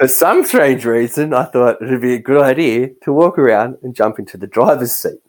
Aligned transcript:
For 0.00 0.08
some 0.08 0.46
strange 0.46 0.86
reason, 0.86 1.34
I 1.34 1.44
thought 1.44 1.82
it'd 1.82 2.00
be 2.00 2.14
a 2.14 2.18
good 2.18 2.40
idea 2.40 2.88
to 3.02 3.12
walk 3.12 3.38
around 3.38 3.76
and 3.82 3.94
jump 3.94 4.18
into 4.18 4.38
the 4.38 4.46
driver's 4.46 4.92
seat. 4.92 5.20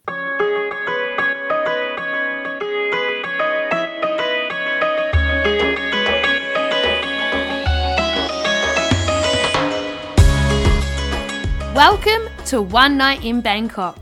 Welcome 11.73 12.27
to 12.47 12.61
One 12.61 12.97
Night 12.97 13.23
in 13.23 13.41
Bangkok. 13.41 13.97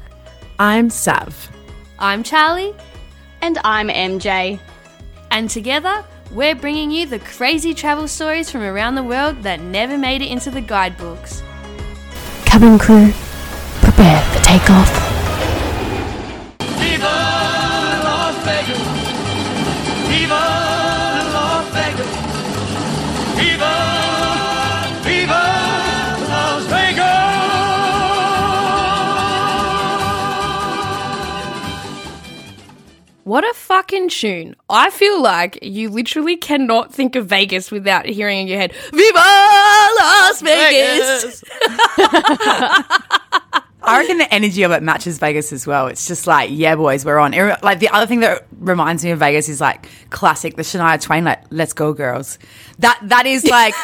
I'm 0.58 0.90
Sav. 0.90 1.50
I'm 2.00 2.24
Charlie, 2.24 2.74
And 3.42 3.58
I'm 3.64 3.90
MJ. 3.90 4.60
and 5.32 5.50
together 5.50 6.04
we're 6.32 6.56
bringing 6.56 6.92
you 6.92 7.06
the 7.06 7.20
crazy 7.20 7.74
travel 7.74 8.08
stories 8.08 8.52
from 8.52 8.62
around 8.62 8.96
the 8.96 9.04
world 9.04 9.42
that 9.44 9.60
never 9.60 9.98
made 9.98 10.22
it 10.22 10.32
into 10.32 10.52
the 10.52 10.62
guidebooks. 10.62 11.42
Cabin 12.46 12.78
crew, 12.78 13.12
prepare 13.82 14.22
for 14.32 14.44
takeoff. 14.44 15.09
What 33.30 33.44
a 33.44 33.54
fucking 33.54 34.10
tune. 34.10 34.56
I 34.72 34.90
feel 34.90 35.22
like 35.22 35.60
you 35.62 35.92
literally 35.92 36.36
cannot 36.36 36.92
think 36.92 37.16
of 37.16 37.28
Vegas 37.28 37.70
without 37.70 38.08
hearing 38.08 38.40
in 38.40 38.48
your 38.48 38.58
head, 38.58 38.74
Viva 38.92 39.20
Las 40.00 40.42
Vegas! 40.42 41.44
I 43.84 44.00
reckon 44.00 44.18
the 44.18 44.34
energy 44.34 44.64
of 44.64 44.72
it 44.72 44.82
matches 44.82 45.20
Vegas 45.20 45.54
as 45.54 45.68
well. 45.68 45.86
It's 45.86 46.08
just 46.08 46.26
like, 46.26 46.50
yeah, 46.52 46.76
boys, 46.76 47.06
we're 47.06 47.20
on. 47.20 47.34
Like 47.62 47.78
the 47.78 47.90
other 47.90 48.08
thing 48.08 48.22
that 48.22 48.48
reminds 48.58 49.06
me 49.06 49.12
of 49.12 49.20
Vegas 49.20 49.48
is 49.48 49.62
like 49.62 49.88
classic, 50.10 50.56
the 50.56 50.64
Shania 50.64 51.00
Twain, 51.00 51.26
like 51.26 51.44
"Let's 51.52 51.74
go, 51.74 51.94
girls." 51.94 52.40
That 52.80 53.00
that 53.04 53.28
is 53.28 53.46
like, 53.46 53.76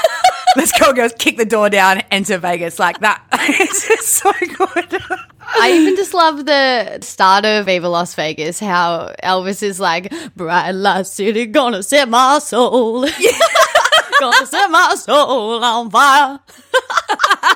"Let's 0.56 0.78
go, 0.80 0.94
girls." 0.94 1.14
Kick 1.18 1.38
the 1.38 1.46
door 1.46 1.70
down, 1.70 2.02
enter 2.12 2.38
Vegas. 2.38 2.80
Like 2.80 3.00
that. 3.00 3.24
it's 3.34 3.88
just 3.88 4.08
so 4.08 4.32
good. 4.32 5.02
I 5.48 5.72
even 5.74 5.96
just 5.96 6.14
love 6.14 6.46
the 6.46 7.00
start 7.02 7.46
of 7.46 7.66
Viva 7.68 7.88
Las 7.88 8.16
Vegas, 8.16 8.60
how 8.60 9.14
Elvis 9.24 9.64
is 9.64 9.80
like, 9.80 10.12
bright 10.36 10.72
light 10.72 11.08
city, 11.08 11.46
gonna 11.46 11.84
set 11.84 12.10
my 12.10 12.40
soul. 12.40 13.02
gonna 14.20 14.46
set 14.46 14.72
my 14.72 14.96
soul 14.96 15.64
on 15.64 15.90
fire. 15.90 16.40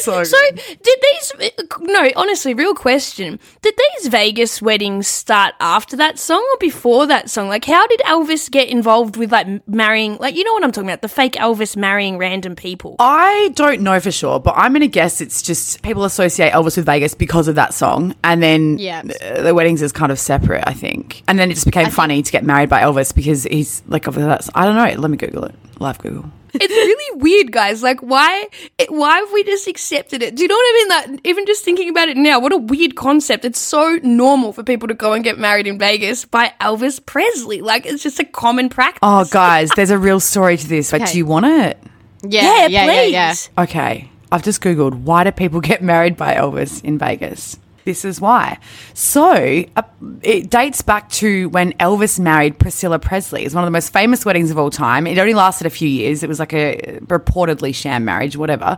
so, 0.00 0.22
So, 0.34 0.36
did 0.52 0.98
these, 1.02 1.32
no, 1.80 2.08
honestly, 2.16 2.54
real 2.54 2.74
question. 2.74 3.38
Did 3.62 3.74
these 3.76 4.08
Vegas 4.08 4.60
weddings 4.62 5.06
start 5.06 5.54
after 5.60 5.96
that 5.96 6.18
song 6.18 6.46
or 6.52 6.58
before 6.58 7.06
that 7.06 7.30
song? 7.30 7.48
Like, 7.48 7.64
how 7.64 7.86
did 7.86 8.00
Elvis 8.00 8.50
get 8.50 8.68
involved 8.68 9.16
with, 9.16 9.32
like, 9.32 9.66
marrying, 9.68 10.16
like, 10.18 10.34
you 10.36 10.44
know 10.44 10.52
what 10.52 10.64
I'm 10.64 10.72
talking 10.72 10.88
about? 10.88 11.02
The 11.02 11.08
fake 11.08 11.34
Elvis 11.34 11.76
marrying 11.76 12.18
random 12.18 12.56
people. 12.56 12.96
I 12.98 13.50
don't 13.54 13.80
know 13.82 14.00
for 14.00 14.10
sure, 14.10 14.40
but 14.40 14.54
I'm 14.56 14.72
going 14.72 14.80
to 14.82 14.88
guess 14.88 15.20
it's 15.20 15.42
just 15.42 15.82
people 15.82 16.04
associate 16.04 16.52
Elvis 16.52 16.76
with 16.76 16.86
Vegas 16.86 17.14
because 17.14 17.48
of 17.48 17.54
that 17.56 17.74
song. 17.74 18.14
And 18.24 18.42
then 18.42 18.78
Yeah. 18.78 19.02
the 19.02 19.52
weddings 19.54 19.82
is 19.82 19.92
kind 19.92 20.10
of 20.12 20.18
separate, 20.18 20.64
I 20.66 20.72
think. 20.74 21.22
And 21.28 21.38
then 21.38 21.50
it 21.50 21.54
just 21.54 21.66
became 21.66 21.90
funny 21.90 22.22
to 22.22 22.32
get 22.32 22.44
married 22.44 22.68
by 22.68 22.80
Elvis 22.82 23.14
because 23.14 23.44
he's 23.44 23.82
like, 23.86 24.06
obviously 24.08 24.28
that's, 24.28 24.50
I 24.54 24.64
don't 24.64 24.76
know. 24.76 25.00
Let 25.00 25.10
me 25.10 25.16
Google 25.16 25.44
it. 25.44 25.54
Live 25.80 25.98
Google. 25.98 26.30
It's 26.54 26.72
really 26.72 27.20
weird, 27.20 27.52
guys. 27.52 27.82
Like, 27.82 28.00
why, 28.00 28.46
it, 28.78 28.90
why 28.92 29.18
have 29.18 29.32
we 29.32 29.42
just 29.44 29.66
accepted 29.66 30.22
it? 30.22 30.34
Do 30.36 30.42
you 30.42 30.48
know 30.48 30.54
what 30.54 30.62
I 30.62 30.72
mean? 31.04 31.12
Like, 31.14 31.26
even 31.26 31.46
just 31.46 31.64
thinking 31.64 31.88
about 31.88 32.08
it 32.08 32.16
now, 32.16 32.38
what 32.40 32.52
a 32.52 32.56
weird 32.56 32.94
concept. 32.96 33.44
It's 33.44 33.58
so 33.58 33.98
normal 34.02 34.52
for 34.52 34.62
people 34.62 34.88
to 34.88 34.94
go 34.94 35.12
and 35.12 35.24
get 35.24 35.38
married 35.38 35.66
in 35.66 35.78
Vegas 35.78 36.24
by 36.24 36.52
Elvis 36.60 37.04
Presley. 37.04 37.60
Like, 37.60 37.86
it's 37.86 38.02
just 38.02 38.20
a 38.20 38.24
common 38.24 38.68
practice. 38.68 39.00
Oh, 39.02 39.24
guys, 39.30 39.70
there's 39.76 39.90
a 39.90 39.98
real 39.98 40.20
story 40.20 40.56
to 40.56 40.66
this. 40.68 40.90
But 40.90 41.02
Okay. 41.02 41.12
do 41.12 41.18
you 41.18 41.26
want 41.26 41.46
it? 41.46 41.78
Yeah, 42.22 42.42
yeah, 42.42 42.66
yeah, 42.68 42.84
please. 42.84 43.12
yeah, 43.12 43.34
yeah. 43.58 43.62
Okay. 43.64 44.10
I've 44.32 44.42
just 44.42 44.60
Googled 44.62 44.94
why 45.02 45.24
do 45.24 45.30
people 45.32 45.60
get 45.60 45.82
married 45.82 46.16
by 46.16 46.34
Elvis 46.34 46.82
in 46.82 46.98
Vegas? 46.98 47.56
This 47.84 48.04
is 48.04 48.20
why. 48.20 48.58
So 48.94 49.64
uh, 49.76 49.82
it 50.22 50.50
dates 50.50 50.82
back 50.82 51.10
to 51.10 51.48
when 51.50 51.72
Elvis 51.74 52.18
married 52.18 52.58
Priscilla 52.58 52.98
Presley. 52.98 53.44
It's 53.44 53.54
one 53.54 53.62
of 53.62 53.66
the 53.66 53.72
most 53.72 53.92
famous 53.92 54.24
weddings 54.24 54.50
of 54.50 54.58
all 54.58 54.70
time. 54.70 55.06
It 55.06 55.18
only 55.18 55.34
lasted 55.34 55.66
a 55.66 55.70
few 55.70 55.88
years. 55.88 56.22
It 56.22 56.28
was 56.28 56.38
like 56.38 56.54
a 56.54 56.98
reportedly 57.02 57.74
sham 57.74 58.04
marriage, 58.04 58.36
whatever. 58.36 58.76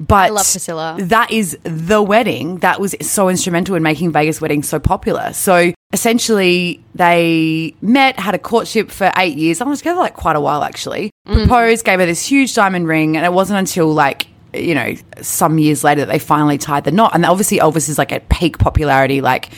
But 0.00 0.14
I 0.14 0.28
love 0.30 0.50
Priscilla. 0.50 0.96
That 1.00 1.30
is 1.30 1.56
the 1.62 2.02
wedding 2.02 2.58
that 2.58 2.80
was 2.80 2.96
so 3.00 3.28
instrumental 3.28 3.76
in 3.76 3.82
making 3.82 4.12
Vegas 4.12 4.40
weddings 4.40 4.68
so 4.68 4.80
popular. 4.80 5.32
So 5.32 5.72
essentially, 5.92 6.82
they 6.94 7.74
met, 7.80 8.18
had 8.18 8.34
a 8.34 8.38
courtship 8.38 8.90
for 8.90 9.12
eight 9.16 9.36
years. 9.36 9.60
I 9.60 9.64
was 9.64 9.78
together 9.78 10.00
like 10.00 10.14
quite 10.14 10.36
a 10.36 10.40
while 10.40 10.64
actually. 10.64 11.10
Proposed, 11.26 11.84
gave 11.84 12.00
her 12.00 12.06
this 12.06 12.24
huge 12.24 12.54
diamond 12.54 12.88
ring, 12.88 13.16
and 13.16 13.24
it 13.24 13.32
wasn't 13.32 13.58
until 13.58 13.92
like 13.92 14.26
you 14.54 14.74
know 14.74 14.94
some 15.20 15.58
years 15.58 15.84
later 15.84 16.02
that 16.02 16.12
they 16.12 16.18
finally 16.18 16.58
tied 16.58 16.84
the 16.84 16.92
knot. 16.92 17.12
And 17.14 17.24
obviously, 17.24 17.58
Elvis 17.58 17.88
is 17.88 17.98
like 17.98 18.12
at 18.12 18.28
peak 18.28 18.58
popularity, 18.58 19.20
like. 19.20 19.50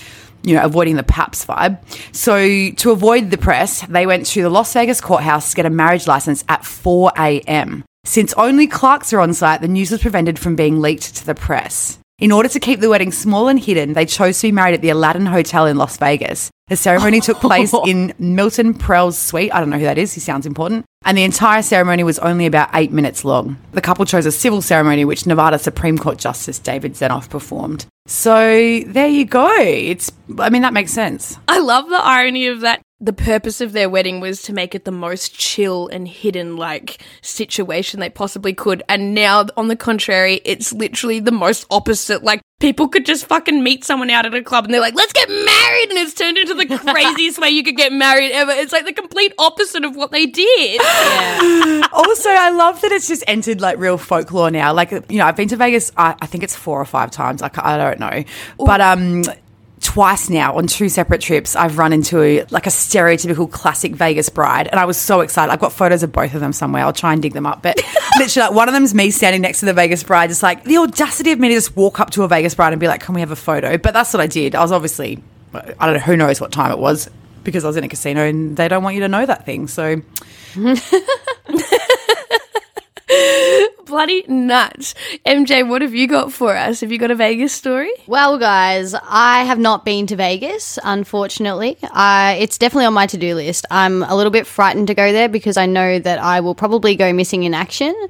You 0.42 0.54
know, 0.54 0.64
avoiding 0.64 0.96
the 0.96 1.02
Paps 1.02 1.44
vibe. 1.44 1.78
So, 2.16 2.70
to 2.74 2.90
avoid 2.92 3.30
the 3.30 3.36
press, 3.36 3.82
they 3.82 4.06
went 4.06 4.24
to 4.28 4.40
the 4.40 4.48
Las 4.48 4.72
Vegas 4.72 4.98
courthouse 4.98 5.50
to 5.50 5.56
get 5.56 5.66
a 5.66 5.70
marriage 5.70 6.06
license 6.06 6.44
at 6.48 6.64
4 6.64 7.12
a.m. 7.18 7.84
Since 8.04 8.32
only 8.32 8.66
clerks 8.66 9.12
are 9.12 9.20
on 9.20 9.34
site, 9.34 9.60
the 9.60 9.68
news 9.68 9.90
was 9.90 10.00
prevented 10.00 10.38
from 10.38 10.56
being 10.56 10.80
leaked 10.80 11.14
to 11.16 11.26
the 11.26 11.34
press. 11.34 11.99
In 12.20 12.32
order 12.32 12.50
to 12.50 12.60
keep 12.60 12.80
the 12.80 12.90
wedding 12.90 13.12
small 13.12 13.48
and 13.48 13.58
hidden, 13.58 13.94
they 13.94 14.04
chose 14.04 14.38
to 14.40 14.48
be 14.48 14.52
married 14.52 14.74
at 14.74 14.82
the 14.82 14.90
Aladdin 14.90 15.24
Hotel 15.24 15.64
in 15.64 15.78
Las 15.78 15.96
Vegas. 15.96 16.50
The 16.68 16.76
ceremony 16.76 17.20
took 17.20 17.38
place 17.40 17.72
in 17.86 18.12
Milton 18.18 18.74
Prell's 18.74 19.16
suite. 19.16 19.54
I 19.54 19.58
don't 19.58 19.70
know 19.70 19.78
who 19.78 19.84
that 19.84 19.96
is. 19.96 20.12
He 20.12 20.20
sounds 20.20 20.44
important. 20.44 20.84
And 21.06 21.16
the 21.16 21.24
entire 21.24 21.62
ceremony 21.62 22.04
was 22.04 22.18
only 22.18 22.44
about 22.44 22.68
eight 22.74 22.92
minutes 22.92 23.24
long. 23.24 23.56
The 23.72 23.80
couple 23.80 24.04
chose 24.04 24.26
a 24.26 24.32
civil 24.32 24.60
ceremony, 24.60 25.06
which 25.06 25.24
Nevada 25.26 25.58
Supreme 25.58 25.96
Court 25.96 26.18
Justice 26.18 26.58
David 26.58 26.92
Zenoff 26.92 27.30
performed. 27.30 27.86
So 28.06 28.82
there 28.86 29.08
you 29.08 29.24
go. 29.24 29.50
It's, 29.58 30.12
I 30.38 30.50
mean, 30.50 30.60
that 30.60 30.74
makes 30.74 30.92
sense. 30.92 31.38
I 31.48 31.60
love 31.60 31.88
the 31.88 32.04
irony 32.04 32.48
of 32.48 32.60
that. 32.60 32.82
The 33.00 33.12
purpose 33.12 33.60
of 33.60 33.72
their 33.72 33.88
wedding 33.88 34.20
was 34.20 34.42
to 34.42 34.52
make 34.52 34.74
it 34.74 34.84
the 34.84 34.90
most 34.90 35.34
chill 35.34 35.88
and 35.88 36.06
hidden, 36.06 36.56
like, 36.56 37.02
situation 37.22 37.98
they 38.00 38.10
possibly 38.10 38.52
could. 38.52 38.82
And 38.88 39.14
now, 39.14 39.46
on 39.56 39.68
the 39.68 39.76
contrary, 39.76 40.40
it's 40.44 40.72
literally 40.72 41.20
the 41.20 41.32
most 41.32 41.66
opposite. 41.70 42.22
Like, 42.22 42.42
people 42.60 42.88
could 42.88 43.06
just 43.06 43.26
fucking 43.26 43.62
meet 43.62 43.84
someone 43.84 44.10
out 44.10 44.26
at 44.26 44.34
a 44.34 44.42
club 44.42 44.64
and 44.66 44.72
they're 44.72 44.80
like, 44.80 44.94
let's 44.94 45.12
get 45.12 45.28
married. 45.28 45.88
And 45.88 45.98
it's 45.98 46.14
turned 46.14 46.38
into 46.38 46.54
the 46.54 46.78
craziest 46.92 47.40
way 47.40 47.48
you 47.48 47.64
could 47.64 47.76
get 47.76 47.90
married 47.92 48.30
ever. 48.32 48.52
It's 48.52 48.72
like 48.72 48.84
the 48.84 48.92
complete 48.92 49.32
opposite 49.38 49.84
of 49.84 49.96
what 49.96 50.12
they 50.12 50.26
did. 50.26 50.80
also, 51.92 52.28
I 52.28 52.50
love 52.54 52.80
that 52.82 52.92
it's 52.92 53.08
just 53.08 53.24
entered 53.26 53.60
like 53.60 53.78
real 53.78 53.98
folklore 53.98 54.50
now. 54.50 54.72
Like, 54.72 54.92
you 54.92 55.18
know, 55.18 55.24
I've 55.24 55.36
been 55.36 55.48
to 55.48 55.56
Vegas, 55.56 55.90
I, 55.96 56.14
I 56.20 56.26
think 56.26 56.44
it's 56.44 56.54
four 56.54 56.80
or 56.80 56.84
five 56.84 57.10
times. 57.10 57.42
I, 57.42 57.50
I 57.56 57.76
don't 57.76 57.98
know. 57.98 58.24
But, 58.58 58.80
um, 58.80 59.22
twice 59.92 60.30
now 60.30 60.56
on 60.56 60.68
two 60.68 60.88
separate 60.88 61.20
trips 61.20 61.56
i've 61.56 61.76
run 61.76 61.92
into 61.92 62.46
like 62.50 62.64
a 62.64 62.70
stereotypical 62.70 63.50
classic 63.50 63.92
vegas 63.92 64.28
bride 64.28 64.68
and 64.68 64.78
i 64.78 64.84
was 64.84 64.96
so 64.96 65.20
excited. 65.20 65.50
I've 65.50 65.58
got 65.58 65.72
photos 65.72 66.04
of 66.04 66.12
both 66.12 66.32
of 66.32 66.40
them 66.40 66.52
somewhere. 66.52 66.84
I'll 66.84 66.92
try 66.92 67.12
and 67.12 67.20
dig 67.20 67.32
them 67.32 67.44
up 67.44 67.60
but 67.60 67.76
literally 68.18 68.48
like, 68.48 68.56
one 68.56 68.68
of 68.68 68.72
them's 68.72 68.94
me 68.94 69.10
standing 69.10 69.42
next 69.42 69.58
to 69.60 69.66
the 69.66 69.74
vegas 69.74 70.04
bride 70.04 70.28
just 70.28 70.44
like 70.44 70.62
the 70.62 70.78
audacity 70.78 71.32
of 71.32 71.40
me 71.40 71.48
to 71.48 71.54
just 71.54 71.76
walk 71.76 71.98
up 71.98 72.10
to 72.10 72.22
a 72.22 72.28
vegas 72.28 72.54
bride 72.54 72.72
and 72.72 72.78
be 72.78 72.86
like 72.86 73.00
can 73.00 73.16
we 73.16 73.20
have 73.20 73.32
a 73.32 73.36
photo? 73.36 73.78
But 73.78 73.92
that's 73.92 74.14
what 74.14 74.20
i 74.20 74.28
did. 74.28 74.54
I 74.54 74.62
was 74.62 74.70
obviously 74.70 75.24
i 75.54 75.86
don't 75.86 75.94
know 75.94 75.98
who 75.98 76.16
knows 76.16 76.40
what 76.40 76.52
time 76.52 76.70
it 76.70 76.78
was 76.78 77.10
because 77.42 77.64
i 77.64 77.66
was 77.66 77.76
in 77.76 77.82
a 77.82 77.88
casino 77.88 78.20
and 78.20 78.56
they 78.56 78.68
don't 78.68 78.84
want 78.84 78.94
you 78.94 79.00
to 79.00 79.08
know 79.08 79.26
that 79.26 79.44
thing 79.44 79.66
so 79.66 80.00
Bloody 83.90 84.22
nuts. 84.28 84.94
MJ, 85.26 85.68
what 85.68 85.82
have 85.82 85.92
you 85.92 86.06
got 86.06 86.32
for 86.32 86.54
us? 86.54 86.80
Have 86.80 86.92
you 86.92 86.98
got 86.98 87.10
a 87.10 87.16
Vegas 87.16 87.52
story? 87.52 87.90
Well, 88.06 88.38
guys, 88.38 88.94
I 88.94 89.42
have 89.42 89.58
not 89.58 89.84
been 89.84 90.06
to 90.06 90.14
Vegas, 90.14 90.78
unfortunately. 90.84 91.76
Uh, 91.82 92.36
it's 92.38 92.56
definitely 92.56 92.84
on 92.84 92.94
my 92.94 93.08
to 93.08 93.18
do 93.18 93.34
list. 93.34 93.66
I'm 93.68 94.04
a 94.04 94.14
little 94.14 94.30
bit 94.30 94.46
frightened 94.46 94.86
to 94.86 94.94
go 94.94 95.10
there 95.10 95.28
because 95.28 95.56
I 95.56 95.66
know 95.66 95.98
that 95.98 96.20
I 96.20 96.38
will 96.38 96.54
probably 96.54 96.94
go 96.94 97.12
missing 97.12 97.42
in 97.42 97.52
action. 97.52 97.92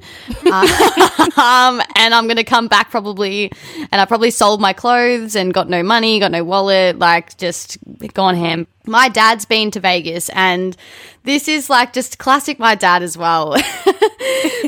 Uh, 0.53 0.67
um, 1.37 1.81
and 1.95 2.13
I'm 2.13 2.25
going 2.25 2.35
to 2.35 2.43
come 2.43 2.67
back 2.67 2.91
probably, 2.91 3.51
and 3.91 4.01
I 4.01 4.05
probably 4.05 4.31
sold 4.31 4.59
my 4.59 4.73
clothes 4.73 5.35
and 5.35 5.53
got 5.53 5.69
no 5.69 5.81
money, 5.81 6.19
got 6.19 6.31
no 6.31 6.43
wallet, 6.43 6.99
like 6.99 7.37
just 7.37 7.77
gone 8.13 8.35
ham. 8.35 8.67
My 8.85 9.07
dad's 9.07 9.45
been 9.45 9.71
to 9.71 9.79
Vegas, 9.79 10.29
and 10.29 10.75
this 11.23 11.47
is 11.47 11.69
like 11.69 11.93
just 11.93 12.17
classic 12.17 12.59
my 12.59 12.75
dad 12.75 13.03
as 13.03 13.17
well. 13.17 13.51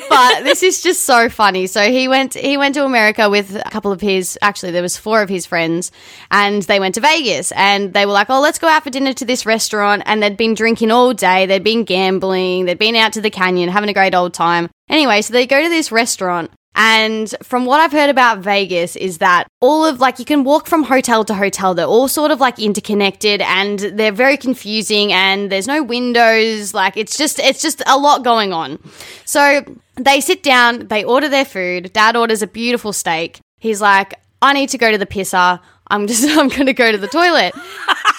but 0.10 0.44
this 0.44 0.64
is 0.64 0.82
just 0.82 1.03
so 1.04 1.30
funny. 1.30 1.68
So 1.68 1.82
he 1.84 2.08
went 2.08 2.34
he 2.34 2.58
went 2.58 2.76
to 2.76 2.86
America 2.86 3.30
with 3.30 3.56
a 3.56 3.70
couple 3.70 3.92
of 3.92 4.02
his 4.02 4.38
actually 4.42 4.72
there 4.72 4.82
was 4.82 4.98
four 4.98 5.22
of 5.22 5.30
his 5.30 5.46
friends 5.46 5.92
and 6.32 6.64
they 6.64 6.80
went 6.80 6.96
to 6.96 7.02
Vegas 7.02 7.52
and 7.52 7.94
they 7.94 8.06
were 8.06 8.12
like, 8.12 8.30
"Oh, 8.30 8.42
let's 8.42 8.60
go 8.60 8.68
out 8.68 8.84
for 8.84 8.90
dinner 8.90 9.14
to 9.14 9.26
this 9.26 9.46
restaurant." 9.46 10.04
And 10.06 10.22
they'd 10.22 10.38
been 10.38 10.54
drinking 10.54 10.92
all 10.92 11.14
day, 11.14 11.46
they'd 11.46 11.64
been 11.64 11.84
gambling, 11.84 12.66
they'd 12.66 12.80
been 12.80 12.96
out 12.96 13.14
to 13.14 13.22
the 13.22 13.30
canyon 13.30 13.70
having 13.70 13.90
a 13.90 13.94
great 13.94 14.16
old 14.16 14.34
time. 14.34 14.70
Anyway, 14.90 15.22
so 15.22 15.34
they 15.34 15.48
go 15.48 15.62
to 15.62 15.70
this 15.70 15.92
restaurant 15.92 16.52
And 16.76 17.34
from 17.44 17.66
what 17.66 17.80
I've 17.80 17.92
heard 17.92 18.10
about 18.10 18.40
Vegas 18.40 18.96
is 18.96 19.20
that 19.20 19.48
all 19.60 19.86
of 19.86 20.00
like 20.00 20.18
you 20.18 20.26
can 20.26 20.44
walk 20.44 20.68
from 20.68 20.84
hotel 20.84 21.24
to 21.26 21.34
hotel. 21.34 21.74
They're 21.74 21.86
all 21.86 22.08
sort 22.08 22.32
of 22.32 22.40
like 22.40 22.58
interconnected 22.60 23.42
and 23.42 23.80
they're 23.80 24.12
very 24.12 24.38
confusing 24.38 25.14
and 25.14 25.52
there's 25.52 25.68
no 25.68 25.84
windows. 25.84 26.74
Like 26.74 26.98
it's 26.98 27.18
just 27.18 27.40
it's 27.40 27.62
just 27.62 27.84
a 27.86 27.98
lot 27.98 28.24
going 28.24 28.54
on. 28.54 28.80
So 29.26 29.64
they 29.96 30.20
sit 30.20 30.42
down, 30.42 30.88
they 30.88 31.04
order 31.04 31.30
their 31.30 31.46
food. 31.46 31.94
Dad 31.94 32.16
orders 32.16 32.42
a 32.42 32.48
beautiful 32.48 32.92
steak. 32.92 33.40
He's 33.60 33.80
like, 33.80 34.16
I 34.42 34.54
need 34.54 34.70
to 34.70 34.78
go 34.78 34.92
to 34.92 34.98
the 34.98 35.06
pisser. 35.06 35.60
I'm 35.90 36.08
just 36.08 36.28
I'm 36.38 36.50
gonna 36.50 36.74
go 36.74 36.92
to 36.92 36.98
the 36.98 37.08
toilet. 37.08 37.54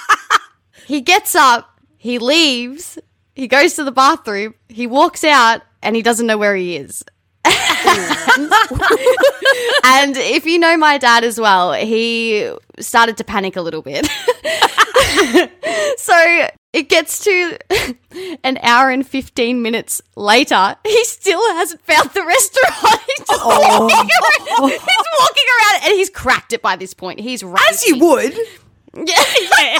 he 0.86 1.00
gets 1.00 1.34
up, 1.34 1.80
he 1.98 2.18
leaves, 2.18 2.98
he 3.34 3.48
goes 3.48 3.74
to 3.74 3.84
the 3.84 3.92
bathroom, 3.92 4.54
he 4.68 4.86
walks 4.86 5.24
out, 5.24 5.62
and 5.82 5.96
he 5.96 6.02
doesn't 6.02 6.26
know 6.26 6.38
where 6.38 6.54
he 6.54 6.76
is. 6.76 7.04
and 9.84 10.16
if 10.16 10.46
you 10.46 10.58
know 10.58 10.76
my 10.76 10.98
dad 10.98 11.24
as 11.24 11.40
well, 11.40 11.72
he 11.72 12.50
started 12.80 13.16
to 13.18 13.24
panic 13.24 13.56
a 13.56 13.60
little 13.62 13.82
bit. 13.82 14.06
so 15.98 16.48
it 16.72 16.88
gets 16.88 17.22
to 17.24 17.58
an 18.42 18.58
hour 18.62 18.90
and 18.90 19.06
15 19.06 19.62
minutes 19.62 20.02
later. 20.16 20.76
He 20.84 21.04
still 21.04 21.40
hasn't 21.54 21.80
found 21.82 22.10
the 22.10 22.24
restaurant. 22.24 23.00
He's, 23.06 23.26
just 23.26 23.40
oh. 23.44 23.80
walking 23.80 23.96
around, 23.96 24.70
he's 24.70 24.80
walking 25.20 25.44
around 25.60 25.84
and 25.84 25.94
he's 25.94 26.10
cracked 26.10 26.52
it 26.52 26.62
by 26.62 26.76
this 26.76 26.94
point. 26.94 27.20
He's 27.20 27.42
As 27.42 27.86
you 27.86 27.98
would. 27.98 28.34
Yeah, 28.96 29.04
yeah. 29.06 29.78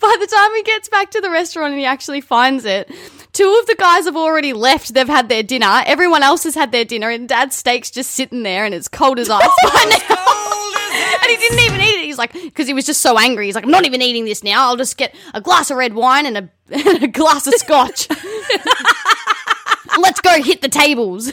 By 0.00 0.16
the 0.20 0.26
time 0.26 0.54
he 0.54 0.62
gets 0.62 0.88
back 0.88 1.10
to 1.12 1.20
the 1.20 1.30
restaurant 1.30 1.72
and 1.72 1.80
he 1.80 1.86
actually 1.86 2.20
finds 2.20 2.64
it, 2.64 2.90
two 3.32 3.58
of 3.60 3.66
the 3.66 3.74
guys 3.74 4.04
have 4.04 4.16
already 4.16 4.52
left. 4.52 4.94
They've 4.94 5.06
had 5.06 5.28
their 5.28 5.42
dinner. 5.42 5.82
Everyone 5.86 6.22
else 6.22 6.44
has 6.44 6.54
had 6.54 6.72
their 6.72 6.84
dinner, 6.84 7.10
and 7.10 7.28
Dad's 7.28 7.56
steak's 7.56 7.90
just 7.90 8.10
sitting 8.12 8.42
there 8.42 8.64
and 8.64 8.74
it's 8.74 8.88
cold 8.88 9.18
as 9.18 9.30
ice 9.30 9.48
by 9.64 10.04
now. 10.08 10.52
and 11.22 11.30
he 11.30 11.36
didn't 11.36 11.60
even 11.60 11.80
eat 11.80 12.00
it. 12.00 12.04
He's 12.04 12.18
like, 12.18 12.32
because 12.32 12.66
he 12.66 12.74
was 12.74 12.86
just 12.86 13.00
so 13.00 13.18
angry. 13.18 13.46
He's 13.46 13.54
like, 13.54 13.64
I'm 13.64 13.70
not 13.70 13.86
even 13.86 14.02
eating 14.02 14.24
this 14.24 14.42
now. 14.42 14.66
I'll 14.66 14.76
just 14.76 14.96
get 14.96 15.14
a 15.34 15.40
glass 15.40 15.70
of 15.70 15.76
red 15.76 15.94
wine 15.94 16.26
and 16.26 16.36
a, 16.36 16.50
and 16.88 17.02
a 17.02 17.08
glass 17.08 17.46
of 17.46 17.54
scotch. 17.54 18.08
Let's 19.98 20.20
go 20.20 20.42
hit 20.42 20.62
the 20.62 20.68
tables. 20.68 21.32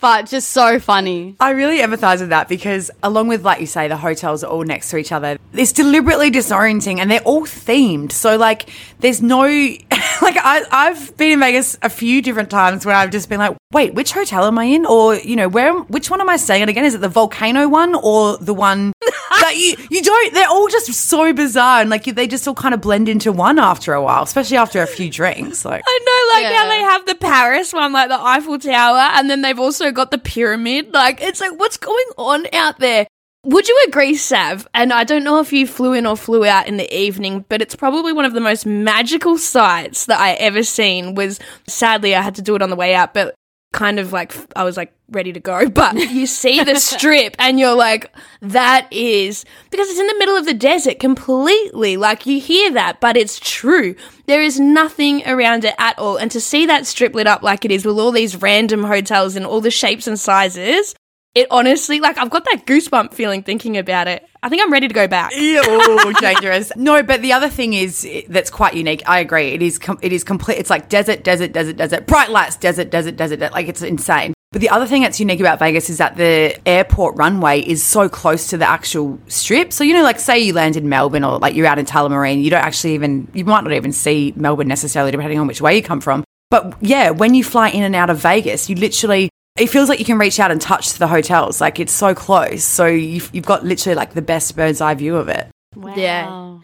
But 0.00 0.26
just 0.26 0.50
so 0.52 0.78
funny. 0.78 1.34
I 1.40 1.50
really 1.50 1.78
empathize 1.78 2.20
with 2.20 2.28
that 2.28 2.48
because, 2.48 2.88
along 3.02 3.26
with, 3.28 3.44
like 3.44 3.60
you 3.60 3.66
say, 3.66 3.88
the 3.88 3.96
hotels 3.96 4.44
are 4.44 4.46
all 4.50 4.62
next 4.62 4.90
to 4.90 4.96
each 4.96 5.10
other, 5.10 5.38
it's 5.52 5.72
deliberately 5.72 6.30
disorienting 6.30 6.98
and 7.00 7.10
they're 7.10 7.20
all 7.22 7.42
themed. 7.42 8.12
So, 8.12 8.36
like, 8.36 8.68
there's 9.00 9.20
no, 9.20 9.40
like, 9.42 10.36
I, 10.36 10.62
I've 10.70 11.16
been 11.16 11.32
in 11.32 11.40
Vegas 11.40 11.76
a 11.82 11.88
few 11.90 12.22
different 12.22 12.48
times 12.48 12.86
where 12.86 12.94
I've 12.94 13.10
just 13.10 13.28
been 13.28 13.40
like, 13.40 13.56
wait, 13.72 13.92
which 13.94 14.12
hotel 14.12 14.44
am 14.44 14.56
I 14.58 14.64
in? 14.64 14.86
Or, 14.86 15.16
you 15.16 15.34
know, 15.34 15.48
where, 15.48 15.74
which 15.74 16.10
one 16.10 16.20
am 16.20 16.28
I 16.28 16.36
staying 16.36 16.62
at 16.62 16.68
again? 16.68 16.84
Is 16.84 16.94
it 16.94 17.00
the 17.00 17.08
volcano 17.08 17.68
one 17.68 17.96
or 17.96 18.36
the 18.38 18.54
one 18.54 18.92
that 19.40 19.54
you, 19.56 19.74
you 19.90 20.00
don't, 20.00 20.32
they're 20.32 20.48
all 20.48 20.68
just 20.68 20.92
so 20.92 21.32
bizarre 21.32 21.80
and, 21.80 21.90
like, 21.90 22.04
they 22.04 22.28
just 22.28 22.46
all 22.46 22.54
kind 22.54 22.72
of 22.72 22.80
blend 22.80 23.08
into 23.08 23.32
one 23.32 23.58
after 23.58 23.94
a 23.94 24.02
while, 24.02 24.22
especially 24.22 24.58
after 24.58 24.80
a 24.80 24.86
few 24.86 25.10
drinks. 25.10 25.64
Like, 25.64 25.82
I 25.84 25.98
know, 25.98 26.36
like 26.40 26.54
how 26.54 26.62
Yeah. 26.64 26.68
they 26.68 26.82
have 26.82 27.06
the 27.06 27.14
Paris 27.16 27.72
one, 27.72 27.92
like 27.92 28.08
the 28.08 28.20
Eiffel 28.20 28.60
Tower, 28.60 29.10
and 29.14 29.28
then 29.28 29.42
they've 29.42 29.58
also 29.58 29.87
got 29.92 30.10
the 30.10 30.18
pyramid. 30.18 30.92
Like, 30.92 31.20
it's 31.20 31.40
like, 31.40 31.58
what's 31.58 31.76
going 31.76 32.06
on 32.16 32.46
out 32.52 32.78
there? 32.78 33.06
Would 33.44 33.68
you 33.68 33.84
agree, 33.86 34.16
Sav? 34.16 34.66
And 34.74 34.92
I 34.92 35.04
don't 35.04 35.24
know 35.24 35.38
if 35.38 35.52
you 35.52 35.66
flew 35.66 35.92
in 35.92 36.06
or 36.06 36.16
flew 36.16 36.44
out 36.44 36.66
in 36.66 36.76
the 36.76 36.92
evening, 36.94 37.44
but 37.48 37.62
it's 37.62 37.76
probably 37.76 38.12
one 38.12 38.24
of 38.24 38.32
the 38.34 38.40
most 38.40 38.66
magical 38.66 39.38
sights 39.38 40.06
that 40.06 40.18
I 40.18 40.32
ever 40.34 40.62
seen. 40.62 41.14
Was 41.14 41.38
sadly 41.66 42.14
I 42.14 42.22
had 42.22 42.34
to 42.34 42.42
do 42.42 42.56
it 42.56 42.62
on 42.62 42.70
the 42.70 42.76
way 42.76 42.94
out, 42.94 43.14
but 43.14 43.34
kind 43.72 43.98
of 43.98 44.12
like 44.12 44.34
I 44.56 44.64
was 44.64 44.76
like 44.76 44.92
ready 45.10 45.32
to 45.32 45.40
go. 45.40 45.68
But 45.78 45.94
you 45.94 46.26
see 46.26 46.62
the 46.64 46.76
strip, 46.76 47.36
and 47.38 47.58
you're 47.58 47.74
like, 47.74 48.14
that 48.40 48.88
is 48.90 49.44
because 49.70 49.88
it's 49.88 50.00
in 50.00 50.06
the 50.06 50.18
middle 50.18 50.36
of 50.36 50.46
the 50.46 50.54
desert 50.54 50.98
completely. 50.98 51.96
Like 51.96 52.26
you 52.26 52.40
hear 52.40 52.72
that, 52.72 53.00
but 53.00 53.16
it's 53.16 53.38
true. 53.38 53.94
There 54.26 54.42
is 54.42 54.58
nothing 54.58 55.26
around 55.26 55.64
it 55.64 55.74
at 55.78 55.98
all. 55.98 56.16
And 56.16 56.30
to 56.32 56.40
see 56.40 56.66
that 56.66 56.86
strip 56.86 57.14
lit 57.14 57.26
up 57.26 57.42
like 57.42 57.64
it 57.64 57.70
is 57.70 57.84
with 57.84 57.98
all 57.98 58.12
these 58.12 58.36
random 58.36 58.84
hotels 58.84 59.36
in 59.36 59.44
all 59.44 59.60
the 59.60 59.70
shapes 59.70 60.06
and 60.06 60.18
sizes, 60.18 60.94
it 61.34 61.46
honestly, 61.50 62.00
like, 62.00 62.18
I've 62.18 62.30
got 62.30 62.44
that 62.46 62.66
goosebump 62.66 63.12
feeling 63.14 63.42
thinking 63.42 63.76
about 63.76 64.08
it. 64.08 64.26
I 64.42 64.48
think 64.48 64.62
I'm 64.62 64.72
ready 64.72 64.88
to 64.88 64.94
go 64.94 65.06
back. 65.08 65.32
Ew, 65.36 66.12
dangerous. 66.20 66.72
No, 66.76 67.02
but 67.02 67.22
the 67.22 67.32
other 67.32 67.48
thing 67.48 67.74
is 67.74 68.06
that's 68.28 68.50
quite 68.50 68.74
unique. 68.74 69.02
I 69.06 69.20
agree. 69.20 69.48
It 69.52 69.62
is 69.62 69.78
com- 69.78 69.98
it 70.02 70.12
is 70.12 70.24
complete. 70.24 70.58
It's 70.58 70.70
like 70.70 70.88
desert, 70.88 71.24
desert, 71.24 71.52
desert, 71.52 71.76
desert, 71.76 72.06
bright 72.06 72.30
lights, 72.30 72.56
desert, 72.56 72.90
desert, 72.90 73.16
desert. 73.16 73.38
de- 73.40 73.50
Like 73.50 73.68
it's 73.68 73.82
insane. 73.82 74.32
But 74.50 74.62
the 74.62 74.70
other 74.70 74.86
thing 74.86 75.02
that's 75.02 75.20
unique 75.20 75.40
about 75.40 75.58
Vegas 75.58 75.90
is 75.90 75.98
that 75.98 76.16
the 76.16 76.58
airport 76.66 77.16
runway 77.16 77.60
is 77.60 77.84
so 77.84 78.08
close 78.08 78.46
to 78.48 78.56
the 78.56 78.66
actual 78.66 79.18
strip. 79.28 79.72
So 79.74 79.84
you 79.84 79.92
know, 79.92 80.02
like 80.02 80.18
say 80.18 80.38
you 80.38 80.54
land 80.54 80.76
in 80.76 80.88
Melbourne 80.88 81.22
or 81.24 81.38
like 81.38 81.54
you're 81.54 81.66
out 81.66 81.78
in 81.78 81.84
Tullamarine, 81.84 82.42
you 82.42 82.48
don't 82.50 82.64
actually 82.64 82.94
even 82.94 83.28
you 83.34 83.44
might 83.44 83.62
not 83.64 83.72
even 83.74 83.92
see 83.92 84.32
Melbourne 84.36 84.68
necessarily, 84.68 85.10
depending 85.10 85.38
on 85.38 85.46
which 85.46 85.60
way 85.60 85.76
you 85.76 85.82
come 85.82 86.00
from. 86.00 86.24
But 86.50 86.74
yeah, 86.80 87.10
when 87.10 87.34
you 87.34 87.44
fly 87.44 87.68
in 87.68 87.82
and 87.82 87.94
out 87.94 88.08
of 88.08 88.18
Vegas, 88.20 88.70
you 88.70 88.76
literally 88.76 89.28
it 89.60 89.68
feels 89.68 89.88
like 89.88 89.98
you 89.98 90.04
can 90.04 90.18
reach 90.18 90.40
out 90.40 90.50
and 90.50 90.60
touch 90.60 90.94
the 90.94 91.06
hotels. 91.06 91.60
Like 91.60 91.80
it's 91.80 91.92
so 91.92 92.14
close. 92.14 92.64
So 92.64 92.86
you've, 92.86 93.30
you've 93.32 93.46
got 93.46 93.64
literally 93.64 93.94
like 93.94 94.14
the 94.14 94.22
best 94.22 94.56
bird's 94.56 94.80
eye 94.80 94.94
view 94.94 95.16
of 95.16 95.28
it. 95.28 95.48
Yeah. 95.96 96.58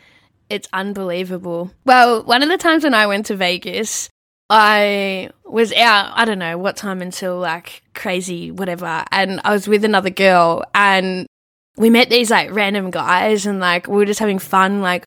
It's 0.50 0.68
unbelievable. 0.72 1.72
Well, 1.84 2.22
one 2.22 2.42
of 2.42 2.48
the 2.48 2.58
times 2.58 2.84
when 2.84 2.94
I 2.94 3.06
went 3.06 3.26
to 3.26 3.36
Vegas, 3.36 4.08
I 4.50 5.30
was 5.44 5.72
out, 5.72 6.12
I 6.14 6.24
don't 6.24 6.38
know 6.38 6.58
what 6.58 6.76
time 6.76 7.00
until 7.00 7.38
like 7.38 7.82
crazy, 7.94 8.50
whatever. 8.50 9.04
And 9.10 9.40
I 9.44 9.52
was 9.52 9.66
with 9.66 9.84
another 9.84 10.10
girl 10.10 10.64
and 10.74 11.26
we 11.76 11.90
met 11.90 12.10
these 12.10 12.30
like 12.30 12.52
random 12.52 12.90
guys 12.90 13.46
and 13.46 13.58
like 13.58 13.88
we 13.88 13.96
were 13.96 14.04
just 14.04 14.20
having 14.20 14.38
fun. 14.38 14.80
Like 14.80 15.04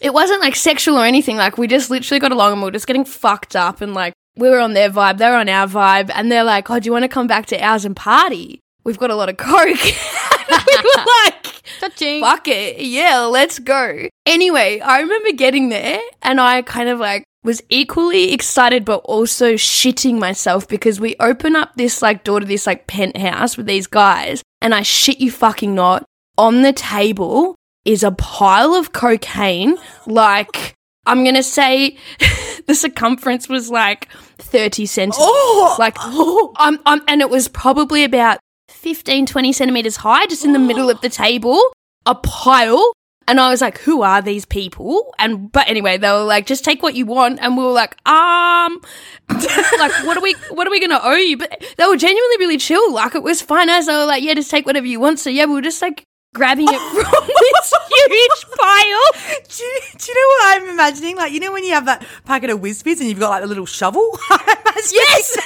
it 0.00 0.12
wasn't 0.12 0.40
like 0.40 0.56
sexual 0.56 0.98
or 0.98 1.04
anything. 1.04 1.36
Like 1.36 1.56
we 1.56 1.66
just 1.66 1.90
literally 1.90 2.20
got 2.20 2.32
along 2.32 2.52
and 2.52 2.60
we 2.60 2.66
were 2.66 2.72
just 2.72 2.86
getting 2.86 3.04
fucked 3.04 3.54
up 3.54 3.80
and 3.80 3.94
like 3.94 4.12
we 4.36 4.48
were 4.48 4.58
on 4.60 4.72
their 4.74 4.90
vibe, 4.90 5.18
they 5.18 5.28
were 5.28 5.36
on 5.36 5.48
our 5.48 5.66
vibe. 5.66 6.10
And 6.14 6.30
they're 6.30 6.44
like, 6.44 6.70
oh, 6.70 6.78
do 6.80 6.86
you 6.86 6.92
want 6.92 7.04
to 7.04 7.08
come 7.08 7.26
back 7.26 7.46
to 7.46 7.60
ours 7.60 7.84
and 7.84 7.96
party? 7.96 8.60
We've 8.84 8.98
got 8.98 9.10
a 9.10 9.14
lot 9.14 9.28
of 9.28 9.36
coke. 9.36 9.66
we 9.66 10.76
were 10.76 11.04
like, 11.24 11.62
Touching. 11.80 12.20
fuck 12.20 12.48
it. 12.48 12.80
Yeah, 12.80 13.20
let's 13.20 13.58
go. 13.58 14.08
Anyway, 14.26 14.80
I 14.80 15.00
remember 15.00 15.32
getting 15.32 15.68
there 15.68 16.00
and 16.22 16.40
I 16.40 16.62
kind 16.62 16.88
of 16.88 16.98
like 16.98 17.24
was 17.42 17.62
equally 17.70 18.32
excited 18.32 18.84
but 18.84 18.98
also 19.04 19.54
shitting 19.54 20.18
myself 20.18 20.68
because 20.68 21.00
we 21.00 21.16
open 21.20 21.56
up 21.56 21.72
this 21.76 22.02
like 22.02 22.22
door 22.22 22.40
to 22.40 22.46
this 22.46 22.66
like 22.66 22.86
penthouse 22.86 23.56
with 23.56 23.64
these 23.66 23.86
guys 23.86 24.42
and 24.60 24.74
I 24.74 24.82
shit 24.82 25.20
you 25.20 25.30
fucking 25.30 25.74
not. 25.74 26.04
On 26.36 26.62
the 26.62 26.72
table 26.72 27.54
is 27.84 28.02
a 28.02 28.10
pile 28.12 28.74
of 28.74 28.92
cocaine 28.92 29.76
like 30.06 30.74
I'm 31.10 31.24
gonna 31.24 31.42
say 31.42 31.96
the 32.66 32.74
circumference 32.74 33.48
was 33.48 33.68
like 33.68 34.08
30 34.38 34.86
centimeters. 34.86 35.18
Oh! 35.20 35.76
Like, 35.76 35.98
um, 36.04 36.78
um, 36.86 37.02
and 37.08 37.20
it 37.20 37.28
was 37.28 37.48
probably 37.48 38.04
about 38.04 38.38
15, 38.68 39.26
20 39.26 39.52
centimeters 39.52 39.96
high, 39.96 40.26
just 40.26 40.44
in 40.44 40.52
the 40.52 40.60
middle 40.60 40.88
of 40.88 41.00
the 41.00 41.08
table, 41.10 41.60
a 42.06 42.14
pile. 42.14 42.92
And 43.26 43.38
I 43.38 43.50
was 43.50 43.60
like, 43.60 43.78
who 43.78 44.02
are 44.02 44.22
these 44.22 44.44
people? 44.44 45.14
And, 45.18 45.52
but 45.52 45.68
anyway, 45.68 45.98
they 45.98 46.10
were 46.10 46.24
like, 46.24 46.46
just 46.46 46.64
take 46.64 46.82
what 46.82 46.94
you 46.94 47.06
want. 47.06 47.38
And 47.40 47.56
we 47.56 47.62
were 47.62 47.70
like, 47.70 47.96
um, 48.08 48.80
like, 49.28 50.04
what 50.04 50.16
are 50.16 50.20
we, 50.20 50.34
what 50.50 50.66
are 50.66 50.70
we 50.70 50.80
going 50.80 50.90
to 50.90 51.04
owe 51.04 51.14
you? 51.14 51.36
But 51.36 51.64
they 51.76 51.86
were 51.86 51.96
genuinely 51.96 52.36
really 52.38 52.56
chill. 52.56 52.92
Like, 52.92 53.14
it 53.14 53.22
was 53.22 53.40
fine 53.40 53.68
as 53.68 53.86
they 53.86 53.94
were 53.94 54.06
like, 54.06 54.24
yeah, 54.24 54.34
just 54.34 54.50
take 54.50 54.66
whatever 54.66 54.86
you 54.86 54.98
want. 54.98 55.20
So 55.20 55.30
yeah, 55.30 55.44
we 55.44 55.52
were 55.52 55.60
just 55.60 55.80
like 55.80 56.04
grabbing 56.34 56.66
it 56.68 56.80
from 56.92 57.26
this 57.26 57.74
huge 58.08 58.56
pile. 58.56 59.42
Do 59.48 59.64
you, 59.64 59.80
do 59.98 60.12
you 60.12 60.14
know 60.14 60.28
what 60.28 60.62
I'm 60.62 60.68
imagining? 60.70 61.16
Like, 61.16 61.32
you 61.32 61.40
know 61.40 61.52
when 61.52 61.64
you 61.64 61.72
have 61.74 61.86
that 61.86 62.06
packet 62.24 62.50
of 62.50 62.60
Whiz 62.60 62.82
and 62.86 63.00
you've 63.08 63.18
got 63.18 63.30
like 63.30 63.42
a 63.42 63.46
little 63.46 63.66
shovel? 63.66 64.18
Yes. 64.92 65.36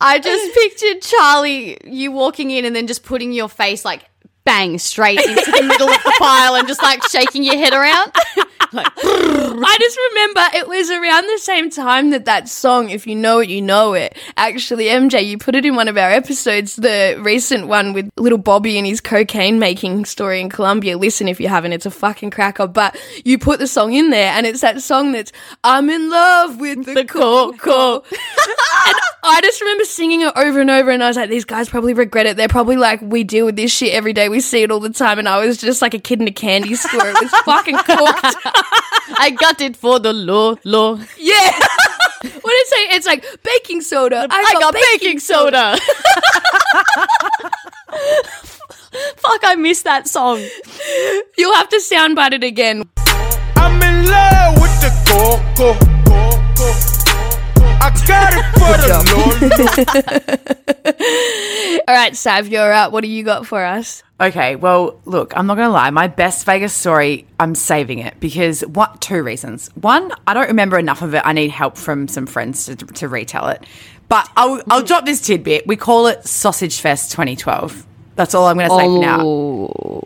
I 0.00 0.18
just 0.20 0.54
pictured 0.54 1.02
Charlie, 1.02 1.78
you 1.84 2.10
walking 2.10 2.50
in 2.50 2.64
and 2.64 2.74
then 2.74 2.88
just 2.88 3.04
putting 3.04 3.32
your 3.32 3.48
face 3.48 3.84
like 3.84 4.04
bang 4.44 4.78
straight 4.78 5.20
into 5.20 5.50
the 5.52 5.62
middle 5.62 5.88
of 5.88 6.02
the 6.02 6.14
pile 6.18 6.56
and 6.56 6.66
just 6.66 6.82
like 6.82 7.06
shaking 7.08 7.44
your 7.44 7.56
head 7.56 7.74
around. 7.74 8.12
I 8.74 9.76
just 9.80 9.98
remember 10.10 10.40
it 10.54 10.68
was 10.68 10.90
around 10.90 11.26
the 11.26 11.38
same 11.38 11.70
time 11.70 12.10
that 12.10 12.26
that 12.26 12.48
song, 12.48 12.90
If 12.90 13.06
You 13.06 13.14
Know 13.14 13.38
It, 13.38 13.48
You 13.48 13.62
Know 13.62 13.94
It. 13.94 14.16
Actually, 14.36 14.86
MJ, 14.86 15.24
you 15.26 15.38
put 15.38 15.54
it 15.54 15.64
in 15.64 15.74
one 15.74 15.88
of 15.88 15.96
our 15.96 16.10
episodes, 16.10 16.76
the 16.76 17.18
recent 17.18 17.66
one 17.66 17.94
with 17.94 18.10
little 18.18 18.38
Bobby 18.38 18.76
and 18.76 18.86
his 18.86 19.00
cocaine 19.00 19.58
making 19.58 20.04
story 20.04 20.40
in 20.40 20.50
Colombia. 20.50 20.98
Listen 20.98 21.28
if 21.28 21.40
you 21.40 21.48
haven't, 21.48 21.72
it's 21.72 21.86
a 21.86 21.90
fucking 21.90 22.30
cracker. 22.30 22.66
But 22.66 23.00
you 23.24 23.38
put 23.38 23.58
the 23.58 23.66
song 23.66 23.94
in 23.94 24.10
there 24.10 24.32
and 24.32 24.46
it's 24.46 24.60
that 24.60 24.82
song 24.82 25.12
that's, 25.12 25.32
I'm 25.64 25.88
in 25.88 26.10
love 26.10 26.60
with 26.60 26.84
the, 26.84 27.06
coco. 27.06 27.94
and 28.02 28.96
I 29.22 29.40
just 29.40 29.62
remember 29.62 29.84
singing 29.84 30.20
it 30.20 30.32
over 30.36 30.60
and 30.60 30.70
over 30.70 30.90
and 30.90 31.02
I 31.02 31.08
was 31.08 31.16
like, 31.16 31.30
these 31.30 31.46
guys 31.46 31.70
probably 31.70 31.94
regret 31.94 32.26
it. 32.26 32.36
They're 32.36 32.48
probably 32.48 32.76
like, 32.76 33.00
we 33.00 33.24
deal 33.24 33.46
with 33.46 33.56
this 33.56 33.72
shit 33.72 33.94
every 33.94 34.12
day. 34.12 34.28
We 34.28 34.40
see 34.40 34.62
it 34.62 34.70
all 34.70 34.80
the 34.80 34.90
time. 34.90 35.18
And 35.18 35.28
I 35.28 35.44
was 35.44 35.56
just 35.56 35.80
like 35.80 35.94
a 35.94 35.98
kid 35.98 36.20
in 36.20 36.28
a 36.28 36.32
candy 36.32 36.74
store. 36.74 37.08
It 37.08 37.16
was 37.22 37.30
fucking 37.46 37.78
cooked. 37.78 38.36
I 39.18 39.30
got 39.30 39.60
it 39.60 39.76
for 39.76 39.98
the 39.98 40.12
low, 40.12 40.56
low. 40.64 41.00
Yeah. 41.18 41.52
what 42.20 42.22
did 42.22 42.42
it 42.44 42.68
say? 42.68 42.88
It's 42.96 43.06
like 43.06 43.24
baking 43.42 43.80
soda. 43.80 44.26
I 44.30 44.54
got 44.58 44.74
baking 44.74 45.18
soda. 45.20 45.78
Fuck, 49.16 49.40
I 49.44 49.54
missed 49.56 49.84
that 49.84 50.08
song. 50.08 50.40
You'll 51.36 51.54
have 51.54 51.68
to 51.68 51.76
soundbite 51.76 52.32
it 52.32 52.42
again. 52.44 52.88
I'm 53.56 53.82
in 53.82 54.06
love 54.06 54.60
with 54.60 54.80
the 54.80 54.90
coco. 55.06 55.76
I 57.80 57.90
got 58.06 58.34
it 58.34 58.44
for 58.58 58.76
the 58.82 58.98
Lolo. 60.88 61.80
All 61.88 61.94
right, 61.94 62.16
Sav, 62.16 62.48
you're 62.48 62.72
up. 62.72 62.92
What 62.92 63.02
do 63.02 63.08
you 63.08 63.22
got 63.22 63.46
for 63.46 63.64
us? 63.64 64.02
Okay, 64.20 64.56
well, 64.56 65.00
look, 65.04 65.36
I'm 65.36 65.46
not 65.46 65.54
going 65.56 65.68
to 65.68 65.72
lie. 65.72 65.90
My 65.90 66.08
best 66.08 66.44
Vegas 66.44 66.74
story, 66.74 67.24
I'm 67.38 67.54
saving 67.54 68.00
it 68.00 68.18
because 68.18 68.62
what? 68.62 69.00
Two 69.00 69.22
reasons. 69.22 69.68
One, 69.76 70.10
I 70.26 70.34
don't 70.34 70.48
remember 70.48 70.76
enough 70.76 71.02
of 71.02 71.14
it. 71.14 71.22
I 71.24 71.32
need 71.32 71.50
help 71.50 71.76
from 71.76 72.08
some 72.08 72.26
friends 72.26 72.66
to, 72.66 72.74
to 72.74 73.08
retell 73.08 73.46
it. 73.48 73.64
But 74.08 74.28
I'll, 74.36 74.60
I'll 74.68 74.82
drop 74.82 75.04
this 75.04 75.20
tidbit. 75.20 75.68
We 75.68 75.76
call 75.76 76.08
it 76.08 76.26
Sausage 76.26 76.80
Fest 76.80 77.12
2012. 77.12 77.86
That's 78.16 78.34
all 78.34 78.46
I'm 78.46 78.56
going 78.56 78.68
to 78.68 78.76
say 78.76 78.86
for 78.86 78.98
now. 79.00 79.20
Oh, 79.22 80.02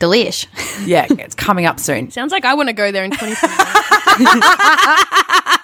delish. 0.00 0.46
Yeah, 0.84 1.06
it's 1.10 1.36
coming 1.36 1.64
up 1.66 1.78
soon. 1.78 2.10
Sounds 2.10 2.32
like 2.32 2.44
I 2.44 2.54
want 2.54 2.68
to 2.68 2.72
go 2.72 2.90
there 2.90 3.04
in 3.04 3.12
2021. 3.12 4.42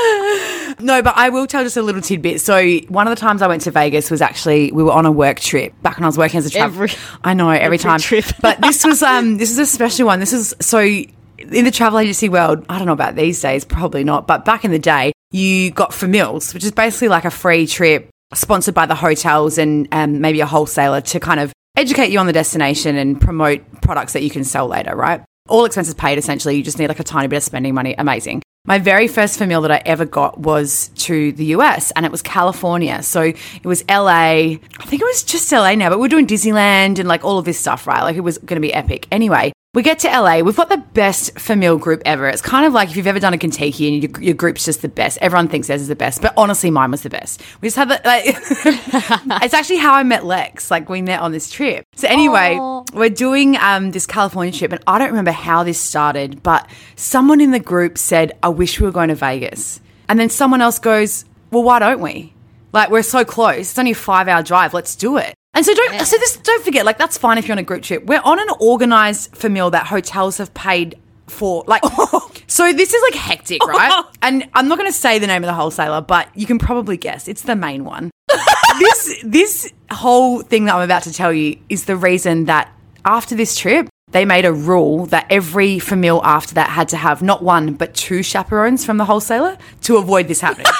No, 0.80 1.02
but 1.02 1.14
I 1.16 1.28
will 1.28 1.46
tell 1.46 1.62
just 1.62 1.76
a 1.76 1.82
little 1.82 2.00
tidbit. 2.00 2.40
So 2.40 2.78
one 2.88 3.06
of 3.06 3.14
the 3.14 3.20
times 3.20 3.42
I 3.42 3.48
went 3.48 3.62
to 3.62 3.70
Vegas 3.70 4.10
was 4.10 4.22
actually 4.22 4.72
we 4.72 4.82
were 4.82 4.92
on 4.92 5.04
a 5.04 5.12
work 5.12 5.38
trip 5.40 5.74
back 5.82 5.96
when 5.96 6.04
I 6.04 6.06
was 6.06 6.16
working 6.16 6.38
as 6.38 6.46
a 6.46 6.50
travel. 6.50 6.86
I 7.22 7.34
know 7.34 7.50
every, 7.50 7.76
time. 7.78 8.00
trip. 8.00 8.24
but 8.40 8.60
this 8.60 8.84
was 8.84 9.02
um 9.02 9.36
this 9.36 9.50
is 9.50 9.58
a 9.58 9.66
special 9.66 10.06
one. 10.06 10.20
This 10.20 10.32
is 10.32 10.54
so 10.60 10.80
in 10.80 11.64
the 11.64 11.70
travel 11.70 11.98
agency 11.98 12.28
world. 12.28 12.64
I 12.68 12.78
don't 12.78 12.86
know 12.86 12.92
about 12.92 13.14
these 13.14 13.40
days, 13.40 13.64
probably 13.64 14.04
not. 14.04 14.26
But 14.26 14.44
back 14.44 14.64
in 14.64 14.70
the 14.70 14.78
day, 14.78 15.12
you 15.30 15.70
got 15.70 15.92
famils, 15.92 16.54
which 16.54 16.64
is 16.64 16.72
basically 16.72 17.08
like 17.08 17.24
a 17.24 17.30
free 17.30 17.66
trip 17.66 18.08
sponsored 18.34 18.74
by 18.74 18.86
the 18.86 18.94
hotels 18.94 19.58
and 19.58 19.88
um, 19.92 20.20
maybe 20.20 20.40
a 20.40 20.46
wholesaler 20.46 21.00
to 21.00 21.20
kind 21.20 21.40
of 21.40 21.52
educate 21.76 22.10
you 22.10 22.18
on 22.18 22.26
the 22.26 22.32
destination 22.32 22.96
and 22.96 23.20
promote 23.20 23.60
products 23.82 24.12
that 24.12 24.22
you 24.22 24.30
can 24.30 24.44
sell 24.44 24.66
later, 24.66 24.94
right? 24.94 25.22
All 25.48 25.64
expenses 25.64 25.94
paid 25.94 26.18
essentially. 26.18 26.56
You 26.56 26.62
just 26.62 26.78
need 26.78 26.88
like 26.88 27.00
a 27.00 27.04
tiny 27.04 27.28
bit 27.28 27.38
of 27.38 27.42
spending 27.42 27.74
money. 27.74 27.94
Amazing. 27.98 28.42
My 28.66 28.78
very 28.78 29.08
first 29.08 29.40
meal 29.40 29.62
that 29.62 29.70
I 29.70 29.82
ever 29.86 30.04
got 30.04 30.38
was 30.38 30.88
to 30.96 31.32
the 31.32 31.46
US 31.46 31.92
and 31.92 32.04
it 32.04 32.12
was 32.12 32.20
California. 32.20 33.02
So 33.02 33.22
it 33.22 33.64
was 33.64 33.82
LA. 33.88 34.58
I 34.58 34.60
think 34.84 35.00
it 35.00 35.04
was 35.04 35.22
just 35.22 35.50
LA 35.50 35.74
now, 35.74 35.88
but 35.88 35.98
we 35.98 36.06
are 36.06 36.10
doing 36.10 36.26
Disneyland 36.26 36.98
and 36.98 37.08
like 37.08 37.24
all 37.24 37.38
of 37.38 37.46
this 37.46 37.58
stuff, 37.58 37.86
right? 37.86 38.02
Like 38.02 38.16
it 38.16 38.20
was 38.20 38.36
going 38.38 38.56
to 38.56 38.60
be 38.60 38.72
epic. 38.72 39.06
Anyway, 39.10 39.52
we 39.72 39.84
get 39.84 40.00
to 40.00 40.08
LA. 40.08 40.40
We've 40.40 40.56
got 40.56 40.68
the 40.68 40.78
best 40.78 41.48
meal 41.48 41.78
group 41.78 42.02
ever. 42.04 42.28
It's 42.28 42.42
kind 42.42 42.66
of 42.66 42.72
like 42.72 42.90
if 42.90 42.96
you've 42.96 43.06
ever 43.06 43.20
done 43.20 43.34
a 43.34 43.38
Contiki 43.38 43.86
and 43.86 44.02
your, 44.02 44.22
your 44.22 44.34
group's 44.34 44.64
just 44.64 44.82
the 44.82 44.88
best. 44.88 45.16
Everyone 45.20 45.46
thinks 45.46 45.68
theirs 45.68 45.82
is 45.82 45.86
the 45.86 45.94
best, 45.94 46.20
but 46.20 46.34
honestly, 46.36 46.70
mine 46.72 46.90
was 46.90 47.02
the 47.02 47.10
best. 47.10 47.40
We 47.60 47.66
just 47.66 47.76
had 47.76 47.88
the, 47.88 48.00
like, 48.04 48.24
it's 49.44 49.54
actually 49.54 49.76
how 49.76 49.94
I 49.94 50.02
met 50.02 50.24
Lex. 50.24 50.72
Like 50.72 50.88
we 50.88 51.02
met 51.02 51.20
on 51.20 51.30
this 51.30 51.50
trip. 51.50 51.84
So 51.94 52.08
anyway, 52.08 52.58
we're 52.92 53.10
doing 53.10 53.56
um, 53.58 53.92
this 53.92 54.06
California 54.06 54.52
trip, 54.52 54.72
and 54.72 54.82
I 54.88 54.98
don't 54.98 55.10
remember 55.10 55.30
how 55.30 55.62
this 55.62 55.78
started, 55.78 56.42
but 56.42 56.68
someone 56.96 57.40
in 57.40 57.52
the 57.52 57.60
group 57.60 57.96
said, 57.96 58.32
"I 58.42 58.48
wish 58.48 58.80
we 58.80 58.86
were 58.86 58.92
going 58.92 59.10
to 59.10 59.14
Vegas," 59.14 59.80
and 60.08 60.18
then 60.18 60.30
someone 60.30 60.60
else 60.60 60.80
goes, 60.80 61.24
"Well, 61.52 61.62
why 61.62 61.78
don't 61.78 62.00
we? 62.00 62.34
Like 62.72 62.90
we're 62.90 63.02
so 63.02 63.24
close. 63.24 63.70
It's 63.70 63.78
only 63.78 63.92
a 63.92 63.94
five-hour 63.94 64.42
drive. 64.42 64.74
Let's 64.74 64.96
do 64.96 65.16
it." 65.16 65.34
And 65.54 65.66
so 65.66 65.74
don't 65.74 66.06
so 66.06 66.16
this 66.16 66.36
don't 66.38 66.64
forget 66.64 66.86
like 66.86 66.96
that's 66.96 67.18
fine 67.18 67.36
if 67.36 67.46
you're 67.48 67.54
on 67.54 67.58
a 67.58 67.62
group 67.62 67.82
trip. 67.82 68.06
We're 68.06 68.22
on 68.22 68.38
an 68.38 68.48
organized 68.60 69.32
famil 69.32 69.72
that 69.72 69.86
hotels 69.86 70.38
have 70.38 70.54
paid 70.54 70.98
for 71.26 71.64
like 71.66 71.82
so 72.46 72.72
this 72.72 72.94
is 72.94 73.02
like 73.02 73.14
hectic, 73.14 73.64
right? 73.66 74.04
and 74.22 74.48
I'm 74.54 74.68
not 74.68 74.78
going 74.78 74.90
to 74.90 74.96
say 74.96 75.18
the 75.18 75.26
name 75.26 75.42
of 75.42 75.48
the 75.48 75.54
wholesaler, 75.54 76.02
but 76.02 76.28
you 76.36 76.46
can 76.46 76.58
probably 76.58 76.96
guess. 76.96 77.28
It's 77.28 77.42
the 77.42 77.56
main 77.56 77.84
one. 77.84 78.10
this 78.78 79.22
this 79.24 79.72
whole 79.90 80.40
thing 80.42 80.66
that 80.66 80.76
I'm 80.76 80.82
about 80.82 81.02
to 81.04 81.12
tell 81.12 81.32
you 81.32 81.58
is 81.68 81.84
the 81.86 81.96
reason 81.96 82.44
that 82.44 82.72
after 83.04 83.34
this 83.34 83.56
trip 83.56 83.88
they 84.12 84.24
made 84.24 84.44
a 84.44 84.52
rule 84.52 85.06
that 85.06 85.26
every 85.30 85.76
famil 85.76 86.20
after 86.24 86.54
that 86.54 86.70
had 86.70 86.88
to 86.88 86.96
have 86.96 87.22
not 87.22 87.42
one 87.42 87.74
but 87.74 87.94
two 87.94 88.22
chaperones 88.22 88.84
from 88.84 88.96
the 88.98 89.04
wholesaler 89.04 89.56
to 89.82 89.96
avoid 89.96 90.28
this 90.28 90.40
happening. 90.40 90.72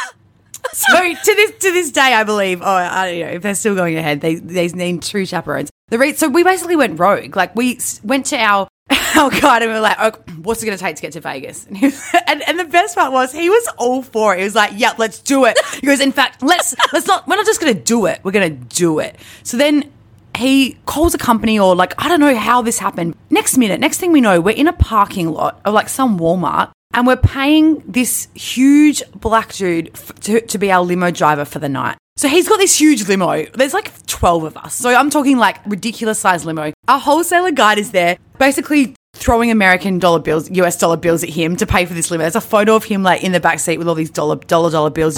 So 0.72 0.96
to 0.96 1.34
this 1.34 1.50
to 1.50 1.72
this 1.72 1.90
day, 1.90 2.14
I 2.14 2.24
believe. 2.24 2.62
Oh, 2.62 2.64
I 2.66 3.10
don't 3.10 3.20
know 3.20 3.26
if 3.26 3.42
they're 3.42 3.54
still 3.54 3.74
going 3.74 3.96
ahead. 3.96 4.20
They 4.20 4.36
they 4.36 4.68
named 4.68 5.02
two 5.02 5.26
chaperones. 5.26 5.70
The 5.88 5.98
re- 5.98 6.14
so 6.14 6.28
we 6.28 6.44
basically 6.44 6.76
went 6.76 6.98
rogue. 6.98 7.36
Like 7.36 7.54
we 7.56 7.78
went 8.02 8.26
to 8.26 8.36
our 8.38 8.68
our 9.16 9.30
guide 9.30 9.62
and 9.62 9.70
we 9.70 9.74
were 9.74 9.80
like, 9.80 9.96
oh, 9.98 10.12
"What's 10.42 10.62
it 10.62 10.66
going 10.66 10.78
to 10.78 10.82
take 10.82 10.96
to 10.96 11.02
get 11.02 11.12
to 11.12 11.20
Vegas?" 11.20 11.66
And, 11.70 11.82
was, 11.82 12.14
and 12.26 12.48
and 12.48 12.58
the 12.58 12.64
best 12.64 12.96
part 12.96 13.12
was 13.12 13.32
he 13.32 13.48
was 13.48 13.68
all 13.78 14.02
for 14.02 14.34
it. 14.34 14.38
He 14.38 14.44
was 14.44 14.54
like, 14.54 14.72
"Yep, 14.74 14.98
let's 14.98 15.18
do 15.20 15.44
it." 15.44 15.58
He 15.80 15.86
goes, 15.86 16.00
"In 16.00 16.12
fact, 16.12 16.42
let's 16.42 16.74
let's 16.92 17.06
not. 17.06 17.26
We're 17.26 17.36
not 17.36 17.46
just 17.46 17.60
going 17.60 17.74
to 17.74 17.80
do 17.80 18.06
it. 18.06 18.20
We're 18.22 18.32
going 18.32 18.58
to 18.58 18.76
do 18.76 19.00
it." 19.00 19.16
So 19.42 19.56
then 19.56 19.90
he 20.36 20.78
calls 20.86 21.14
a 21.14 21.18
company 21.18 21.58
or 21.58 21.74
like 21.74 21.92
I 22.02 22.08
don't 22.08 22.20
know 22.20 22.34
how 22.34 22.62
this 22.62 22.78
happened. 22.78 23.16
Next 23.28 23.58
minute, 23.58 23.80
next 23.80 23.98
thing 23.98 24.12
we 24.12 24.20
know, 24.20 24.40
we're 24.40 24.56
in 24.56 24.68
a 24.68 24.72
parking 24.72 25.30
lot 25.30 25.60
of 25.64 25.74
like 25.74 25.88
some 25.88 26.18
Walmart 26.18 26.70
and 26.92 27.06
we're 27.06 27.16
paying 27.16 27.82
this 27.86 28.28
huge 28.34 29.02
black 29.12 29.52
dude 29.52 29.90
f- 29.94 30.14
to, 30.20 30.40
to 30.40 30.58
be 30.58 30.70
our 30.72 30.82
limo 30.82 31.10
driver 31.10 31.44
for 31.44 31.58
the 31.58 31.68
night. 31.68 31.96
So 32.16 32.28
he's 32.28 32.48
got 32.48 32.58
this 32.58 32.78
huge 32.78 33.08
limo. 33.08 33.46
There's 33.46 33.72
like 33.72 34.06
12 34.06 34.44
of 34.44 34.56
us. 34.58 34.74
So 34.74 34.94
I'm 34.94 35.08
talking 35.08 35.38
like 35.38 35.58
ridiculous 35.66 36.18
size 36.18 36.44
limo. 36.44 36.72
Our 36.88 36.98
wholesaler 36.98 37.52
guide 37.52 37.78
is 37.78 37.92
there, 37.92 38.18
basically 38.38 38.94
throwing 39.14 39.50
American 39.50 39.98
dollar 39.98 40.18
bills, 40.18 40.50
US 40.50 40.76
dollar 40.76 40.96
bills 40.96 41.22
at 41.22 41.30
him 41.30 41.56
to 41.56 41.66
pay 41.66 41.86
for 41.86 41.94
this 41.94 42.10
limo. 42.10 42.22
There's 42.24 42.36
a 42.36 42.40
photo 42.40 42.74
of 42.76 42.84
him 42.84 43.02
like 43.02 43.22
in 43.22 43.32
the 43.32 43.40
back 43.40 43.58
seat 43.60 43.78
with 43.78 43.88
all 43.88 43.94
these 43.94 44.10
dollar 44.10 44.36
dollar 44.36 44.70
dollar 44.70 44.90
bills. 44.90 45.16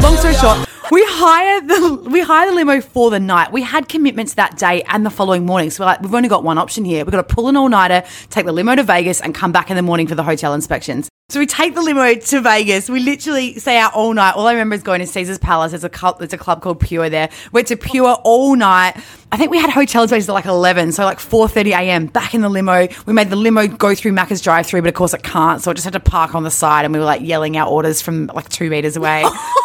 Long 0.00 0.16
story 0.16 0.34
short, 0.34 0.68
we 0.90 1.04
hired 1.18 1.68
the 1.68 2.10
we 2.10 2.20
hired 2.20 2.50
the 2.50 2.54
limo 2.54 2.80
for 2.80 3.10
the 3.10 3.18
night. 3.18 3.50
We 3.52 3.62
had 3.62 3.88
commitments 3.88 4.34
that 4.34 4.56
day 4.56 4.82
and 4.82 5.04
the 5.04 5.10
following 5.10 5.44
morning. 5.44 5.70
So 5.70 5.82
we're 5.82 5.86
like, 5.86 6.00
we've 6.00 6.14
only 6.14 6.28
got 6.28 6.44
one 6.44 6.58
option 6.58 6.84
here. 6.84 7.04
We've 7.04 7.12
got 7.12 7.28
to 7.28 7.34
pull 7.34 7.48
an 7.48 7.56
all 7.56 7.68
nighter, 7.68 8.04
take 8.30 8.46
the 8.46 8.52
limo 8.52 8.76
to 8.76 8.84
Vegas, 8.84 9.20
and 9.20 9.34
come 9.34 9.50
back 9.50 9.70
in 9.70 9.76
the 9.76 9.82
morning 9.82 10.06
for 10.06 10.14
the 10.14 10.22
hotel 10.22 10.54
inspections. 10.54 11.08
So 11.30 11.40
we 11.40 11.46
take 11.46 11.74
the 11.74 11.82
limo 11.82 12.14
to 12.14 12.40
Vegas. 12.40 12.88
We 12.88 13.00
literally 13.00 13.58
stay 13.58 13.76
out 13.76 13.92
all 13.92 14.14
night. 14.14 14.34
All 14.34 14.46
I 14.46 14.52
remember 14.52 14.76
is 14.76 14.82
going 14.82 15.00
to 15.00 15.06
Caesar's 15.06 15.36
Palace. 15.36 15.72
There's 15.72 15.84
a 15.84 15.90
club, 15.90 16.18
there's 16.18 16.32
a 16.32 16.38
club 16.38 16.62
called 16.62 16.80
Pure 16.80 17.10
there. 17.10 17.28
Went 17.52 17.66
to 17.66 17.76
Pure 17.76 18.16
all 18.24 18.56
night. 18.56 18.96
I 19.30 19.36
think 19.36 19.50
we 19.50 19.58
had 19.58 19.68
hotel 19.68 20.02
inspections 20.04 20.30
at 20.30 20.32
like 20.32 20.46
11, 20.46 20.92
so 20.92 21.04
like 21.04 21.18
4:30 21.18 21.72
a.m. 21.72 22.06
Back 22.06 22.34
in 22.34 22.40
the 22.40 22.48
limo. 22.48 22.88
We 23.04 23.12
made 23.12 23.28
the 23.28 23.36
limo 23.36 23.66
go 23.66 23.94
through 23.94 24.12
Macca's 24.12 24.40
drive-through, 24.40 24.80
but 24.80 24.88
of 24.88 24.94
course 24.94 25.12
it 25.12 25.22
can't. 25.22 25.60
So 25.60 25.70
it 25.70 25.74
just 25.74 25.84
had 25.84 25.92
to 25.92 26.00
park 26.00 26.34
on 26.34 26.44
the 26.44 26.50
side, 26.50 26.86
and 26.86 26.94
we 26.94 26.98
were 26.98 27.04
like 27.04 27.20
yelling 27.20 27.58
out 27.58 27.68
orders 27.68 28.00
from 28.00 28.28
like 28.28 28.48
two 28.48 28.70
meters 28.70 28.96
away. 28.96 29.26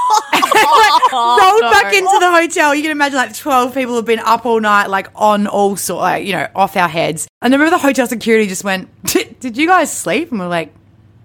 rolled 1.12 1.62
back 1.62 1.94
into 1.94 2.18
the 2.20 2.32
hotel. 2.32 2.74
You 2.76 2.82
can 2.84 2.92
imagine 2.92 3.18
like 3.18 3.36
12 3.36 3.74
people 3.74 3.96
have 3.96 4.06
been 4.06 4.20
up 4.20 4.46
all 4.46 4.60
night, 4.60 4.88
like 4.88 5.08
on 5.16 5.48
all 5.48 5.76
sort, 5.76 6.02
like, 6.02 6.26
you 6.26 6.34
know, 6.34 6.48
off 6.56 6.76
our 6.78 6.88
heads. 6.90 7.28
And 7.42 7.54
I 7.54 7.58
remember 7.58 7.76
the 7.76 7.82
hotel 7.82 8.08
security 8.08 8.48
just 8.48 8.64
went, 8.64 8.90
Did 9.04 9.58
you 9.58 9.68
guys 9.68 9.96
sleep? 9.96 10.32
And 10.32 10.40
we're 10.40 10.48
like, 10.48 10.74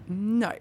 No. 0.08 0.48
and 0.48 0.60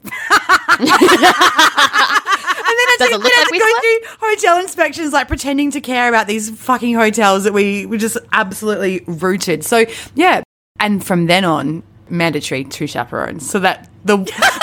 then 2.77 2.87
I 2.89 2.95
Does 2.99 3.07
it 3.07 3.11
think 3.11 3.23
look 3.23 3.23
we 3.23 3.29
had 3.31 3.43
like 3.43 3.51
we 3.51 3.59
go 3.59 3.65
slept? 3.69 3.81
through 4.19 4.27
hotel 4.29 4.59
inspections, 4.59 5.13
like 5.13 5.27
pretending 5.27 5.71
to 5.71 5.81
care 5.81 6.09
about 6.09 6.27
these 6.27 6.49
fucking 6.49 6.93
hotels 6.95 7.43
that 7.45 7.53
we 7.53 7.85
were 7.85 7.97
just 7.97 8.17
absolutely 8.31 9.03
rooted. 9.07 9.63
So, 9.63 9.85
yeah. 10.15 10.41
And 10.79 11.03
from 11.05 11.25
then 11.25 11.43
on, 11.45 11.83
mandatory 12.09 12.63
two 12.63 12.87
chaperones. 12.87 13.49
So 13.49 13.59
that 13.59 13.89
the 14.07 14.17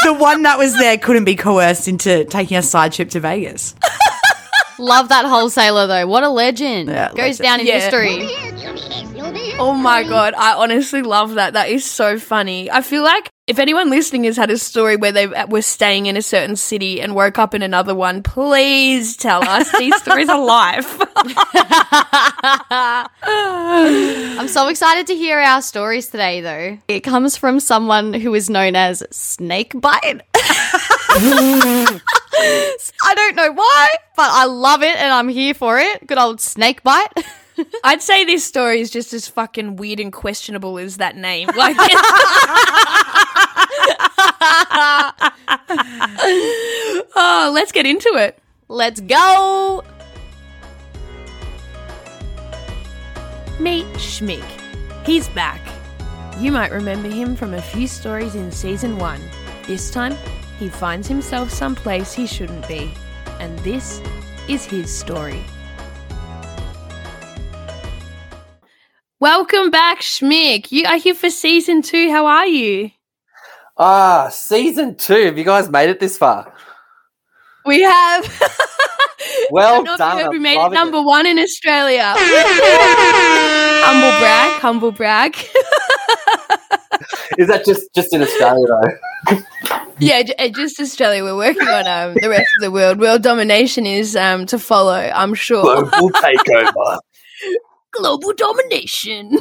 the 0.04 0.12
one 0.12 0.42
that 0.42 0.58
was 0.58 0.76
there 0.76 0.98
couldn't 0.98 1.24
be 1.24 1.36
coerced 1.36 1.86
into 1.86 2.24
taking 2.24 2.56
a 2.56 2.62
side 2.62 2.92
trip 2.92 3.10
to 3.10 3.20
Vegas. 3.20 3.74
Love 4.78 5.08
that 5.08 5.24
wholesaler 5.24 5.86
though. 5.86 6.06
What 6.06 6.24
a 6.24 6.28
legend. 6.28 6.88
Yeah, 6.88 7.08
Goes 7.08 7.40
legend. 7.40 7.42
down 7.42 7.60
in 7.60 7.66
Yeah. 7.66 7.80
history. 7.80 8.28
Oh 9.58 9.72
my 9.72 10.02
mm. 10.04 10.08
god, 10.08 10.34
I 10.34 10.54
honestly 10.54 11.02
love 11.02 11.34
that. 11.34 11.52
That 11.52 11.68
is 11.68 11.84
so 11.84 12.18
funny. 12.18 12.70
I 12.70 12.82
feel 12.82 13.02
like 13.02 13.30
if 13.46 13.58
anyone 13.58 13.90
listening 13.90 14.24
has 14.24 14.36
had 14.36 14.50
a 14.50 14.58
story 14.58 14.96
where 14.96 15.12
they 15.12 15.26
were 15.26 15.62
staying 15.62 16.06
in 16.06 16.16
a 16.16 16.22
certain 16.22 16.56
city 16.56 17.00
and 17.00 17.14
woke 17.14 17.38
up 17.38 17.54
in 17.54 17.62
another 17.62 17.94
one, 17.94 18.22
please 18.22 19.16
tell 19.16 19.46
us. 19.46 19.70
These 19.78 19.94
stories 20.02 20.28
are 20.28 20.42
life. 20.42 20.98
I'm 23.22 24.48
so 24.48 24.68
excited 24.68 25.06
to 25.08 25.14
hear 25.14 25.38
our 25.38 25.62
stories 25.62 26.08
today 26.08 26.40
though. 26.40 26.78
It 26.88 27.00
comes 27.00 27.36
from 27.36 27.60
someone 27.60 28.14
who 28.14 28.34
is 28.34 28.50
known 28.50 28.76
as 28.76 29.02
Snakebite. 29.10 30.22
I 32.36 33.14
don't 33.14 33.36
know 33.36 33.52
why, 33.52 33.88
but 34.16 34.28
I 34.30 34.44
love 34.46 34.82
it 34.82 34.96
and 34.96 35.12
I'm 35.12 35.28
here 35.28 35.54
for 35.54 35.78
it. 35.78 36.06
Good 36.06 36.18
old 36.18 36.38
Snakebite. 36.38 37.24
I'd 37.84 38.02
say 38.02 38.24
this 38.24 38.44
story 38.44 38.80
is 38.80 38.90
just 38.90 39.12
as 39.12 39.28
fucking 39.28 39.76
weird 39.76 40.00
and 40.00 40.12
questionable 40.12 40.78
as 40.78 40.96
that 40.98 41.16
name. 41.16 41.48
Like, 41.56 41.76
oh, 47.16 47.52
let's 47.54 47.72
get 47.72 47.86
into 47.86 48.08
it. 48.16 48.38
Let's 48.68 49.00
go. 49.00 49.84
Meet 53.60 53.86
Schmick. 53.94 54.44
He's 55.06 55.28
back. 55.28 55.60
You 56.38 56.50
might 56.50 56.72
remember 56.72 57.08
him 57.08 57.36
from 57.36 57.54
a 57.54 57.62
few 57.62 57.86
stories 57.86 58.34
in 58.34 58.50
season 58.50 58.98
one. 58.98 59.20
This 59.66 59.90
time, 59.90 60.16
he 60.58 60.68
finds 60.68 61.08
himself 61.08 61.50
someplace 61.50 62.12
he 62.12 62.26
shouldn't 62.26 62.66
be. 62.68 62.92
And 63.40 63.58
this 63.60 64.00
is 64.48 64.64
his 64.64 64.92
story. 64.92 65.42
Welcome 69.20 69.70
back, 69.70 70.00
Schmick. 70.00 70.70
You 70.70 70.86
are 70.86 70.98
here 70.98 71.14
for 71.14 71.30
season 71.30 71.82
two. 71.82 72.10
How 72.10 72.26
are 72.26 72.46
you? 72.46 72.90
Ah, 73.76 74.28
season 74.30 74.96
two. 74.96 75.26
Have 75.26 75.38
you 75.38 75.44
guys 75.44 75.68
made 75.68 75.90
it 75.90 76.00
this 76.00 76.18
far? 76.18 76.52
We 77.64 77.82
have. 77.82 78.50
Well 79.50 79.80
I 79.80 79.84
don't 79.84 79.98
know 79.98 80.04
if 80.08 80.16
you 80.16 80.22
done. 80.24 80.30
we 80.30 80.38
made 80.38 80.58
it 80.58 80.72
number 80.72 81.02
one 81.02 81.26
in 81.26 81.38
Australia. 81.38 82.14
humble 83.86 84.18
brag, 84.18 84.60
humble 84.60 84.92
brag. 84.92 85.36
Is 87.38 87.48
that 87.48 87.64
just 87.64 87.92
just 87.94 88.12
in 88.14 88.22
Australia 88.22 88.66
though? 88.66 89.36
Yeah, 90.04 90.22
j- 90.22 90.34
uh, 90.38 90.48
just 90.48 90.80
Australia. 90.80 91.24
We're 91.24 91.36
working 91.36 91.68
on 91.68 91.86
um, 91.86 92.16
the 92.20 92.28
rest 92.28 92.48
of 92.56 92.62
the 92.62 92.70
world. 92.70 92.98
World 92.98 93.22
domination 93.22 93.86
is 93.86 94.16
um, 94.16 94.46
to 94.46 94.58
follow, 94.58 94.92
I'm 94.92 95.34
sure. 95.34 95.62
Global 95.62 96.10
takeover. 96.10 96.98
Global 97.92 98.32
domination. 98.32 99.38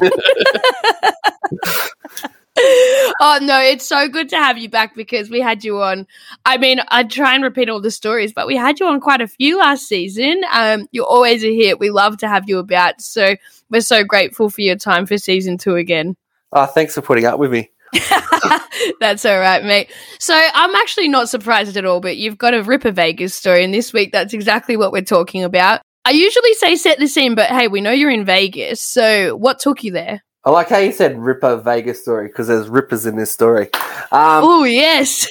oh 3.20 3.38
no, 3.42 3.60
it's 3.60 3.86
so 3.86 4.08
good 4.08 4.28
to 4.28 4.36
have 4.36 4.58
you 4.58 4.68
back 4.68 4.94
because 4.94 5.28
we 5.28 5.40
had 5.40 5.64
you 5.64 5.82
on. 5.82 6.06
I 6.46 6.56
mean, 6.58 6.80
I 6.88 7.02
try 7.02 7.34
and 7.34 7.42
repeat 7.42 7.68
all 7.68 7.80
the 7.80 7.90
stories, 7.90 8.32
but 8.32 8.46
we 8.46 8.56
had 8.56 8.78
you 8.78 8.86
on 8.86 9.00
quite 9.00 9.20
a 9.20 9.26
few 9.26 9.58
last 9.58 9.88
season. 9.88 10.42
Um, 10.52 10.88
you're 10.92 11.04
always 11.04 11.44
a 11.44 11.54
hit. 11.54 11.80
We 11.80 11.90
love 11.90 12.18
to 12.18 12.28
have 12.28 12.48
you 12.48 12.58
about. 12.58 13.00
So 13.00 13.34
we're 13.70 13.80
so 13.80 14.04
grateful 14.04 14.50
for 14.50 14.60
your 14.60 14.76
time 14.76 15.06
for 15.06 15.18
season 15.18 15.58
two 15.58 15.74
again. 15.74 16.16
Oh, 16.52 16.66
thanks 16.66 16.94
for 16.94 17.02
putting 17.02 17.24
up 17.24 17.40
with 17.40 17.50
me. 17.50 17.70
that's 19.00 19.24
all 19.24 19.38
right, 19.38 19.64
mate. 19.64 19.90
So 20.18 20.34
I'm 20.34 20.74
actually 20.74 21.08
not 21.08 21.28
surprised 21.28 21.76
at 21.76 21.84
all, 21.84 22.00
but 22.00 22.16
you've 22.16 22.38
got 22.38 22.54
a 22.54 22.62
Ripper 22.62 22.90
Vegas 22.90 23.34
story, 23.34 23.64
and 23.64 23.72
this 23.72 23.92
week 23.92 24.12
that's 24.12 24.34
exactly 24.34 24.76
what 24.76 24.92
we're 24.92 25.02
talking 25.02 25.44
about. 25.44 25.80
I 26.04 26.10
usually 26.10 26.52
say 26.54 26.76
set 26.76 26.98
the 26.98 27.06
scene, 27.06 27.34
but 27.34 27.48
hey, 27.48 27.68
we 27.68 27.80
know 27.80 27.90
you're 27.90 28.10
in 28.10 28.24
Vegas. 28.24 28.82
So 28.82 29.36
what 29.36 29.58
took 29.58 29.82
you 29.82 29.92
there? 29.92 30.22
I 30.44 30.50
like 30.50 30.68
how 30.68 30.76
you 30.76 30.92
said 30.92 31.18
Ripper 31.18 31.56
Vegas 31.56 32.02
story 32.02 32.26
because 32.26 32.48
there's 32.48 32.68
rippers 32.68 33.06
in 33.06 33.16
this 33.16 33.32
story. 33.32 33.70
Um, 34.12 34.44
Oh 34.44 34.64
yes. 34.64 35.26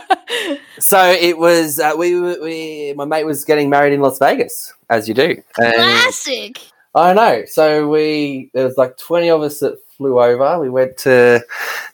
so 0.80 1.12
it 1.12 1.38
was 1.38 1.78
uh, 1.78 1.92
we, 1.96 2.20
we 2.38 2.94
my 2.96 3.04
mate 3.04 3.24
was 3.24 3.44
getting 3.44 3.70
married 3.70 3.92
in 3.92 4.00
Las 4.00 4.18
Vegas, 4.18 4.72
as 4.90 5.06
you 5.06 5.14
do. 5.14 5.40
And 5.58 5.74
Classic. 5.74 6.60
I 6.94 7.12
know. 7.12 7.44
So 7.46 7.88
we 7.88 8.50
there 8.52 8.66
was 8.66 8.76
like 8.76 8.96
twenty 8.96 9.30
of 9.30 9.42
us 9.42 9.60
that 9.60 9.78
flew 9.96 10.20
over. 10.20 10.58
We 10.58 10.70
went 10.70 10.96
to 10.98 11.44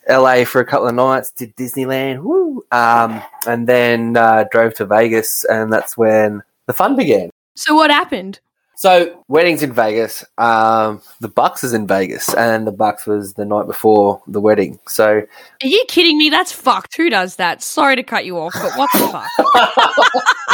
LA 0.09 0.45
for 0.45 0.61
a 0.61 0.65
couple 0.65 0.89
of 0.89 0.95
nights, 0.95 1.31
did 1.31 1.55
Disneyland, 1.57 2.23
woo, 2.23 2.65
um, 2.73 3.23
and 3.47 3.67
then 3.67 4.17
uh, 4.17 4.45
drove 4.51 4.75
to 4.75 4.87
Vegas, 4.87 5.45
and 5.45 5.73
that's 5.73 5.97
when 5.97 6.43
the 6.67 6.73
fun 6.73 6.97
began. 6.97 7.31
So 7.55 7.75
what 7.75 7.91
happened? 7.91 8.41
So 8.77 9.25
weddings 9.27 9.65
in 9.65 9.73
Vegas. 9.73 10.25
Um, 10.39 11.03
the 11.19 11.27
Bucks 11.27 11.65
is 11.65 11.75
in 11.75 11.89
Vegas, 11.89 12.33
and 12.35 12.65
the 12.65 12.71
Bucks 12.71 13.07
was 13.07 13.35
the 13.35 13.45
night 13.45 13.67
before 13.67 14.23
the 14.29 14.41
wedding. 14.41 14.79
So 14.87 15.27
Are 15.63 15.67
you 15.67 15.85
kidding 15.89 16.17
me? 16.17 16.31
That's 16.31 16.53
fucked. 16.53 16.97
Who 16.97 17.11
does 17.11 17.35
that? 17.37 17.61
Sorry 17.61 17.97
to 17.97 18.05
cut 18.05 18.25
you 18.25 18.39
off, 18.39 18.53
but 18.55 18.73
what 18.77 18.89
the 18.93 19.09
fuck? 19.09 20.25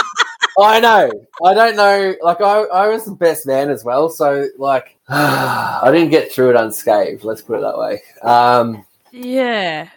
I 0.58 0.80
know. 0.80 1.10
I 1.44 1.54
don't 1.54 1.76
know. 1.76 2.14
Like 2.22 2.40
I, 2.40 2.62
I 2.62 2.88
was 2.88 3.04
the 3.04 3.12
best 3.14 3.46
man 3.46 3.70
as 3.70 3.84
well. 3.84 4.08
So 4.08 4.48
like, 4.58 4.96
I 5.08 5.90
didn't 5.92 6.10
get 6.10 6.30
through 6.32 6.50
it 6.50 6.56
unscathed. 6.56 7.24
Let's 7.24 7.42
put 7.42 7.58
it 7.58 7.62
that 7.62 7.78
way. 7.78 8.02
Um, 8.22 8.84
Yeah. 9.12 9.88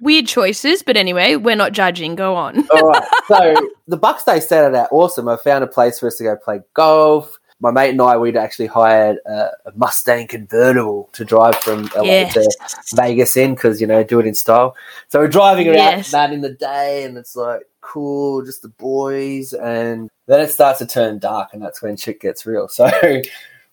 Weird 0.00 0.26
choices, 0.26 0.82
but 0.82 0.96
anyway, 0.96 1.36
we're 1.36 1.56
not 1.56 1.72
judging. 1.72 2.14
Go 2.14 2.34
on. 2.34 2.66
all 2.70 2.88
right. 2.88 3.04
So 3.28 3.54
the 3.86 3.98
Bucks 3.98 4.24
Day 4.24 4.40
started 4.40 4.74
out 4.76 4.88
awesome. 4.90 5.28
I 5.28 5.36
found 5.36 5.62
a 5.62 5.66
place 5.66 5.98
for 6.00 6.06
us 6.06 6.16
to 6.16 6.24
go 6.24 6.36
play 6.36 6.60
golf. 6.74 7.36
My 7.62 7.70
mate 7.70 7.90
and 7.90 8.00
I, 8.00 8.16
we'd 8.16 8.38
actually 8.38 8.68
hired 8.68 9.18
a, 9.26 9.50
a 9.66 9.72
Mustang 9.76 10.26
convertible 10.26 11.10
to 11.12 11.26
drive 11.26 11.56
from 11.56 11.90
LA 11.94 12.04
Yes. 12.04 12.32
to 12.32 12.96
Vegas 12.96 13.36
in 13.36 13.54
because 13.54 13.78
you 13.82 13.86
know 13.86 14.02
do 14.02 14.18
it 14.18 14.26
in 14.26 14.34
style. 14.34 14.74
So 15.08 15.18
we're 15.20 15.28
driving 15.28 15.66
around 15.68 15.76
Yes. 15.76 16.10
that 16.12 16.32
in 16.32 16.40
the 16.40 16.54
day, 16.54 17.04
and 17.04 17.18
it's 17.18 17.36
like 17.36 17.60
cool, 17.80 18.44
just 18.44 18.62
the 18.62 18.68
boys, 18.68 19.52
and 19.52 20.10
then 20.26 20.40
it 20.40 20.50
starts 20.50 20.78
to 20.78 20.86
turn 20.86 21.18
dark, 21.18 21.50
and 21.52 21.62
that's 21.62 21.82
when 21.82 21.96
shit 21.96 22.20
gets 22.20 22.46
real. 22.46 22.68
So 22.80 22.88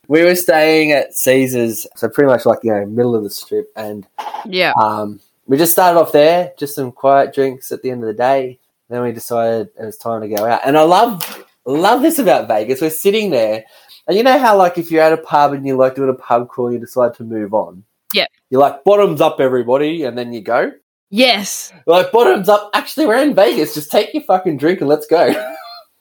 we 0.08 0.24
were 0.24 0.36
staying 0.36 0.91
at 0.93 1.13
Caesars, 1.13 1.86
so 1.96 2.08
pretty 2.10 2.30
much 2.30 2.46
like 2.46 2.60
you 2.63 2.72
know 2.72 2.86
middle 2.86 3.15
of 3.15 3.24
the 3.24 3.30
strip, 3.30 3.70
and 3.76 4.08
Yeah. 4.46 4.74
um, 4.82 5.20
we 5.48 5.58
just 5.58 5.72
started 5.74 6.00
off 6.00 6.12
there, 6.12 6.54
just 6.58 6.76
some 6.76 6.91
quiet 6.91 7.34
drinks 7.34 7.72
at 7.72 7.82
the 7.82 7.91
end 7.91 8.04
of 8.04 8.08
the 8.08 8.13
day. 8.13 8.60
Then 8.89 9.02
we 9.02 9.12
decided 9.12 9.70
it 9.78 9.86
was 9.86 9.98
time 9.98 10.22
to 10.22 10.30
go 10.30 10.46
out, 10.46 10.62
and 10.65 10.78
I 10.78 10.84
love 10.84 11.46
love 11.65 12.02
this 12.02 12.20
about 12.20 12.48
Vegas. 12.48 12.80
We're 12.82 12.89
sitting 12.89 13.32
there, 13.32 13.65
and 14.08 14.15
you 14.15 14.24
know 14.24 14.38
how 14.39 14.58
like 14.58 14.78
if 14.78 14.89
you're 14.91 15.04
at 15.04 15.12
a 15.12 15.17
pub 15.17 15.52
and 15.54 15.67
you 15.67 15.76
like 15.76 15.96
doing 15.96 16.10
a 16.10 16.13
pub 16.13 16.48
crawl, 16.48 16.72
you 16.72 16.80
decide 16.80 17.13
to 17.15 17.24
move 17.24 17.54
on. 17.54 17.84
Yeah. 18.13 18.28
You're 18.50 18.62
like 18.62 18.86
bottoms 18.86 19.20
up, 19.20 19.41
everybody, 19.41 20.06
and 20.06 20.17
then 20.17 20.32
you 20.32 20.39
go. 20.39 20.72
Yes. 21.10 21.72
We're 21.86 21.93
like 21.93 22.12
bottoms 22.12 22.50
up. 22.50 22.70
Actually, 22.74 23.06
we're 23.08 23.24
in 23.24 23.36
Vegas. 23.36 23.74
Just 23.74 23.91
take 23.91 24.13
your 24.13 24.24
fucking 24.24 24.58
drink 24.58 24.82
and 24.82 24.89
let's 24.89 25.08
go. 25.08 25.28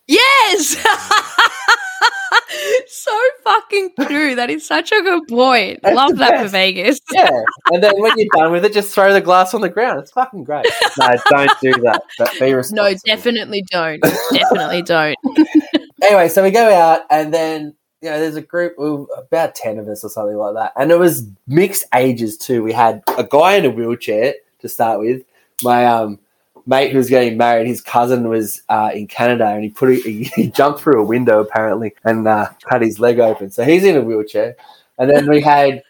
Yes. 0.09 0.77
so 2.87 3.19
fucking 3.45 3.91
true. 4.01 4.35
That 4.35 4.51
is 4.51 4.67
such 4.67 4.93
a 4.93 5.03
good 5.03 5.27
point. 5.29 5.81
That's 5.83 5.97
Love 5.97 6.11
the 6.11 6.17
that 6.17 6.43
for. 6.43 6.49
Vegas. 6.49 7.01
yeah, 7.13 7.31
and 7.73 7.83
then 7.83 7.93
when 7.97 8.13
you're 8.17 8.29
done 8.35 8.53
with 8.53 8.65
it, 8.65 8.73
just 8.73 8.95
throw 8.95 9.13
the 9.13 9.21
glass 9.21 9.55
on 9.55 9.61
the 9.61 9.69
ground. 9.69 10.01
It's 10.01 10.11
fucking 10.13 10.45
great. 10.45 10.67
No, 10.99 11.09
don't 11.29 11.51
do 11.61 11.73
that. 11.83 12.03
But 12.19 12.33
be 12.41 12.55
respectful. 12.55 12.91
No, 12.91 12.97
definitely 13.05 13.63
don't. 13.71 14.01
Definitely 14.33 14.83
don't. 14.83 15.17
anyway, 16.03 16.29
so 16.29 16.43
we 16.43 16.51
go 16.51 16.73
out, 16.73 17.03
and 17.11 17.35
then 17.35 17.75
you 18.01 18.11
know, 18.11 18.19
there's 18.19 18.37
a 18.37 18.43
group 18.43 18.79
of 18.79 19.07
about 19.19 19.55
ten 19.55 19.79
of 19.79 19.87
us 19.89 20.03
or 20.03 20.09
something 20.09 20.37
like 20.37 20.55
that, 20.55 20.73
and 20.77 20.91
it 20.91 20.99
was 20.99 21.29
mixed 21.47 21.85
ages 21.95 22.39
too. 22.39 22.63
We 22.63 22.73
had 22.73 23.03
a 23.19 23.25
guy 23.25 23.57
in 23.57 23.67
a 23.67 23.71
wheelchair 23.71 24.35
to 24.61 24.69
start 24.69 25.01
with. 25.01 25.23
My 25.63 25.87
um, 25.87 26.19
mate 26.67 26.93
who 26.93 26.99
was 26.99 27.09
getting 27.09 27.39
married, 27.39 27.67
his 27.67 27.81
cousin 27.81 28.29
was 28.29 28.63
uh, 28.69 28.91
in 28.95 29.07
Canada, 29.07 29.47
and 29.47 29.63
he 29.65 29.71
put 29.71 29.91
a, 29.91 29.95
he, 29.95 30.25
he 30.37 30.51
jumped 30.51 30.81
through 30.81 31.01
a 31.01 31.07
window 31.07 31.41
apparently 31.41 31.95
and 32.05 32.27
uh, 32.27 32.51
had 32.69 32.83
his 32.83 32.99
leg 32.99 33.19
open, 33.19 33.51
so 33.51 33.65
he's 33.65 33.85
in 33.85 33.97
a 33.97 34.03
wheelchair. 34.03 34.57
And 34.99 35.11
then 35.11 35.29
we 35.29 35.43
had 35.43 35.83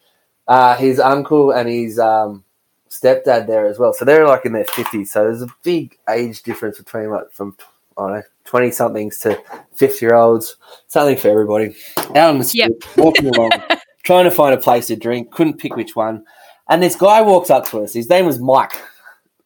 uh, 0.48 0.76
his 0.76 0.98
uncle 0.98 1.52
and 1.52 1.68
his 1.68 1.98
um, 1.98 2.44
stepdad 2.90 3.46
there 3.46 3.66
as 3.66 3.78
well. 3.78 3.92
So 3.92 4.04
they're 4.04 4.26
like 4.26 4.44
in 4.44 4.52
their 4.52 4.64
fifties. 4.64 5.12
So 5.12 5.24
there's 5.24 5.42
a 5.42 5.54
big 5.62 5.98
age 6.08 6.42
difference 6.42 6.78
between 6.78 7.10
like 7.10 7.30
from 7.32 7.56
I 7.96 8.02
don't 8.02 8.12
know 8.12 8.22
twenty 8.44 8.70
somethings 8.70 9.18
to 9.20 9.40
fifty 9.74 10.06
year 10.06 10.14
olds. 10.14 10.56
Something 10.88 11.16
for 11.16 11.28
everybody. 11.28 11.76
Out 11.96 12.30
on 12.30 12.38
the 12.38 12.44
street, 12.44 12.72
walking 12.96 13.28
along, 13.28 13.50
trying 14.02 14.24
to 14.24 14.30
find 14.30 14.54
a 14.54 14.60
place 14.60 14.88
to 14.88 14.96
drink. 14.96 15.30
Couldn't 15.30 15.58
pick 15.58 15.76
which 15.76 15.96
one. 15.96 16.24
And 16.68 16.82
this 16.82 16.96
guy 16.96 17.22
walks 17.22 17.50
up 17.50 17.66
to 17.70 17.80
us. 17.82 17.92
His 17.92 18.08
name 18.08 18.26
was 18.26 18.38
Mike, 18.40 18.72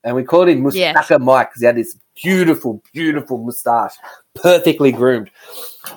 and 0.04 0.16
we 0.16 0.24
called 0.24 0.48
him. 0.48 0.62
Mustaka 0.62 1.20
Mike 1.20 1.50
because 1.50 1.60
he 1.60 1.66
had 1.66 1.76
this 1.76 1.96
beautiful, 2.22 2.82
beautiful 2.92 3.38
moustache, 3.38 3.94
perfectly 4.34 4.92
groomed. 4.92 5.30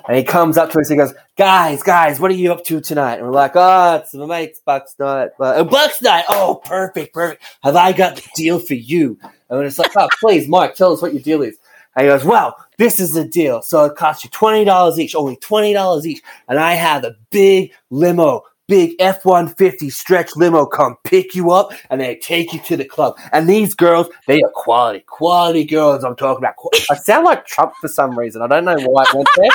And 0.08 0.16
he 0.16 0.22
comes 0.22 0.56
up 0.56 0.70
to 0.70 0.80
us 0.80 0.90
and 0.90 1.00
he 1.00 1.06
goes, 1.06 1.14
"Guys, 1.36 1.82
guys, 1.82 2.20
what 2.20 2.30
are 2.30 2.34
you 2.34 2.52
up 2.52 2.64
to 2.64 2.80
tonight?" 2.80 3.16
And 3.16 3.26
we're 3.26 3.32
like, 3.32 3.52
"Oh, 3.54 3.96
it's 3.96 4.14
my 4.14 4.26
mate's 4.26 4.60
Bucks 4.60 4.94
night, 4.98 5.30
but 5.38 5.58
uh, 5.58 5.64
Bucks 5.64 6.02
night. 6.02 6.24
Oh, 6.28 6.60
perfect, 6.64 7.14
perfect. 7.14 7.42
Have 7.62 7.76
I 7.76 7.92
got 7.92 8.16
the 8.16 8.28
deal 8.34 8.58
for 8.58 8.74
you?" 8.74 9.18
And 9.48 9.64
just 9.64 9.78
like, 9.78 9.92
"Oh, 9.96 10.08
please, 10.20 10.48
Mike, 10.48 10.74
tell 10.74 10.92
us 10.92 11.02
what 11.02 11.14
your 11.14 11.22
deal 11.22 11.42
is." 11.42 11.58
And 11.96 12.06
he 12.06 12.12
goes, 12.12 12.24
"Well, 12.24 12.56
this 12.76 12.98
is 13.00 13.12
the 13.12 13.24
deal. 13.24 13.62
So 13.62 13.84
it 13.84 13.96
costs 13.96 14.24
you 14.24 14.30
twenty 14.30 14.64
dollars 14.64 14.98
each, 14.98 15.14
only 15.14 15.36
twenty 15.36 15.72
dollars 15.72 16.06
each, 16.06 16.22
and 16.48 16.58
I 16.58 16.74
have 16.74 17.04
a 17.04 17.16
big 17.30 17.72
limo." 17.90 18.42
Big 18.66 18.94
F 18.98 19.26
one 19.26 19.48
fifty 19.48 19.90
stretch 19.90 20.36
limo 20.36 20.64
come 20.64 20.96
pick 21.04 21.34
you 21.34 21.50
up 21.50 21.72
and 21.90 22.00
they 22.00 22.16
take 22.16 22.52
you 22.54 22.60
to 22.60 22.78
the 22.78 22.84
club. 22.84 23.18
And 23.32 23.46
these 23.46 23.74
girls, 23.74 24.08
they 24.26 24.40
are 24.42 24.50
quality, 24.54 25.00
quality 25.00 25.64
girls. 25.64 26.02
I'm 26.02 26.16
talking 26.16 26.42
about. 26.42 26.54
I 26.90 26.96
sound 26.96 27.26
like 27.26 27.46
Trump 27.46 27.74
for 27.80 27.88
some 27.88 28.18
reason. 28.18 28.40
I 28.40 28.46
don't 28.46 28.64
know 28.64 28.76
why 28.86 29.04
I 29.12 29.16
went 29.16 29.28
there. 29.36 29.48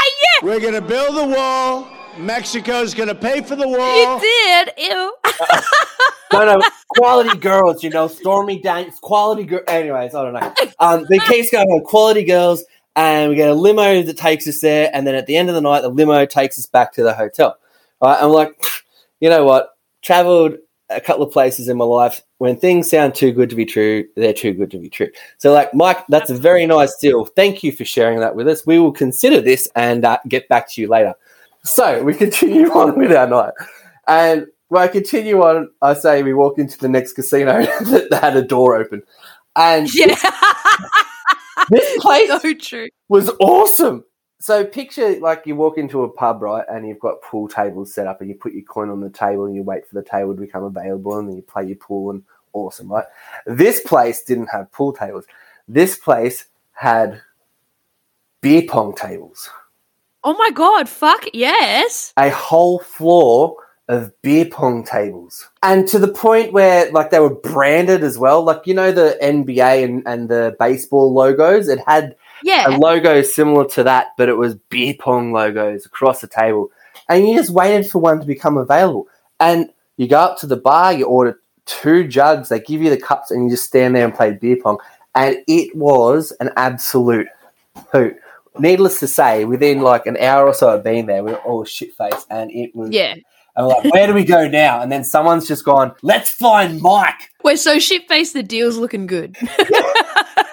We're 0.43 0.59
gonna 0.59 0.81
build 0.81 1.15
the 1.15 1.25
wall. 1.25 1.87
Mexico's 2.19 2.93
gonna 2.93 3.15
pay 3.15 3.41
for 3.41 3.55
the 3.55 3.67
wall. 3.67 4.15
You 4.15 4.21
did. 4.21 4.73
Ew. 4.77 5.15
no, 6.33 6.45
no, 6.45 6.61
quality 6.89 7.37
girls, 7.37 7.83
you 7.83 7.89
know, 7.89 8.07
Stormy 8.07 8.59
Daniels, 8.59 8.99
quality 8.99 9.43
girl. 9.43 9.61
Anyways, 9.67 10.13
I 10.13 10.23
don't 10.23 10.33
know. 10.33 10.53
Um, 10.79 11.05
the 11.09 11.19
case 11.19 11.51
going 11.51 11.67
on, 11.67 11.83
quality 11.83 12.23
girls, 12.23 12.63
and 12.95 13.29
we 13.29 13.35
get 13.35 13.49
a 13.49 13.53
limo 13.53 14.03
that 14.03 14.17
takes 14.17 14.47
us 14.47 14.61
there, 14.61 14.91
and 14.93 15.07
then 15.07 15.15
at 15.15 15.25
the 15.25 15.35
end 15.35 15.49
of 15.49 15.55
the 15.55 15.61
night, 15.61 15.81
the 15.81 15.89
limo 15.89 16.25
takes 16.25 16.59
us 16.59 16.65
back 16.65 16.93
to 16.93 17.03
the 17.03 17.13
hotel. 17.13 17.57
All 18.01 18.09
right, 18.09 18.21
I'm 18.21 18.29
like, 18.29 18.61
you 19.19 19.29
know 19.29 19.43
what? 19.43 19.69
Traveled 20.01 20.55
a 20.89 20.99
couple 20.99 21.23
of 21.23 21.32
places 21.32 21.67
in 21.67 21.77
my 21.77 21.86
life. 21.86 22.21
When 22.39 22.55
things 22.58 22.89
sound 22.89 23.13
too 23.15 23.32
good 23.32 23.49
to 23.51 23.55
be 23.55 23.65
true, 23.65 24.05
they're 24.15 24.34
too 24.34 24.53
good 24.53 24.71
to 24.71 24.79
be 24.79 24.89
true. 24.89 25.10
So, 25.38 25.51
like, 25.53 25.73
Mike, 25.73 26.03
that's 26.10 26.29
a 26.29 26.36
very 26.36 26.65
nice 26.65 26.95
deal. 26.97 27.25
Thank 27.25 27.63
you 27.63 27.71
for 27.71 27.86
sharing 27.86 28.19
that 28.21 28.36
with 28.36 28.47
us. 28.47 28.65
We 28.65 28.79
will 28.79 28.91
consider 28.93 29.41
this 29.41 29.67
and 29.75 30.03
uh, 30.05 30.17
get 30.27 30.47
back 30.49 30.69
to 30.71 30.82
you 30.82 30.88
later. 30.88 31.13
So 31.63 32.01
we 32.03 32.13
continue 32.15 32.71
on 32.73 32.97
with 32.97 33.12
our 33.12 33.27
night, 33.27 33.53
and 34.08 34.47
well, 34.69 34.84
I 34.84 34.88
continue 34.88 35.41
on. 35.41 35.69
I 35.82 35.93
say 35.93 36.23
we 36.23 36.34
walk 36.34 36.58
into 36.58 36.77
the 36.79 36.88
next 36.89 37.13
casino 37.13 37.62
that 37.82 38.19
had 38.21 38.38
a 38.38 38.41
door 38.41 38.75
open, 38.77 39.03
and 39.58 39.93
Yeah. 39.93 40.15
this 41.69 41.97
place 42.01 42.29
so 42.41 42.53
true. 42.53 42.88
was 43.10 43.29
awesome. 43.41 44.05
So 44.39 44.65
picture 44.65 45.19
like 45.19 45.43
you 45.45 45.56
walk 45.56 45.78
into 45.78 46.04
a 46.04 46.10
pub, 46.10 46.41
right, 46.41 46.65
and 46.69 46.88
you've 46.88 46.99
got 46.99 47.21
pool 47.21 47.47
tables 47.47 47.93
set 47.93 48.08
up, 48.08 48.21
and 48.21 48.30
you 48.30 48.36
put 48.36 48.54
your 48.54 48.63
coin 48.63 48.89
on 48.89 49.02
the 49.02 49.10
table, 49.10 49.45
and 49.45 49.56
you 49.56 49.63
wait 49.63 49.88
for 49.88 49.95
the 49.95 50.04
table 50.04 50.34
to 50.34 50.39
become 50.39 50.63
available, 50.63 51.17
and 51.17 51.28
then 51.28 51.36
you 51.36 51.41
play 51.41 51.65
your 51.65 51.75
pool, 51.75 52.12
and 52.12 52.23
awesome, 52.54 52.91
right? 52.91 53.06
This 53.45 53.82
place 53.82 54.23
didn't 54.23 54.47
have 54.47 54.71
pool 54.71 54.93
tables. 54.93 55.25
This 55.67 55.97
place 55.97 56.45
had 56.71 57.21
beer 58.41 58.63
pong 58.67 58.95
tables, 58.95 59.49
Oh 60.23 60.34
my 60.34 60.52
god, 60.52 60.89
fuck 60.89 61.25
yes. 61.34 62.13
a 62.17 62.30
whole 62.30 62.80
floor 62.80 63.56
of 63.88 64.12
beer 64.21 64.45
pong 64.45 64.84
tables, 64.84 65.49
and 65.63 65.88
to 65.88 65.97
the 65.97 66.10
point 66.10 66.52
where 66.52 66.91
like 66.91 67.10
they 67.10 67.19
were 67.19 67.34
branded 67.34 68.04
as 68.04 68.17
well, 68.17 68.43
like 68.43 68.67
you 68.67 68.73
know 68.73 68.91
the 68.91 69.17
NBA 69.21 69.84
and, 69.84 70.04
and 70.06 70.30
the 70.30 70.56
baseball 70.60 71.13
logos. 71.13 71.69
It 71.69 71.80
had 71.88 72.15
Yeah. 72.43 72.69
a 72.69 72.78
logo 72.78 73.21
similar 73.21 73.67
to 73.69 73.84
that, 73.84 74.08
but 74.17 74.30
it 74.30 74.38
was 74.38 74.56
beer 74.56 74.95
pong 74.99 75.32
logos 75.32 75.86
across 75.86 76.21
the 76.21 76.28
table. 76.28 76.71
And 77.08 77.28
you 77.28 77.36
just 77.36 77.49
waited 77.49 77.89
for 77.89 77.99
one 77.99 78.19
to 78.19 78.25
become 78.25 78.58
available. 78.58 79.08
And 79.39 79.69
you 79.97 80.08
go 80.08 80.19
up 80.19 80.38
to 80.39 80.47
the 80.47 80.58
bar, 80.58 80.93
you 80.93 81.06
order 81.06 81.39
two 81.65 82.08
jugs, 82.08 82.49
they 82.49 82.60
give 82.60 82.82
you 82.82 82.89
the 82.89 82.97
cups, 82.97 83.32
and 83.32 83.45
you 83.45 83.49
just 83.52 83.65
stand 83.65 83.95
there 83.95 84.06
and 84.06 84.13
play 84.13 84.32
beer 84.32 84.58
pong. 84.62 84.80
And 85.15 85.38
it 85.47 85.75
was 85.75 86.32
an 86.39 86.52
absolute 86.56 87.28
hoot. 87.91 88.15
Needless 88.58 88.99
to 88.99 89.08
say, 89.08 89.45
within 89.45 89.82
like 89.82 90.06
an 90.06 90.17
hour 90.17 90.47
or 90.47 90.54
so 90.54 90.69
of 90.69 90.84
being 90.84 91.06
there, 91.06 91.23
we 91.23 91.32
were 91.32 91.38
all 91.38 91.63
shit 91.63 91.93
faced, 91.93 92.28
and 92.30 92.52
it 92.52 92.75
was. 92.75 92.91
Yeah. 92.91 93.15
And 93.56 93.67
we're 93.67 93.73
like, 93.73 93.93
where 93.93 94.08
do 94.08 94.13
we 94.13 94.23
go 94.23 94.47
now? 94.47 94.82
And 94.82 94.91
then 94.91 95.04
someone's 95.04 95.47
just 95.47 95.65
gone, 95.65 95.93
let's 96.02 96.30
find 96.30 96.82
Mike. 96.82 97.32
We're 97.43 97.58
so 97.58 97.80
shit 97.80 98.08
faced 98.08 98.34
the 98.34 98.43
deal's 98.43 98.78
looking 98.78 99.06
good. 99.06 99.36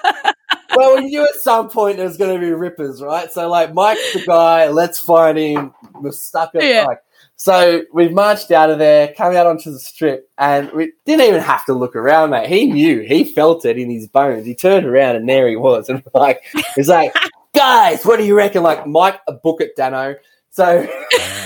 well, 0.77 0.97
we 0.97 1.07
knew 1.07 1.25
at 1.25 1.35
some 1.37 1.69
point 1.69 1.97
there 1.97 2.07
was 2.07 2.17
going 2.17 2.39
to 2.39 2.45
be 2.45 2.53
rippers, 2.53 3.03
right? 3.03 3.31
So, 3.31 3.49
like, 3.49 3.75
Mike's 3.75 4.13
the 4.13 4.25
guy. 4.27 4.69
Let's 4.69 4.99
find 4.99 5.37
him. 5.39 5.75
We're 5.95 6.13
stuck 6.13 6.55
at 6.55 6.63
Yeah. 6.63 6.85
Mike. 6.87 6.99
So 7.39 7.83
we've 7.93 8.13
marched 8.13 8.51
out 8.51 8.71
of 8.71 8.79
there, 8.79 9.13
come 9.15 9.37
out 9.37 9.47
onto 9.47 9.71
the 9.71 9.79
strip, 9.79 10.31
and 10.39 10.73
we 10.73 10.93
didn't 11.05 11.27
even 11.27 11.43
have 11.43 11.67
to 11.67 11.75
look 11.75 11.95
around, 11.95 12.31
mate. 12.31 12.49
He 12.49 12.65
knew, 12.67 13.03
he 13.03 13.25
felt 13.25 13.67
it 13.67 13.77
in 13.77 13.91
his 13.91 14.09
bones. 14.09 14.47
He 14.47 14.55
turned 14.55 14.87
around, 14.87 15.17
and 15.17 15.29
there 15.29 15.47
he 15.47 15.57
was, 15.57 15.89
and 15.91 16.03
like, 16.15 16.43
he's 16.75 16.89
like, 16.89 17.15
guys, 17.55 18.05
what 18.05 18.19
do 18.19 18.25
you 18.25 18.35
reckon? 18.37 18.63
Like, 18.63 18.87
Mike, 18.87 19.21
a 19.29 19.33
book 19.33 19.61
at 19.61 19.77
Dano. 19.77 20.17
So. 20.51 20.89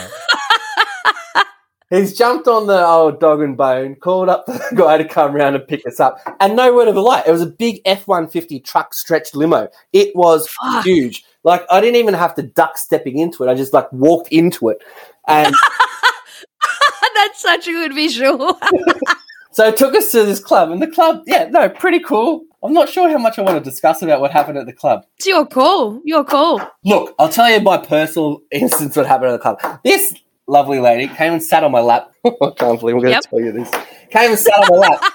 He's 1.90 2.16
jumped 2.16 2.46
on 2.46 2.66
the 2.66 2.87
old 2.87 3.18
dog 3.20 3.42
and 3.42 3.57
bone, 3.57 3.96
called 3.96 4.29
up 4.29 4.46
the 4.46 4.64
guy 4.76 4.96
to 4.96 5.05
come 5.05 5.35
around 5.35 5.57
and 5.57 5.66
pick 5.66 5.87
us 5.87 5.98
up, 6.00 6.18
and 6.40 6.55
no 6.57 6.74
word 6.74 6.88
of 6.88 6.96
a 6.96 7.00
lie. 7.00 7.22
It 7.26 7.33
was 7.33 7.42
a 7.42 7.46
big 7.46 7.81
F 7.85 8.07
one 8.07 8.29
fifty 8.29 8.61
truck 8.61 8.94
stretched 8.94 9.35
limo. 9.35 9.68
It 9.92 10.14
was 10.14 10.48
Fuck. 10.48 10.85
huge. 10.85 11.24
Like 11.42 11.64
I 11.70 11.81
didn't 11.81 11.96
even 11.96 12.14
have 12.14 12.35
to 12.37 12.42
duck 12.42 12.79
stepping 12.79 13.18
into 13.18 13.42
it. 13.44 13.48
I 13.48 13.55
just 13.55 13.72
like 13.72 13.92
walked 13.92 14.29
into 14.29 14.68
it, 14.68 14.79
and 15.26 15.55
That's 17.14 17.40
such 17.42 17.68
a 17.68 17.72
good 17.72 17.94
visual. 17.94 18.59
so 19.53 19.66
it 19.68 19.76
took 19.76 19.94
us 19.94 20.11
to 20.12 20.24
this 20.24 20.40
club. 20.40 20.70
And 20.70 20.81
the 20.81 20.87
club, 20.87 21.22
yeah, 21.26 21.48
no, 21.50 21.68
pretty 21.68 22.00
cool. 22.00 22.44
I'm 22.62 22.72
not 22.72 22.88
sure 22.88 23.11
how 23.11 23.18
much 23.18 23.38
I 23.38 23.42
want 23.42 23.62
to 23.62 23.70
discuss 23.70 24.00
about 24.03 24.20
what 24.20 24.31
happened 24.31 24.59
at 24.59 24.66
the 24.66 24.72
club. 24.72 25.05
it's 25.16 25.26
your 25.26 25.46
call. 25.46 26.00
Your 26.05 26.24
call. 26.24 26.61
Look, 26.85 27.14
I'll 27.18 27.29
tell 27.29 27.50
you 27.50 27.61
my 27.61 27.79
personal 27.79 28.40
instance 28.50 28.96
what 28.96 29.07
happened 29.07 29.33
at 29.33 29.33
the 29.33 29.38
club. 29.38 29.81
This 29.85 30.14
lovely 30.50 30.80
lady 30.80 31.06
came 31.14 31.32
and 31.32 31.42
sat 31.42 31.62
on 31.64 31.70
my 31.70 31.80
lap. 31.80 32.12
I 32.24 32.30
can't 32.56 32.78
believe 32.80 32.96
I'm 32.96 33.02
going 33.02 33.02
to 33.02 33.10
Yep. 33.10 33.22
tell 33.30 33.40
you 33.40 33.52
this. 33.52 33.70
Came 34.10 34.30
and 34.30 34.38
sat 34.38 34.54
on 34.58 34.68
my 34.68 34.88
lap. 34.88 35.00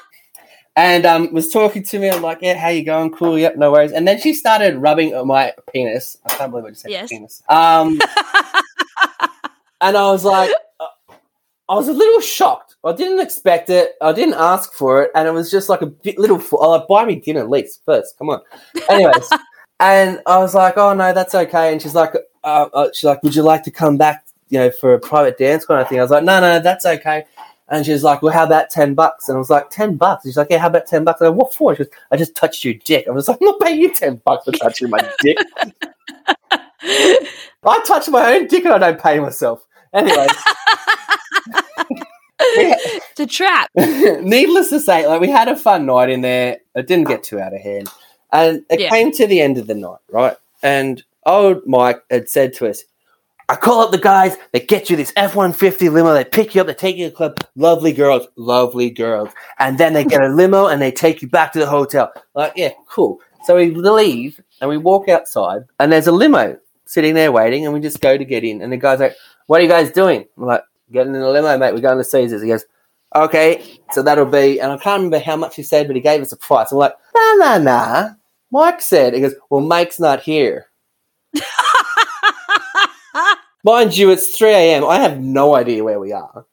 And 0.78 1.06
um, 1.06 1.32
was 1.32 1.48
talking 1.48 1.84
to 1.84 2.00
me. 2.00 2.10
I'm 2.10 2.22
like, 2.22 2.40
"Yeah, 2.42 2.58
how 2.58 2.68
you 2.68 2.84
going? 2.84 3.10
Cool. 3.14 3.40
Yep, 3.40 3.56
no 3.56 3.72
worries." 3.72 3.94
And 3.94 4.06
then 4.06 4.20
she 4.20 4.34
started 4.34 4.76
rubbing 4.76 5.14
my 5.26 5.54
penis. 5.72 6.18
I 6.26 6.36
can't 6.36 6.52
believe 6.52 6.66
I 6.66 6.70
just 6.72 6.82
said 6.82 6.92
Yes. 6.92 7.08
penis. 7.08 7.42
Um, 7.48 8.02
and 9.80 9.96
I 9.96 10.12
was 10.12 10.26
like, 10.26 10.52
uh, 10.82 10.88
I 11.70 11.76
was 11.76 11.88
a 11.88 11.94
little 11.94 12.20
shocked. 12.20 12.76
I 12.84 12.92
didn't 12.92 13.22
expect 13.22 13.70
it. 13.70 13.94
I 14.02 14.12
didn't 14.12 14.34
ask 14.34 14.74
for 14.74 15.02
it, 15.04 15.12
and 15.16 15.30
it 15.30 15.32
was 15.32 15.50
just 15.50 15.70
like 15.70 15.82
a 15.82 15.86
bit 15.86 16.20
little. 16.20 16.44
Oh, 16.52 16.72
like, 16.72 16.90
buy 16.90 17.06
me 17.06 17.16
dinner 17.22 17.40
at 17.40 17.50
least 17.50 17.82
first. 17.86 18.18
Come 18.18 18.30
on. 18.30 18.42
Anyways, 18.90 19.32
and 19.80 20.20
I 20.26 20.40
was 20.40 20.54
like, 20.54 20.78
"Oh 20.78 20.94
no, 20.94 21.14
that's 21.14 21.36
okay." 21.36 21.72
And 21.72 21.82
she's 21.82 21.96
like, 21.96 22.16
uh, 22.44 22.68
uh, 22.74 22.90
"She's 22.94 23.06
like, 23.06 23.24
would 23.24 23.34
you 23.34 23.44
like 23.44 23.64
to 23.64 23.72
come 23.72 23.96
back, 23.96 24.25
you 24.50 24.60
know, 24.60 24.70
for 24.72 24.94
a 24.94 25.00
private 25.00 25.38
dance 25.38 25.66
kind 25.66 25.82
of 25.82 25.88
thing?" 25.90 26.00
I 26.00 26.02
was 26.02 26.12
like, 26.12 26.24
"No, 26.24 26.40
no, 26.40 26.60
that's 26.60 26.86
okay." 26.86 27.26
And 27.70 27.84
she's 27.86 28.04
like, 28.04 28.22
"Well, 28.22 28.32
how 28.34 28.44
about 28.46 28.70
ten 28.70 28.94
bucks?" 28.94 29.28
And 29.28 29.36
I 29.36 29.40
was 29.40 29.50
like, 29.50 29.70
10 29.72 29.96
bucks." 29.98 30.24
She's 30.24 30.38
like, 30.38 30.48
"Yeah, 30.52 30.60
how 30.60 30.68
about 30.68 30.86
ten 30.86 31.04
bucks?" 31.04 31.22
I 31.22 31.26
go, 31.26 31.32
"What 31.32 31.54
for?" 31.54 31.74
She 31.76 31.84
goes, 31.84 31.92
"I 32.12 32.18
just 32.18 32.36
touched 32.36 32.64
your 32.64 32.76
dick." 32.86 33.08
I 33.08 33.12
was 33.12 33.28
like, 33.28 33.38
"I'm 33.42 33.46
not 33.48 33.60
paying 33.60 33.80
you 33.82 33.94
ten 33.94 34.18
bucks 34.26 34.46
for 34.46 34.52
touching 34.52 34.90
my 34.90 35.00
dick." 35.22 35.38
I 37.68 37.80
touch 37.88 38.08
my 38.10 38.36
own 38.36 38.46
dick 38.48 38.64
and 38.66 38.74
I 38.74 38.78
don't 38.78 39.02
pay 39.02 39.20
myself. 39.20 39.66
Anyways, 39.94 40.30
It's 42.40 43.20
a 43.20 43.26
trap. 43.26 43.70
needless 43.76 44.70
to 44.70 44.80
say, 44.80 45.08
like 45.08 45.22
we 45.22 45.30
had 45.30 45.48
a 45.48 45.56
fun 45.56 45.86
night 45.86 46.10
in 46.10 46.22
there. 46.22 46.58
It 46.76 46.88
didn't 46.88 47.08
get 47.08 47.24
too 47.24 47.40
out 47.40 47.54
of 47.54 47.62
hand, 47.62 47.90
and 48.32 48.64
it 48.70 48.82
Yeah. 48.82 48.90
came 48.90 49.12
to 49.14 49.26
the 49.26 49.42
end 49.42 49.58
of 49.58 49.68
the 49.68 49.74
night, 49.74 50.00
right? 50.12 50.36
And 50.62 51.02
old 51.26 51.66
Mike 51.66 52.02
had 52.12 52.30
said 52.30 52.54
to 52.56 52.70
us, 52.70 52.84
"I 53.50 53.56
call 53.56 53.82
up 53.82 53.92
the 53.92 53.98
guys. 53.98 54.38
They 54.52 54.60
get 54.60 54.90
you 54.90 54.96
this 54.96 55.14
F 55.16 55.36
one 55.36 55.54
fifty 55.54 55.90
limo. 55.90 56.14
They 56.14 56.24
pick 56.26 56.56
you 56.56 56.62
up. 56.62 56.68
They 56.68 56.74
take 56.74 56.98
you 56.98 57.06
to 57.06 57.10
the 57.10 57.16
club. 57.16 57.38
Lovely 57.56 57.94
girls, 57.94 58.28
lovely 58.36 58.90
girls, 58.90 59.30
and 59.60 59.78
then 59.78 59.94
they 59.94 60.04
get 60.04 60.22
a 60.22 60.30
limo 60.30 60.68
and 60.68 60.82
they 60.82 60.92
take 60.92 61.22
you 61.22 61.28
back 61.28 61.54
to 61.54 61.60
the 61.60 61.68
hotel. 61.68 62.12
Like, 62.34 62.54
yeah, 62.56 62.72
cool. 62.90 63.20
So 63.46 63.56
we 63.56 63.72
leave 63.72 64.42
and 64.62 64.70
we 64.70 64.78
walk 64.78 65.08
outside, 65.10 65.64
and 65.80 65.92
there's 65.92 66.08
a 66.08 66.12
limo 66.12 66.58
sitting 66.86 67.14
there 67.14 67.32
waiting, 67.32 67.66
and 67.66 67.74
we 67.74 67.80
just 67.80 68.02
go 68.02 68.18
to 68.18 68.26
get 68.26 68.44
in. 68.44 68.62
And 68.62 68.72
the 68.72 68.78
guy's 68.78 69.00
like, 69.00 69.16
"What 69.48 69.60
are 69.60 69.64
you 69.64 69.70
guys 69.70 69.92
doing?" 69.92 70.26
I'm 70.38 70.46
like, 70.46 70.64
"Getting 70.92 71.16
in 71.16 71.22
a 71.22 71.30
limo, 71.30 71.58
mate. 71.58 71.74
We're 71.74 71.82
going 71.82 71.98
to 71.98 72.04
Caesars." 72.04 72.42
He 72.42 72.48
goes, 72.48 72.66
"Okay, 73.16 73.80
so 73.92 74.02
that'll 74.02 74.26
be." 74.26 74.60
And 74.60 74.72
I 74.72 74.78
can't 74.78 75.04
remember 75.04 75.20
how 75.20 75.36
much 75.36 75.56
he 75.56 75.64
said, 75.64 75.88
but 75.88 75.96
he 75.96 76.02
gave 76.02 76.22
us 76.22 76.32
a 76.32 76.38
price. 76.38 76.72
I'm 76.72 76.80
like, 76.80 76.94
"Nah, 77.16 77.34
nah, 77.34 77.58
nah." 77.60 78.10
Mike 78.52 78.82
said, 78.82 79.14
"He 79.14 79.22
goes, 79.22 79.36
well, 79.50 79.62
Mike's 79.62 80.00
not 80.00 80.22
here." 80.22 80.68
Mind 83.64 83.98
you, 83.98 84.12
it's 84.12 84.38
3 84.38 84.50
a.m. 84.50 84.86
I 84.86 85.00
have 85.00 85.20
no 85.20 85.56
idea 85.56 85.84
where 85.84 86.00
we 86.00 86.14
are. 86.14 86.46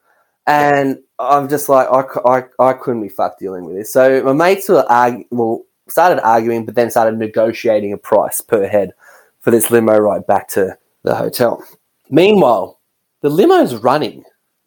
And 0.46 0.98
I'm 1.18 1.48
just 1.48 1.68
like, 1.68 1.86
I, 1.88 2.04
I, 2.28 2.44
I 2.58 2.72
couldn't 2.72 3.02
be 3.02 3.08
fucked 3.08 3.38
dealing 3.38 3.64
with 3.64 3.76
this. 3.76 3.92
So 3.92 4.22
my 4.22 4.32
mates 4.32 4.68
were 4.68 4.84
argu- 4.88 5.26
well, 5.30 5.62
started 5.88 6.24
arguing, 6.26 6.64
but 6.64 6.74
then 6.74 6.90
started 6.90 7.18
negotiating 7.18 7.92
a 7.92 7.98
price 7.98 8.40
per 8.40 8.66
head 8.66 8.92
for 9.40 9.50
this 9.50 9.70
limo 9.70 9.98
ride 9.98 10.26
back 10.26 10.48
to 10.48 10.76
the 11.02 11.14
hotel. 11.14 11.62
Meanwhile, 12.10 12.80
the 13.20 13.30
limo's 13.30 13.74
running. 13.76 14.24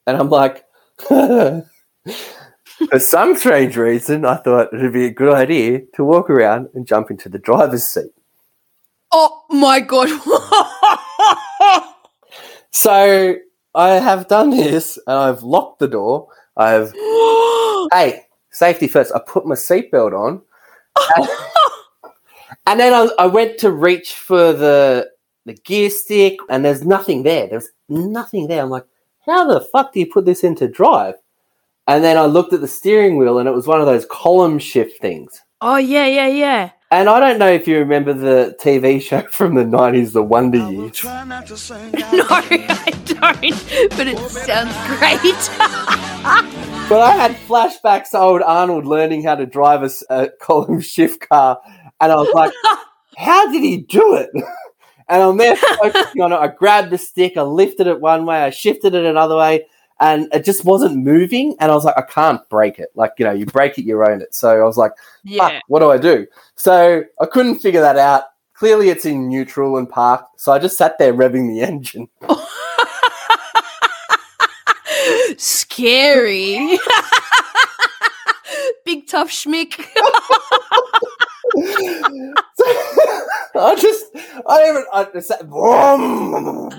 And 0.07 0.17
I'm 0.17 0.29
like, 0.29 0.65
for 0.97 1.65
some 2.99 3.35
strange 3.35 3.75
reason, 3.75 4.23
I 4.25 4.37
thought 4.37 4.73
it 4.73 4.81
would 4.81 4.93
be 4.93 5.05
a 5.05 5.11
good 5.11 5.33
idea 5.33 5.81
to 5.95 6.03
walk 6.03 6.29
around 6.29 6.69
and 6.73 6.87
jump 6.87 7.09
into 7.11 7.27
the 7.27 7.39
driver's 7.39 7.83
seat. 7.83 8.11
Oh 9.11 9.43
my 9.49 9.79
god. 9.79 10.09
So 12.75 13.37
I 13.73 13.91
have 13.91 14.27
done 14.27 14.49
this 14.49 14.99
and 15.07 15.15
I've 15.15 15.43
locked 15.43 15.79
the 15.79 15.87
door. 15.87 16.27
I've 16.57 16.91
hey, 17.93 18.23
safety 18.51 18.89
first. 18.89 19.13
I 19.15 19.21
put 19.25 19.45
my 19.45 19.55
seatbelt 19.55 20.11
on. 20.11 20.41
and, 21.15 21.29
and 22.67 22.79
then 22.81 22.93
I, 22.93 23.07
I 23.17 23.27
went 23.27 23.57
to 23.59 23.71
reach 23.71 24.15
for 24.15 24.51
the 24.51 25.09
the 25.45 25.53
gear 25.53 25.89
stick 25.89 26.37
and 26.49 26.65
there's 26.65 26.83
nothing 26.83 27.23
there. 27.23 27.47
There's 27.47 27.69
nothing 27.87 28.47
there. 28.47 28.61
I'm 28.61 28.69
like, 28.69 28.85
how 29.25 29.47
the 29.47 29.61
fuck 29.61 29.93
do 29.93 30.01
you 30.01 30.07
put 30.11 30.25
this 30.25 30.43
into 30.43 30.67
drive? 30.67 31.15
And 31.87 32.03
then 32.03 32.17
I 32.17 32.25
looked 32.25 32.51
at 32.51 32.59
the 32.59 32.67
steering 32.67 33.15
wheel 33.15 33.39
and 33.39 33.47
it 33.47 33.53
was 33.53 33.67
one 33.67 33.79
of 33.79 33.87
those 33.87 34.05
column 34.11 34.59
shift 34.59 34.99
things. 34.99 35.41
oh 35.61 35.77
yeah, 35.77 36.07
yeah, 36.07 36.27
yeah. 36.27 36.71
And 36.91 37.09
I 37.09 37.19
don't 37.19 37.39
know 37.39 37.51
if 37.51 37.67
you 37.67 37.79
remember 37.79 38.13
the 38.13 38.55
TV 38.61 39.01
show 39.01 39.21
from 39.31 39.55
the 39.55 39.63
90s, 39.63 40.13
The 40.13 40.23
Wonder 40.23 40.69
Years. 40.69 41.03
No, 41.03 42.25
I 42.29 42.91
don't. 43.05 43.97
But 43.97 44.07
it 44.07 44.17
sounds 44.29 44.75
great. 44.97 45.49
But 46.87 47.01
I 47.01 47.15
had 47.15 47.31
flashbacks 47.47 48.11
to 48.11 48.19
old 48.19 48.43
Arnold 48.43 48.85
learning 48.85 49.23
how 49.23 49.33
to 49.33 49.47
drive 49.47 49.81
a 50.11 50.29
column 50.39 50.81
shift 50.81 51.27
car, 51.27 51.59
and 51.99 52.11
I 52.11 52.15
was 52.15 52.31
like, 52.35 52.51
"How 53.17 53.51
did 53.51 53.63
he 53.63 53.77
do 53.77 54.15
it?" 54.15 54.29
And 55.09 55.23
I'm 55.23 55.37
there 55.37 55.55
focusing 55.55 56.21
on 56.21 56.31
it. 56.31 56.35
I 56.35 56.47
grabbed 56.47 56.91
the 56.91 56.99
stick, 56.99 57.37
I 57.37 57.41
lifted 57.41 57.87
it 57.87 58.01
one 58.01 58.27
way, 58.27 58.37
I 58.43 58.51
shifted 58.51 58.93
it 58.93 59.03
another 59.03 59.35
way, 59.35 59.65
and 59.99 60.27
it 60.33 60.45
just 60.45 60.65
wasn't 60.65 60.97
moving. 60.97 61.55
And 61.59 61.71
I 61.71 61.75
was 61.75 61.85
like, 61.85 61.97
"I 61.97 62.01
can't 62.01 62.47
break 62.49 62.79
it. 62.79 62.89
Like 62.95 63.13
you 63.17 63.25
know, 63.25 63.31
you 63.31 63.45
break 63.45 63.77
it, 63.77 63.83
you 63.83 64.01
own 64.03 64.21
it." 64.21 64.33
So 64.33 64.61
I 64.61 64.63
was 64.63 64.77
like, 64.77 64.91
"Fuck, 64.97 65.33
yeah. 65.51 65.59
what 65.67 65.79
do 65.79 65.91
I 65.91 65.97
do?" 65.97 66.27
So 66.55 67.03
I 67.19 67.25
couldn't 67.25 67.59
figure 67.59 67.81
that 67.81 67.97
out. 67.97 68.23
Clearly, 68.53 68.89
it's 68.89 69.05
in 69.05 69.27
neutral 69.27 69.77
and 69.77 69.89
parked, 69.89 70.39
so 70.39 70.51
I 70.51 70.59
just 70.59 70.77
sat 70.77 70.97
there 70.97 71.13
revving 71.13 71.47
the 71.47 71.61
engine. 71.61 72.07
Scary. 75.37 76.77
Big 78.85 79.07
tough 79.07 79.29
schmick. 79.29 79.85
I 83.57 83.75
just, 83.79 84.05
I 84.47 84.69
even, 84.69 84.85
I 84.93 85.07
just 85.13 85.27
said, 85.27 85.47
vroom. 85.47 86.71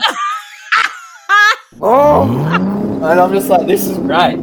Vroom. 1.75 2.76
And 3.03 3.21
I'm 3.21 3.33
just 3.33 3.49
like, 3.49 3.67
this 3.67 3.87
is 3.87 3.99
great. 3.99 4.35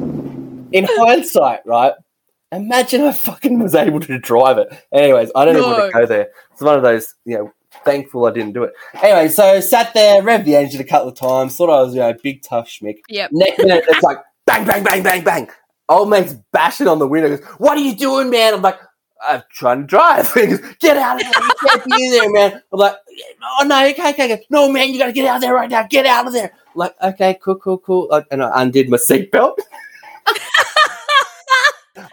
In 0.72 0.88
hindsight, 0.90 1.66
right? 1.66 1.94
Imagine 2.52 3.02
I 3.02 3.12
fucking 3.12 3.60
was 3.60 3.74
able 3.74 4.00
to 4.02 4.20
drive 4.20 4.58
it. 4.60 4.72
Anyways, 4.92 5.32
I 5.36 5.46
don't 5.46 5.58
even 5.58 5.70
want 5.70 5.92
to 5.92 6.00
go 6.00 6.06
there. 6.06 6.30
It's 6.52 6.62
one 6.62 6.76
of 6.76 6.84
those, 6.84 7.16
you 7.26 7.38
know, 7.38 7.52
thankful 7.84 8.26
I 8.26 8.32
didn't 8.32 8.54
do 8.54 8.64
it. 8.64 8.74
Anyway, 9.02 9.30
so 9.30 9.60
sat 9.60 9.94
there, 9.94 10.22
revved 10.22 10.46
the 10.46 10.56
engine 10.56 10.80
a 10.80 10.84
couple 10.84 11.10
of 11.10 11.16
times, 11.16 11.56
thought 11.56 11.70
I 11.70 11.82
was, 11.82 11.96
you 11.96 12.02
know, 12.02 12.14
big 12.22 12.44
tough 12.44 12.68
schmick. 12.70 12.98
Yep. 13.10 13.32
Next 13.34 13.58
minute, 13.58 13.86
it's 13.88 14.04
like 14.04 14.20
bang, 14.46 14.66
bang, 14.66 14.84
bang, 14.84 15.02
bang, 15.04 15.24
bang. 15.24 15.50
Old 15.90 16.10
mate's 16.10 16.36
bashing 16.52 16.88
on 16.88 17.00
the 17.00 17.08
window. 17.08 17.36
Goes, 17.36 17.46
"What 17.58 17.78
are 17.78 17.82
you 17.82 17.96
doing, 17.96 18.30
man?" 18.30 18.54
I'm 18.54 18.62
like, 18.62 18.80
"I'm 19.26 19.44
trying 19.52 19.82
to 19.82 19.88
drive." 19.88 20.34
"Get 20.80 20.98
out 20.98 21.22
of 21.22 21.32
there! 21.32 21.44
You 21.44 21.52
can't 21.68 21.86
be 21.86 22.06
in 22.06 22.12
there, 22.12 22.32
man." 22.32 22.62
I'm 22.72 22.80
like, 22.80 22.96
"Oh 23.60 23.66
no, 23.66 23.86
okay, 23.88 24.10
okay, 24.10 24.34
okay. 24.34 24.46
no, 24.50 24.72
man, 24.72 24.94
you 24.94 25.00
gotta 25.00 25.12
get 25.12 25.28
out 25.28 25.36
of 25.36 25.42
there 25.42 25.54
right 25.54 25.70
now. 25.70 25.84
Get 25.84 26.06
out 26.06 26.28
of 26.28 26.34
there!" 26.34 26.52
I'm 26.74 26.80
like, 26.80 26.96
okay, 27.02 27.40
cool, 27.42 27.56
cool, 27.56 27.78
cool. 27.78 28.08
Like, 28.10 28.26
And 28.32 28.44
I 28.44 28.62
undid 28.62 28.90
my 28.90 28.98
seatbelt. 28.98 29.58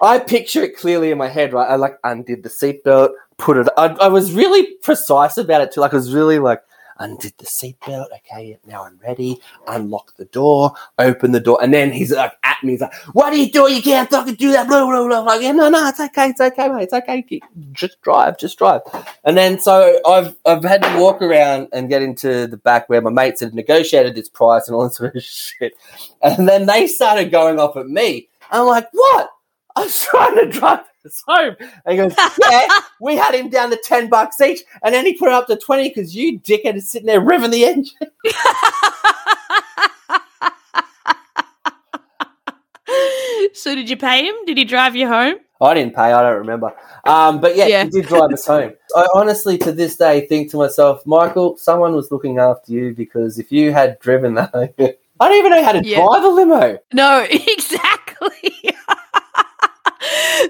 I 0.02 0.18
picture 0.18 0.62
it 0.62 0.76
clearly 0.76 1.10
in 1.10 1.18
my 1.18 1.28
head, 1.28 1.52
right? 1.52 1.68
I 1.68 1.76
like 1.76 1.98
undid 2.04 2.42
the 2.42 2.48
seatbelt, 2.48 3.10
put 3.38 3.56
it. 3.56 3.68
I, 3.76 3.86
I 3.86 4.08
was 4.08 4.32
really 4.32 4.74
precise 4.82 5.38
about 5.38 5.62
it 5.62 5.72
too. 5.72 5.80
Like 5.80 5.92
I 5.92 5.96
was 5.96 6.12
really 6.12 6.38
like 6.38 6.62
undid 7.00 7.34
the 7.38 7.46
seatbelt. 7.46 8.06
Okay, 8.18 8.58
now 8.66 8.84
I'm 8.84 8.98
ready. 9.02 9.40
Unlock 9.66 10.16
the 10.16 10.26
door, 10.26 10.72
open 10.98 11.32
the 11.32 11.40
door, 11.40 11.58
and 11.62 11.74
then 11.74 11.90
he's 11.90 12.12
like 12.12 12.32
at 12.44 12.62
me. 12.62 12.72
He's 12.72 12.80
like, 12.80 12.94
"What 13.12 13.32
are 13.32 13.36
you 13.36 13.50
doing? 13.50 13.74
You 13.76 13.82
can't 13.82 14.08
fucking 14.08 14.34
do 14.34 14.52
that." 14.52 14.68
Blah 14.68 14.86
blah 14.86 15.06
blah. 15.06 15.20
Like, 15.20 15.42
yeah, 15.42 15.52
no, 15.52 15.68
no, 15.68 15.88
it's 15.88 15.98
okay, 15.98 16.28
it's 16.28 16.40
okay, 16.40 16.68
mate, 16.68 16.84
it's 16.84 16.92
okay. 16.92 17.40
Just 17.72 18.00
drive, 18.02 18.38
just 18.38 18.58
drive. 18.58 18.82
And 19.24 19.36
then 19.36 19.58
so 19.58 20.00
I've 20.06 20.36
I've 20.46 20.62
had 20.62 20.82
to 20.82 21.00
walk 21.00 21.20
around 21.22 21.68
and 21.72 21.88
get 21.88 22.02
into 22.02 22.46
the 22.46 22.56
back 22.56 22.88
where 22.88 23.00
my 23.00 23.10
mates 23.10 23.40
had 23.40 23.54
negotiated 23.54 24.14
this 24.14 24.28
price 24.28 24.68
and 24.68 24.76
all 24.76 24.84
this 24.84 24.96
sort 24.96 25.16
of 25.16 25.22
shit. 25.22 25.74
And 26.22 26.48
then 26.48 26.66
they 26.66 26.86
started 26.86 27.30
going 27.30 27.58
off 27.58 27.76
at 27.76 27.86
me. 27.86 28.28
I'm 28.50 28.66
like, 28.66 28.88
what? 28.92 29.30
I 29.76 29.84
was 29.84 30.00
trying 30.02 30.34
to 30.36 30.50
drive 30.50 30.80
us 31.06 31.22
home. 31.26 31.56
And 31.84 31.92
he 31.92 31.96
goes, 31.96 32.14
yeah, 32.50 32.66
we 33.00 33.16
had 33.16 33.34
him 33.34 33.48
down 33.50 33.70
to 33.70 33.76
10 33.76 34.08
bucks 34.08 34.40
each. 34.40 34.60
And 34.82 34.94
then 34.94 35.06
he 35.06 35.16
put 35.16 35.28
it 35.28 35.34
up 35.34 35.46
to 35.48 35.56
20 35.56 35.88
because 35.88 36.14
you 36.14 36.38
dickhead 36.40 36.76
is 36.76 36.90
sitting 36.90 37.06
there 37.06 37.20
revving 37.20 37.50
the 37.50 37.64
engine. 37.64 37.94
so 43.54 43.74
did 43.74 43.88
you 43.90 43.96
pay 43.96 44.26
him? 44.26 44.34
Did 44.46 44.58
he 44.58 44.64
drive 44.64 44.96
you 44.96 45.06
home? 45.08 45.36
I 45.62 45.74
didn't 45.74 45.94
pay, 45.94 46.12
I 46.12 46.22
don't 46.22 46.38
remember. 46.38 46.72
Um, 47.04 47.38
but 47.40 47.54
yeah, 47.54 47.66
Yeah. 47.66 47.84
he 47.84 47.90
did 47.90 48.06
drive 48.06 48.32
us 48.32 48.46
home. 48.46 48.72
I 48.96 49.06
honestly, 49.14 49.58
to 49.58 49.72
this 49.72 49.96
day, 49.96 50.26
think 50.26 50.50
to 50.52 50.56
myself, 50.56 51.04
Michael, 51.06 51.56
someone 51.58 51.94
was 51.94 52.10
looking 52.10 52.38
after 52.38 52.72
you 52.72 52.94
because 52.94 53.38
if 53.38 53.52
you 53.52 53.72
had 53.72 53.98
driven 54.00 54.34
that, 54.34 54.50
I 54.54 55.28
don't 55.28 55.38
even 55.38 55.50
know 55.50 55.62
how 55.62 55.72
to 55.72 55.86
Yeah. 55.86 55.98
drive 56.06 56.24
a 56.24 56.28
limo. 56.28 56.78
No, 56.94 57.26
exactly. 57.30 58.74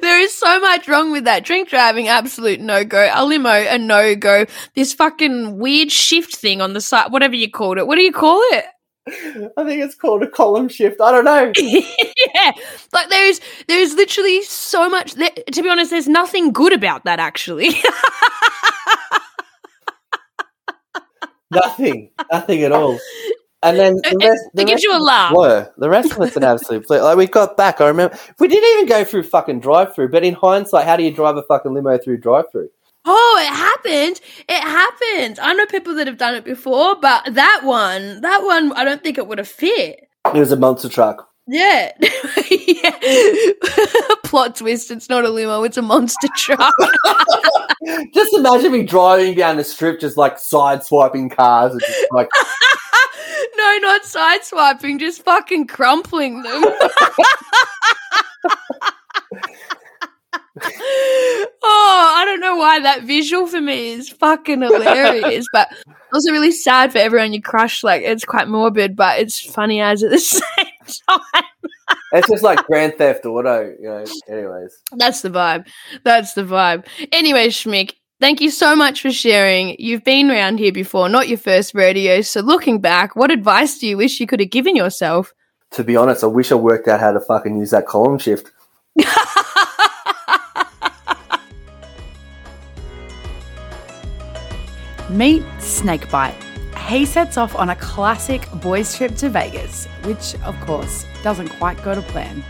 There 0.00 0.20
is 0.20 0.34
so 0.34 0.60
much 0.60 0.88
wrong 0.88 1.12
with 1.12 1.24
that. 1.24 1.44
Drink 1.44 1.68
driving, 1.68 2.08
absolute 2.08 2.60
no 2.60 2.84
go. 2.84 3.10
A 3.12 3.24
limo, 3.24 3.50
a 3.50 3.78
no 3.78 4.14
go. 4.14 4.46
This 4.74 4.92
fucking 4.92 5.58
weird 5.58 5.90
shift 5.90 6.36
thing 6.36 6.60
on 6.60 6.72
the 6.72 6.80
side, 6.80 7.12
whatever 7.12 7.34
you 7.34 7.50
called 7.50 7.78
it. 7.78 7.86
What 7.86 7.96
do 7.96 8.02
you 8.02 8.12
call 8.12 8.40
it? 8.52 8.64
I 9.56 9.64
think 9.64 9.82
it's 9.82 9.94
called 9.94 10.22
a 10.22 10.28
column 10.28 10.68
shift. 10.68 11.00
I 11.00 11.10
don't 11.10 11.24
know. 11.24 11.52
yeah, 11.58 12.52
like 12.92 13.08
there's 13.08 13.40
there's 13.66 13.94
literally 13.94 14.42
so 14.42 14.88
much. 14.88 15.14
There, 15.14 15.30
to 15.52 15.62
be 15.62 15.68
honest, 15.68 15.90
there's 15.90 16.08
nothing 16.08 16.52
good 16.52 16.72
about 16.72 17.04
that 17.04 17.18
actually. 17.18 17.70
Nothing. 21.52 22.10
Nothing 22.30 22.62
at 22.62 22.70
all. 22.72 22.98
And 23.62 23.78
then 23.78 23.96
the 23.96 24.08
It- 24.20 24.26
rest, 24.28 24.42
the 24.54 24.62
it 24.62 24.68
gives 24.68 24.82
you 24.82 24.96
a 24.96 24.98
laugh. 24.98 25.32
blur. 25.34 25.70
The 25.76 25.90
rest 25.90 26.12
of 26.12 26.22
it's 26.22 26.36
an 26.36 26.44
absolute 26.44 26.86
blur. 26.88 27.02
Like 27.02 27.16
we 27.18 27.26
got 27.26 27.56
back. 27.56 27.80
I 27.80 27.88
remember 27.88 28.16
we 28.38 28.48
didn't 28.48 28.68
even 28.74 28.86
go 28.86 29.04
through 29.04 29.24
fucking 29.24 29.60
drive 29.60 29.94
through. 29.94 30.08
But 30.08 30.24
in 30.24 30.34
hindsight, 30.34 30.86
how 30.86 30.96
do 30.96 31.02
you 31.02 31.10
drive 31.12 31.36
a 31.36 31.42
fucking 31.42 31.74
limo 31.74 31.98
through 31.98 32.18
drive 32.18 32.46
through? 32.52 32.70
oh, 33.06 33.38
it 33.42 33.52
happened. 33.54 34.20
It 34.48 34.60
happened. 34.62 35.38
I 35.40 35.54
know 35.54 35.64
people 35.66 35.94
that 35.94 36.06
have 36.06 36.18
done 36.18 36.34
it 36.34 36.44
before, 36.44 36.96
but 37.00 37.24
that 37.34 37.62
one, 37.64 38.20
that 38.20 38.42
one, 38.44 38.72
I 38.74 38.84
don't 38.84 39.02
think 39.02 39.16
it 39.18 39.26
would 39.26 39.38
have 39.38 39.48
fit. 39.48 40.06
It 40.26 40.38
was 40.38 40.52
a 40.52 40.56
monster 40.56 40.88
truck. 40.90 41.26
Yeah. 41.48 41.92
yeah. 42.50 42.98
Plot 44.24 44.54
twist. 44.56 44.90
It's 44.90 45.08
not 45.08 45.24
a 45.24 45.30
limo, 45.30 45.62
it's 45.64 45.78
a 45.78 45.82
monster 45.82 46.28
truck. 46.36 46.72
Just 48.14 48.34
imagine 48.34 48.72
me 48.72 48.82
driving 48.84 49.34
down 49.34 49.56
the 49.56 49.64
strip, 49.64 49.98
just 50.00 50.16
like 50.18 50.38
side 50.38 50.84
swiping 50.84 51.30
cars, 51.30 51.72
and 51.72 51.80
just 51.80 52.06
like 52.12 52.28
no, 53.56 53.78
not 53.78 54.02
sideswiping, 54.02 54.98
just 55.00 55.22
fucking 55.24 55.66
crumpling 55.66 56.42
them. 56.42 56.64
oh, 61.62 62.14
I 62.16 62.24
don't 62.24 62.40
know 62.40 62.56
why 62.56 62.80
that 62.80 63.02
visual 63.02 63.46
for 63.46 63.60
me 63.60 63.90
is 63.90 64.08
fucking 64.08 64.62
hilarious, 64.62 65.46
but 65.52 65.68
also 66.12 66.32
really 66.32 66.52
sad 66.52 66.92
for 66.92 66.98
everyone 66.98 67.32
you 67.32 67.42
crush. 67.42 67.82
Like, 67.84 68.02
it's 68.02 68.24
quite 68.24 68.48
morbid, 68.48 68.96
but 68.96 69.18
it's 69.20 69.38
funny 69.38 69.80
as 69.80 70.02
at 70.02 70.10
the 70.10 70.18
same 70.18 70.42
time. 71.08 71.44
it's 72.12 72.28
just 72.28 72.42
like 72.42 72.64
Grand 72.66 72.94
Theft 72.96 73.24
Auto. 73.26 73.74
You 73.80 73.88
know. 73.88 74.04
Anyways, 74.28 74.76
That's 74.96 75.22
the 75.22 75.30
vibe. 75.30 75.66
That's 76.04 76.34
the 76.34 76.42
vibe. 76.42 76.86
Anyway, 77.12 77.48
Schmick, 77.48 77.94
thank 78.20 78.40
you 78.40 78.50
so 78.50 78.76
much 78.76 79.02
for 79.02 79.10
sharing. 79.10 79.74
You've 79.78 80.04
been 80.04 80.30
around 80.30 80.58
here 80.58 80.72
before, 80.72 81.08
not 81.08 81.28
your 81.28 81.38
first 81.38 81.74
rodeo. 81.74 82.20
So, 82.20 82.40
looking 82.40 82.80
back, 82.80 83.16
what 83.16 83.30
advice 83.30 83.78
do 83.78 83.88
you 83.88 83.96
wish 83.96 84.20
you 84.20 84.26
could 84.26 84.40
have 84.40 84.50
given 84.50 84.76
yourself? 84.76 85.34
to 85.72 85.84
be 85.84 85.96
honest, 85.96 86.24
I 86.24 86.26
wish 86.26 86.50
I 86.52 86.56
worked 86.56 86.88
out 86.88 87.00
how 87.00 87.12
to 87.12 87.20
fucking 87.20 87.56
use 87.56 87.70
that 87.70 87.86
column 87.86 88.18
shift. 88.18 88.50
Meet 95.08 95.42
Snakebite. 95.58 96.34
He 96.88 97.04
sets 97.04 97.36
off 97.36 97.54
on 97.54 97.70
a 97.70 97.76
classic 97.76 98.48
boys' 98.60 98.96
trip 98.96 99.14
to 99.16 99.28
Vegas, 99.28 99.86
which, 100.04 100.34
of 100.44 100.58
course, 100.60 101.06
doesn't 101.22 101.48
quite 101.50 101.80
go 101.84 101.94
to 101.94 102.02
plan. 102.02 102.42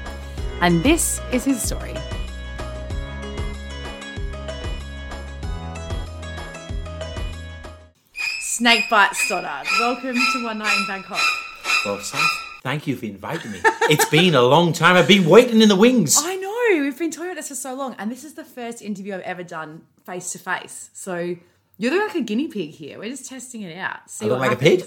And 0.60 0.82
this 0.82 1.20
is 1.32 1.44
his 1.44 1.62
story. 1.62 1.94
Snakebite 8.60 9.14
Stoddard, 9.14 9.66
welcome 9.78 10.14
to 10.14 10.44
One 10.44 10.58
Night 10.58 10.76
in 10.76 10.86
Bangkok. 10.86 11.18
Well, 11.82 11.98
Sam, 12.00 12.20
thank 12.62 12.86
you 12.86 12.94
for 12.94 13.06
inviting 13.06 13.52
me. 13.52 13.60
It's 13.84 14.06
been 14.10 14.34
a 14.34 14.42
long 14.42 14.74
time. 14.74 14.96
I've 14.96 15.08
been 15.08 15.24
waiting 15.24 15.62
in 15.62 15.70
the 15.70 15.76
wings. 15.76 16.18
I 16.20 16.36
know, 16.36 16.82
we've 16.82 16.98
been 16.98 17.10
talking 17.10 17.30
about 17.30 17.36
this 17.36 17.48
for 17.48 17.54
so 17.54 17.72
long, 17.72 17.96
and 17.98 18.12
this 18.12 18.22
is 18.22 18.34
the 18.34 18.44
first 18.44 18.82
interview 18.82 19.14
I've 19.14 19.22
ever 19.22 19.42
done 19.42 19.86
face 20.04 20.32
to 20.32 20.38
face. 20.38 20.90
So 20.92 21.36
you're 21.78 22.06
like 22.06 22.14
a 22.14 22.20
guinea 22.20 22.48
pig 22.48 22.72
here. 22.72 22.98
We're 22.98 23.08
just 23.08 23.30
testing 23.30 23.62
it 23.62 23.78
out. 23.78 24.10
See 24.10 24.26
I 24.26 24.28
look 24.28 24.40
what 24.40 24.48
like 24.50 24.58
a 24.58 24.60
pig? 24.60 24.84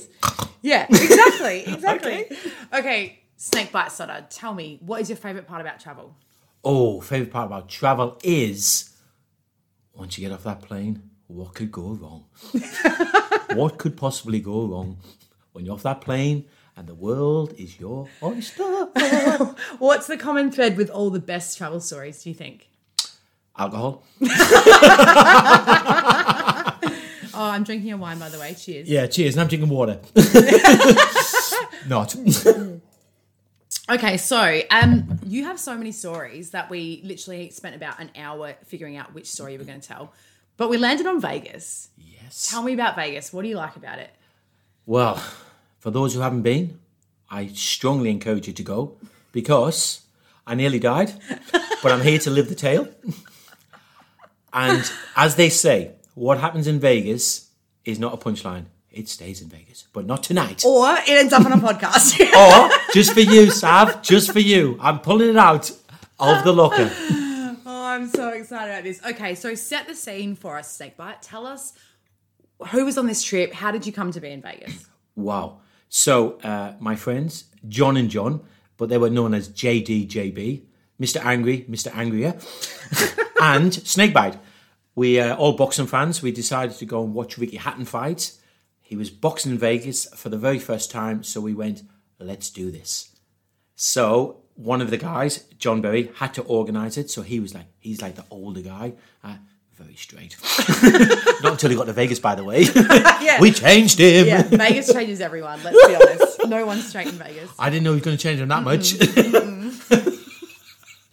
Yeah, 0.61 0.85
exactly, 0.87 1.63
exactly. 1.65 2.27
okay. 2.71 3.21
Snakebite 3.37 3.91
Stoddard, 3.91 4.29
tell 4.29 4.53
me, 4.53 4.77
what 4.85 5.01
is 5.01 5.09
your 5.09 5.17
favourite 5.17 5.47
part 5.47 5.61
about 5.61 5.79
travel? 5.79 6.15
Oh, 6.63 7.01
favourite 7.01 7.31
part 7.31 7.47
about 7.47 7.69
travel 7.69 8.19
is 8.23 8.95
once 9.95 10.15
you 10.15 10.27
get 10.29 10.31
off 10.31 10.43
that 10.43 10.61
plane, 10.61 11.09
what 11.27 11.53
could 11.53 11.71
go 11.71 11.93
wrong? 11.93 12.25
what 13.53 13.77
could 13.77 13.97
possibly 13.97 14.39
go 14.39 14.65
wrong 14.65 14.97
when 15.53 15.65
you're 15.65 15.75
off 15.75 15.83
that 15.83 16.01
plane 16.01 16.45
and 16.75 16.87
the 16.87 16.95
world 16.95 17.53
is 17.57 17.79
your 17.79 18.07
oyster? 18.21 18.63
What's 19.79 20.07
the 20.07 20.17
common 20.17 20.51
thread 20.51 20.77
with 20.77 20.89
all 20.89 21.09
the 21.09 21.19
best 21.19 21.57
travel 21.57 21.79
stories, 21.79 22.23
do 22.23 22.29
you 22.29 22.35
think? 22.35 22.69
Alcohol? 23.57 24.03
Oh, 27.35 27.49
I'm 27.49 27.63
drinking 27.63 27.91
a 27.91 27.97
wine, 27.97 28.19
by 28.19 28.29
the 28.29 28.37
way. 28.37 28.53
Cheers. 28.53 28.87
Yeah, 28.87 29.07
cheers. 29.07 29.33
And 29.33 29.41
I'm 29.41 29.47
drinking 29.47 29.69
water. 29.69 29.99
Not. 31.87 32.15
Okay, 33.89 34.17
so 34.17 34.61
um, 34.71 35.19
you 35.25 35.43
have 35.45 35.59
so 35.59 35.75
many 35.75 35.91
stories 35.91 36.51
that 36.51 36.69
we 36.69 37.01
literally 37.03 37.49
spent 37.49 37.75
about 37.75 37.99
an 37.99 38.11
hour 38.15 38.55
figuring 38.65 38.97
out 38.97 39.13
which 39.13 39.29
story 39.29 39.53
you 39.53 39.59
were 39.59 39.65
going 39.65 39.81
to 39.81 39.87
tell. 39.87 40.13
But 40.57 40.69
we 40.69 40.77
landed 40.77 41.07
on 41.07 41.19
Vegas. 41.19 41.89
yes. 41.97 42.49
Tell 42.49 42.63
me 42.63 42.73
about 42.73 42.95
Vegas. 42.95 43.33
What 43.33 43.41
do 43.41 43.47
you 43.47 43.55
like 43.55 43.75
about 43.75 43.99
it? 43.99 44.11
Well, 44.85 45.21
for 45.79 45.91
those 45.91 46.13
who 46.13 46.19
haven't 46.19 46.43
been, 46.43 46.79
I 47.29 47.47
strongly 47.47 48.09
encourage 48.09 48.47
you 48.47 48.53
to 48.53 48.63
go 48.63 48.97
because 49.31 50.01
I 50.45 50.55
nearly 50.55 50.79
died, 50.79 51.13
but 51.81 51.91
I'm 51.91 52.01
here 52.01 52.19
to 52.19 52.29
live 52.29 52.49
the 52.49 52.55
tale. 52.55 52.87
And 54.51 54.89
as 55.15 55.35
they 55.35 55.49
say, 55.49 55.93
what 56.15 56.37
happens 56.39 56.67
in 56.67 56.79
Vegas 56.79 57.49
is 57.85 57.97
not 57.97 58.13
a 58.13 58.17
punchline, 58.17 58.65
it 58.91 59.09
stays 59.09 59.41
in 59.41 59.49
Vegas, 59.49 59.85
but 59.91 60.05
not 60.05 60.21
tonight. 60.21 60.63
Or 60.63 60.93
it 60.93 61.09
ends 61.09 61.33
up 61.33 61.45
on 61.45 61.53
a 61.53 61.57
podcast. 61.57 62.19
or 62.21 62.93
just 62.93 63.13
for 63.13 63.21
you, 63.21 63.49
Sav, 63.49 64.03
just 64.03 64.31
for 64.31 64.39
you. 64.39 64.77
I'm 64.79 64.99
pulling 64.99 65.29
it 65.29 65.37
out 65.37 65.71
of 66.19 66.43
the 66.43 66.53
locker. 66.53 66.91
I'm 67.93 68.07
so 68.07 68.29
excited 68.29 68.71
about 68.71 68.83
this. 68.83 68.99
Okay, 69.05 69.35
so 69.35 69.53
set 69.53 69.87
the 69.87 69.93
scene 69.93 70.35
for 70.35 70.57
us, 70.57 70.75
Snakebite. 70.75 71.21
Tell 71.21 71.45
us 71.45 71.73
who 72.71 72.85
was 72.85 72.97
on 72.97 73.05
this 73.05 73.21
trip. 73.21 73.53
How 73.53 73.69
did 73.69 73.85
you 73.85 73.93
come 73.93 74.11
to 74.11 74.19
be 74.19 74.31
in 74.31 74.41
Vegas? 74.41 74.87
Wow. 75.15 75.59
So, 75.89 76.39
uh, 76.39 76.73
my 76.79 76.95
friends, 76.95 77.45
John 77.67 77.95
and 77.97 78.09
John, 78.09 78.41
but 78.77 78.89
they 78.89 78.97
were 78.97 79.11
known 79.11 79.35
as 79.35 79.47
JDJB, 79.49 80.63
Mr. 80.99 81.23
Angry, 81.23 81.67
Mr. 81.69 81.95
Angrier, 81.95 82.33
and 83.41 83.71
Snakebite. 83.71 84.39
We 84.95 85.19
uh, 85.19 85.35
all 85.35 85.53
boxing 85.53 85.85
fans. 85.85 86.23
We 86.23 86.31
decided 86.31 86.75
to 86.77 86.85
go 86.85 87.03
and 87.03 87.13
watch 87.13 87.37
Ricky 87.37 87.57
Hatton 87.57 87.85
fight. 87.85 88.31
He 88.81 88.95
was 88.95 89.11
boxing 89.11 89.51
in 89.51 89.59
Vegas 89.59 90.05
for 90.15 90.29
the 90.29 90.37
very 90.37 90.57
first 90.57 90.89
time, 90.89 91.21
so 91.21 91.39
we 91.41 91.53
went, 91.53 91.83
let's 92.19 92.49
do 92.49 92.71
this. 92.71 93.15
So 93.75 94.42
one 94.55 94.81
of 94.81 94.89
the 94.91 94.97
guys, 94.97 95.45
John 95.57 95.81
Berry, 95.81 96.11
had 96.15 96.33
to 96.35 96.41
organise 96.43 96.97
it. 96.97 97.09
So 97.09 97.21
he 97.21 97.39
was 97.39 97.53
like, 97.53 97.65
he's 97.79 98.01
like 98.01 98.15
the 98.15 98.25
older 98.29 98.61
guy, 98.61 98.93
uh, 99.23 99.35
very 99.75 99.95
straight. 99.95 100.37
Not 101.43 101.53
until 101.53 101.69
he 101.71 101.75
got 101.75 101.85
to 101.85 101.93
Vegas, 101.93 102.19
by 102.19 102.35
the 102.35 102.43
way. 102.43 102.61
yeah. 103.21 103.39
We 103.41 103.51
changed 103.51 103.99
him. 103.99 104.27
Yeah, 104.27 104.43
Vegas 104.43 104.93
changes 104.93 105.21
everyone. 105.21 105.61
Let's 105.63 105.87
be 105.87 105.95
honest. 105.95 106.47
No 106.47 106.65
one's 106.65 106.87
straight 106.87 107.07
in 107.07 107.13
Vegas. 107.13 107.49
I 107.57 107.69
didn't 107.69 107.83
know 107.83 107.91
he 107.91 107.95
was 107.95 108.03
going 108.03 108.17
to 108.17 108.21
change 108.21 108.39
him 108.39 108.49
that 108.49 108.63
much. 108.63 108.93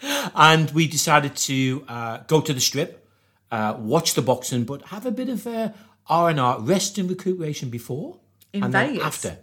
and 0.34 0.70
we 0.72 0.86
decided 0.86 1.36
to 1.36 1.84
uh, 1.88 2.18
go 2.26 2.40
to 2.40 2.52
the 2.52 2.60
strip, 2.60 3.08
uh, 3.50 3.76
watch 3.78 4.14
the 4.14 4.22
boxing, 4.22 4.64
but 4.64 4.82
have 4.86 5.06
a 5.06 5.10
bit 5.10 5.28
of 5.28 5.46
uh, 5.46 5.70
R 6.08 6.30
and 6.30 6.40
R, 6.40 6.60
rest 6.60 6.98
and 6.98 7.08
recuperation 7.08 7.70
before 7.70 8.18
In 8.52 8.64
and 8.64 8.74
then 8.74 8.88
Vegas? 8.94 9.04
after. 9.24 9.38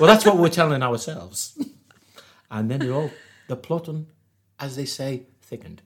well, 0.00 0.08
that's 0.08 0.24
what 0.24 0.36
we're 0.36 0.48
telling 0.48 0.82
ourselves. 0.82 1.58
And 2.50 2.70
then 2.70 2.82
it 2.82 2.90
all 2.90 3.10
the 3.48 3.56
plot, 3.56 3.88
on, 3.88 4.06
as 4.58 4.76
they 4.76 4.84
say, 4.84 5.24
thickened. 5.42 5.82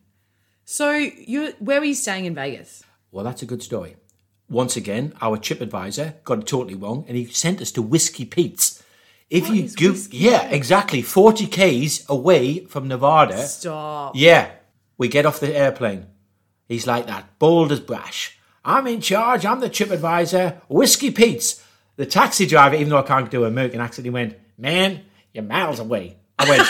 So 0.64 0.92
you, 0.92 1.55
where 1.59 1.81
were 1.81 1.87
you 1.87 1.94
staying 1.94 2.27
in 2.27 2.35
Vegas? 2.35 2.85
Well, 3.11 3.25
that's 3.25 3.42
a 3.42 3.46
good 3.46 3.62
story. 3.62 3.96
Once 4.49 4.77
again, 4.77 5.12
our 5.20 5.37
chip 5.37 5.61
advisor 5.61 6.14
got 6.25 6.40
it 6.40 6.46
totally 6.46 6.75
wrong, 6.75 7.05
and 7.07 7.16
he 7.16 7.25
sent 7.27 7.61
us 7.61 7.70
to 7.73 7.83
Whiskey 7.83 8.25
Pete's. 8.25 8.83
If 9.29 9.49
you 9.49 9.62
is 9.62 9.77
go, 9.77 9.94
yeah, 10.11 10.49
exactly, 10.49 11.03
forty 11.03 11.46
k's 11.46 12.05
away 12.09 12.64
from 12.64 12.88
Nevada. 12.88 13.46
Stop. 13.46 14.16
Yeah, 14.16 14.51
we 14.99 15.07
get 15.07 15.25
off 15.25 15.38
the 15.38 15.57
airplane. 15.57 16.07
He's 16.66 16.87
like 16.87 17.07
that, 17.07 17.38
bold 17.38 17.70
as 17.70 17.79
brash. 17.79 18.38
I'm 18.64 18.88
in 18.88 19.01
charge. 19.01 19.46
I'm 19.46 19.61
the 19.61 19.68
trip 19.68 19.90
advisor. 19.90 20.61
Whiskey 20.68 21.12
Pete's. 21.12 21.64
The 21.94 22.07
taxi 22.07 22.44
driver, 22.46 22.75
even 22.75 22.88
though 22.88 22.99
I 22.99 23.03
can't 23.03 23.31
do 23.31 23.44
an 23.44 23.53
American 23.53 23.81
accent, 23.81 24.05
he 24.05 24.11
went, 24.11 24.37
"Man, 24.59 25.03
you're 25.33 25.44
miles 25.44 25.79
away." 25.79 26.16
I 26.40 26.48
went, 26.48 26.68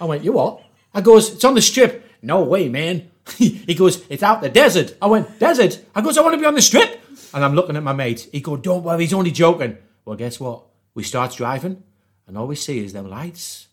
"I 0.00 0.04
went, 0.04 0.24
you 0.24 0.32
what?" 0.32 0.62
I 0.92 1.00
goes, 1.00 1.34
"It's 1.34 1.44
on 1.44 1.54
the 1.54 1.62
strip." 1.62 2.04
No 2.22 2.42
way, 2.42 2.68
man. 2.68 3.10
he 3.36 3.74
goes, 3.74 4.04
"It's 4.08 4.22
out 4.22 4.42
the 4.42 4.48
desert." 4.48 4.96
I 5.00 5.06
went, 5.06 5.38
"Desert?" 5.38 5.80
I 5.94 6.00
goes, 6.00 6.18
"I 6.18 6.22
want 6.22 6.34
to 6.34 6.40
be 6.40 6.46
on 6.46 6.54
the 6.54 6.62
strip." 6.62 7.00
And 7.32 7.44
I'm 7.44 7.54
looking 7.54 7.76
at 7.76 7.82
my 7.82 7.92
mate. 7.92 8.28
He 8.32 8.40
goes, 8.40 8.60
"Don't 8.60 8.82
worry, 8.82 9.02
he's 9.02 9.14
only 9.14 9.30
joking." 9.30 9.78
Well, 10.04 10.16
guess 10.16 10.40
what? 10.40 10.64
We 10.94 11.04
starts 11.04 11.36
driving, 11.36 11.82
and 12.26 12.36
all 12.36 12.48
we 12.48 12.56
see 12.56 12.84
is 12.84 12.92
them 12.92 13.08
lights 13.08 13.68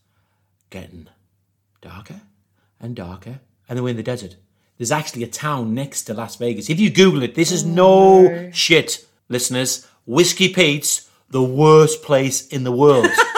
getting 0.70 1.08
darker 1.82 2.22
and 2.80 2.96
darker, 2.96 3.40
and 3.68 3.78
then 3.78 3.84
we're 3.84 3.90
in 3.90 3.98
the 3.98 4.04
desert. 4.04 4.36
There's 4.78 4.92
actually 4.92 5.24
a 5.24 5.28
town 5.28 5.74
next 5.74 6.04
to 6.04 6.14
Las 6.14 6.36
Vegas. 6.36 6.70
If 6.70 6.80
you 6.80 6.92
Google 6.92 7.24
it, 7.24 7.34
this 7.34 7.52
is 7.52 7.64
oh, 7.64 7.68
no 7.68 8.52
shit, 8.52 9.08
listeners. 9.28 9.88
Whiskey 10.06 10.54
Pete's, 10.54 11.10
the 11.30 11.44
worst 11.44 12.04
place 12.04 12.48
in 12.48 12.64
the 12.64 12.72
world. 12.72 13.10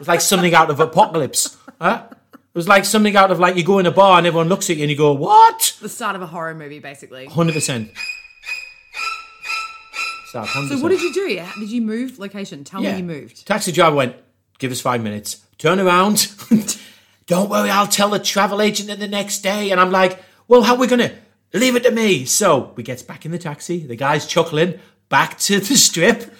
it's 0.00 0.08
like 0.08 0.20
something 0.20 0.54
out 0.54 0.70
of 0.70 0.80
Apocalypse. 0.80 1.56
Huh? 1.80 2.06
It 2.10 2.38
was 2.54 2.66
like 2.66 2.84
something 2.84 3.14
out 3.14 3.30
of 3.30 3.38
like 3.38 3.54
you 3.54 3.62
go 3.62 3.78
in 3.78 3.86
a 3.86 3.92
bar 3.92 4.18
and 4.18 4.26
everyone 4.26 4.48
looks 4.48 4.68
at 4.70 4.76
you 4.76 4.82
and 4.82 4.90
you 4.90 4.96
go, 4.96 5.12
"What?" 5.12 5.76
The 5.80 5.88
start 5.88 6.16
of 6.16 6.22
a 6.22 6.26
horror 6.26 6.54
movie, 6.54 6.80
basically. 6.80 7.26
Hundred 7.26 7.52
percent. 7.52 7.90
So 10.30 10.42
what 10.78 10.90
did 10.90 11.00
you 11.02 11.12
do? 11.12 11.28
Did 11.58 11.70
you 11.70 11.82
move 11.82 12.18
location? 12.20 12.62
Tell 12.62 12.80
me 12.80 12.96
you 12.96 13.02
moved. 13.02 13.46
Taxi 13.46 13.72
driver 13.72 13.96
went, 13.96 14.16
give 14.58 14.70
us 14.70 14.80
five 14.80 15.02
minutes. 15.02 15.44
Turn 15.58 15.80
around. 15.80 16.32
Don't 17.26 17.50
worry, 17.50 17.68
I'll 17.68 17.88
tell 17.88 18.10
the 18.10 18.20
travel 18.20 18.62
agent 18.62 18.96
the 19.00 19.08
next 19.08 19.40
day. 19.40 19.72
And 19.72 19.80
I'm 19.80 19.90
like, 19.90 20.22
well, 20.46 20.62
how 20.62 20.74
are 20.74 20.78
we 20.78 20.86
going 20.86 21.00
to 21.00 21.12
leave 21.52 21.74
it 21.74 21.82
to 21.82 21.90
me? 21.90 22.24
So 22.26 22.72
we 22.76 22.84
gets 22.84 23.02
back 23.02 23.26
in 23.26 23.32
the 23.32 23.38
taxi. 23.38 23.84
The 23.84 23.96
guy's 23.96 24.24
chuckling 24.26 24.78
back 25.08 25.36
to 25.40 25.58
the 25.58 25.74
strip 25.74 26.32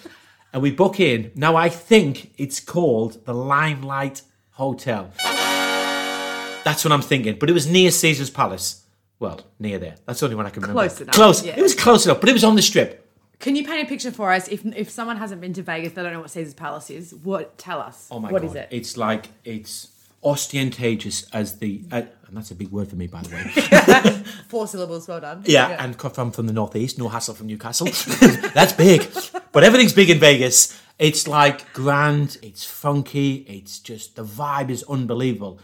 and 0.53 0.61
we 0.61 0.71
book 0.71 0.99
in. 0.99 1.31
Now, 1.35 1.55
I 1.55 1.69
think 1.69 2.33
it's 2.37 2.59
called 2.59 3.25
the 3.25 3.33
Limelight 3.33 4.21
Hotel. 4.51 5.11
That's 6.63 6.83
what 6.85 6.91
I'm 6.91 7.01
thinking. 7.01 7.37
But 7.39 7.49
it 7.49 7.53
was 7.53 7.67
near 7.69 7.89
Caesar's 7.91 8.29
Palace. 8.29 8.83
Well, 9.19 9.41
near 9.59 9.79
there. 9.79 9.95
That's 10.05 10.19
the 10.19 10.25
only 10.27 10.35
one 10.35 10.45
I 10.45 10.49
can 10.49 10.61
remember. 10.61 10.79
Close 10.81 11.01
enough, 11.01 11.15
Close. 11.15 11.45
yeah. 11.45 11.55
It 11.57 11.61
was 11.61 11.75
close 11.75 12.05
enough, 12.05 12.19
but 12.19 12.29
it 12.29 12.33
was 12.33 12.43
on 12.43 12.55
the 12.55 12.61
strip. 12.61 13.07
Can 13.39 13.55
you 13.55 13.65
paint 13.65 13.85
a 13.87 13.89
picture 13.89 14.11
for 14.11 14.31
us? 14.31 14.47
If 14.47 14.63
if 14.75 14.89
someone 14.89 15.17
hasn't 15.17 15.41
been 15.41 15.53
to 15.53 15.63
Vegas, 15.63 15.93
they 15.93 16.03
don't 16.03 16.13
know 16.13 16.19
what 16.21 16.29
Caesar's 16.31 16.53
Palace 16.53 16.89
is. 16.91 17.13
What? 17.13 17.57
Tell 17.57 17.79
us. 17.79 18.07
Oh 18.11 18.19
my 18.19 18.31
What 18.31 18.41
god! 18.43 18.49
is 18.49 18.55
it? 18.55 18.67
It's 18.71 18.97
like 18.97 19.27
it's 19.43 19.87
ostentatious 20.23 21.27
as 21.33 21.57
the, 21.57 21.83
uh, 21.91 22.01
and 22.27 22.37
that's 22.37 22.51
a 22.51 22.55
big 22.55 22.69
word 22.69 22.87
for 22.87 22.95
me, 22.95 23.07
by 23.07 23.21
the 23.21 23.29
way. 23.35 24.23
Four 24.47 24.67
syllables. 24.67 25.07
Well 25.07 25.19
done. 25.19 25.43
yeah, 25.45 25.83
and 25.83 25.97
co- 25.97 26.09
from 26.09 26.31
from 26.31 26.47
the 26.47 26.53
northeast, 26.53 26.97
no 26.97 27.09
hassle 27.09 27.33
from 27.35 27.47
Newcastle. 27.47 27.87
that's 28.53 28.73
big, 28.73 29.07
but 29.51 29.63
everything's 29.63 29.93
big 29.93 30.09
in 30.09 30.19
Vegas. 30.19 30.79
It's 30.99 31.27
like 31.27 31.73
grand. 31.73 32.37
It's 32.41 32.63
funky. 32.63 33.37
It's 33.47 33.79
just 33.79 34.15
the 34.15 34.23
vibe 34.23 34.69
is 34.69 34.83
unbelievable. 34.87 35.59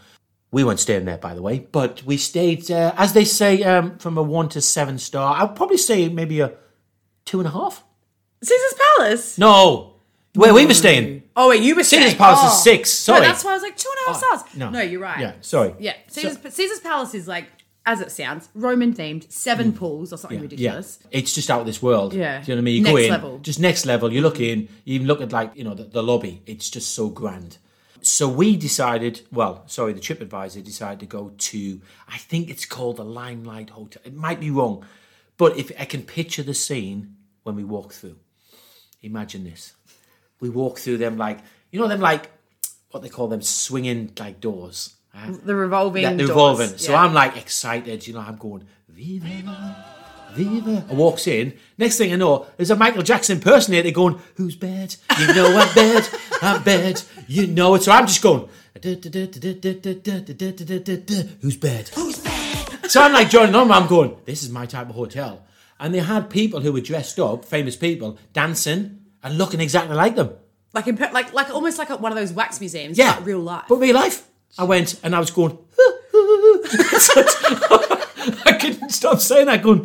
We 0.50 0.64
weren't 0.64 0.80
staying 0.80 1.04
there, 1.04 1.18
by 1.18 1.34
the 1.34 1.42
way, 1.42 1.58
but 1.58 2.02
we 2.04 2.16
stayed, 2.16 2.70
uh, 2.70 2.94
as 2.96 3.12
they 3.12 3.24
say, 3.24 3.62
um, 3.64 3.98
from 3.98 4.16
a 4.18 4.22
one 4.22 4.48
to 4.50 4.60
seven 4.62 4.98
star. 4.98 5.40
I'd 5.42 5.54
probably 5.54 5.76
say 5.76 6.08
maybe 6.08 6.40
a 6.40 6.54
two 7.24 7.38
and 7.38 7.46
a 7.46 7.52
half. 7.52 7.84
Caesar's 8.42 8.74
Palace. 8.96 9.38
No, 9.38 9.94
where 10.34 10.54
we 10.54 10.66
were 10.66 10.74
staying. 10.74 11.22
Oh 11.36 11.48
wait, 11.50 11.62
you 11.62 11.74
were 11.74 11.84
staying. 11.84 12.02
Caesar's 12.02 12.18
saying- 12.18 12.34
Palace 12.34 12.52
is 12.52 12.60
oh. 12.60 12.62
six, 12.62 12.90
sorry. 12.90 13.20
No, 13.20 13.26
that's 13.26 13.44
why 13.44 13.50
I 13.52 13.54
was 13.54 13.62
like 13.62 13.76
two 13.76 13.88
and 13.90 14.06
a 14.06 14.12
half 14.12 14.22
Oh, 14.24 14.36
stars. 14.38 14.56
no. 14.56 14.70
No, 14.70 14.80
you're 14.80 15.00
right. 15.00 15.20
Yeah, 15.20 15.32
sorry. 15.40 15.74
Yeah, 15.78 15.94
Caesar's, 16.08 16.38
Caesar's 16.54 16.80
Palace 16.80 17.14
is 17.14 17.28
like, 17.28 17.46
as 17.86 18.00
it 18.00 18.10
sounds, 18.10 18.48
Roman 18.54 18.92
themed, 18.92 19.30
seven 19.32 19.72
pools 19.72 20.12
or 20.12 20.16
something 20.18 20.40
ridiculous. 20.40 20.98
Mm. 20.98 21.04
Yeah, 21.04 21.18
it's 21.20 21.34
just 21.34 21.50
out 21.50 21.60
of 21.60 21.66
this 21.66 21.80
world. 21.82 22.12
Yeah. 22.12 22.42
Do 22.42 22.52
you 22.52 22.56
know 22.56 22.58
what 22.58 22.62
I 22.62 22.64
mean? 22.64 22.76
You 22.76 22.84
go 22.84 22.94
Next 22.94 23.04
in, 23.06 23.10
level. 23.12 23.38
just 23.38 23.60
next 23.60 23.86
level. 23.86 24.12
You 24.12 24.20
look 24.20 24.40
in, 24.40 24.68
you 24.84 24.94
even 24.96 25.06
look 25.06 25.20
at 25.22 25.32
like, 25.32 25.52
you 25.56 25.64
know, 25.64 25.74
the, 25.74 25.84
the 25.84 26.02
lobby. 26.02 26.42
It's 26.44 26.68
just 26.68 26.94
so 26.94 27.08
grand. 27.08 27.58
So 28.02 28.28
we 28.28 28.56
decided, 28.56 29.22
well, 29.32 29.64
sorry, 29.66 29.92
the 29.92 30.00
TripAdvisor 30.00 30.62
decided 30.62 31.00
to 31.00 31.06
go 31.06 31.32
to, 31.36 31.80
I 32.08 32.18
think 32.18 32.48
it's 32.50 32.64
called 32.66 32.96
the 32.98 33.04
Limelight 33.04 33.70
Hotel. 33.70 34.02
It 34.04 34.14
might 34.14 34.38
be 34.38 34.50
wrong, 34.50 34.84
but 35.36 35.56
if 35.56 35.72
I 35.80 35.84
can 35.84 36.02
picture 36.02 36.42
the 36.42 36.54
scene 36.54 37.16
when 37.42 37.56
we 37.56 37.64
walk 37.64 37.92
through. 37.92 38.16
Imagine 39.02 39.44
this. 39.44 39.72
We 40.40 40.48
walk 40.48 40.78
through 40.78 40.98
them 40.98 41.16
like, 41.16 41.38
you 41.70 41.80
know, 41.80 41.88
them 41.88 42.00
like, 42.00 42.30
what 42.90 43.02
they 43.02 43.08
call 43.08 43.28
them, 43.28 43.42
swinging 43.42 44.12
like 44.18 44.40
doors. 44.40 44.94
huh? 45.14 45.32
The 45.44 45.54
revolving. 45.54 46.02
Yeah, 46.02 46.12
the 46.12 46.18
doors. 46.18 46.28
revolving. 46.30 46.78
So 46.78 46.92
Yeah. 46.92 47.02
I'm 47.02 47.12
like 47.14 47.36
excited, 47.36 48.06
you 48.06 48.14
know, 48.14 48.20
I'm 48.20 48.36
going, 48.36 48.64
Viva, 48.88 49.76
Viva. 50.32 50.84
I 50.90 50.94
walks 50.94 51.26
in. 51.26 51.54
Next 51.76 51.98
thing 51.98 52.12
I 52.12 52.16
know, 52.16 52.46
there's 52.56 52.70
a 52.70 52.76
Michael 52.76 53.02
Jackson 53.02 53.36
impersonator 53.38 53.90
going, 53.90 54.18
Who's 54.36 54.56
bad? 54.56 54.94
You 55.18 55.26
know 55.34 55.46
I'm 55.58 55.74
bad. 55.74 56.08
I'm 56.42 56.62
bad. 56.62 57.02
You 57.26 57.46
know 57.46 57.74
it. 57.74 57.82
So 57.82 57.92
I'm 57.92 58.06
just 58.06 58.22
going, 58.22 58.48
Who's 61.40 61.56
bad? 61.56 61.88
Who's 61.88 62.18
bad? 62.18 62.90
So 62.90 63.02
I'm 63.02 63.12
like 63.12 63.28
joining 63.30 63.54
on. 63.54 63.70
I'm 63.70 63.86
going, 63.86 64.16
This 64.24 64.42
is 64.42 64.50
my 64.50 64.66
type 64.66 64.88
of 64.88 64.94
hotel. 64.96 65.44
And 65.80 65.94
they 65.94 66.00
had 66.00 66.28
people 66.30 66.60
who 66.60 66.72
were 66.72 66.80
dressed 66.80 67.18
up, 67.20 67.44
famous 67.44 67.76
people, 67.76 68.18
dancing 68.32 69.00
and 69.22 69.38
looking 69.38 69.60
exactly 69.60 69.96
like 69.96 70.16
them. 70.16 70.30
like 70.74 70.86
in, 70.86 70.96
like 70.96 71.32
like 71.32 71.50
almost 71.50 71.78
like 71.78 71.88
one 72.00 72.12
of 72.12 72.18
those 72.18 72.32
wax 72.32 72.60
museums. 72.60 72.98
Yeah, 72.98 73.18
real 73.22 73.40
life. 73.40 73.64
But 73.68 73.76
real 73.76 73.94
life. 73.94 74.26
I 74.58 74.64
went 74.64 74.98
and 75.02 75.14
I 75.14 75.20
was 75.20 75.30
going. 75.30 75.58
I 78.44 78.56
couldn't 78.60 78.90
stop 78.90 79.20
saying 79.20 79.46
that. 79.46 79.62
Going, 79.62 79.84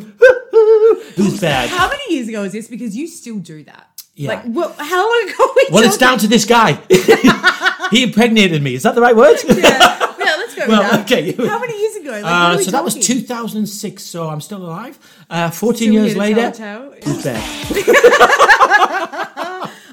who's 1.16 1.40
bad? 1.40 1.70
How 1.70 1.88
many 1.88 2.14
years 2.14 2.28
ago 2.28 2.44
is 2.44 2.52
this? 2.52 2.68
Because 2.68 2.96
you 2.96 3.06
still 3.06 3.38
do 3.38 3.64
that. 3.64 3.88
Yeah. 4.14 4.28
Like, 4.28 4.44
what, 4.44 4.76
how 4.78 5.02
long 5.02 5.28
ago? 5.28 5.52
We 5.56 5.66
Well, 5.72 5.84
it's 5.84 5.98
down 5.98 6.18
to 6.18 6.28
this 6.28 6.44
guy. 6.44 6.78
he 7.90 8.04
impregnated 8.04 8.62
me. 8.62 8.74
Is 8.74 8.82
that 8.84 8.94
the 8.94 9.00
right 9.00 9.16
word? 9.16 9.36
Yeah, 9.48 10.13
let's 10.68 10.80
Well, 10.82 10.82
that. 10.82 11.10
okay. 11.12 11.32
How 11.48 11.58
many 11.58 11.78
years 11.80 11.96
ago? 11.96 12.10
Like, 12.10 12.24
Uh, 12.24 12.58
so 12.62 12.70
that 12.70 12.84
was 12.84 12.94
2006. 12.94 14.02
So 14.02 14.28
I'm 14.28 14.40
still 14.40 14.64
alive. 14.64 14.98
Uh, 15.30 15.50
14 15.50 15.76
Still 15.76 15.92
years 15.94 16.16
later. 16.16 16.50
tell. 16.50 16.92
Who's 17.04 17.24
bad? 17.24 17.40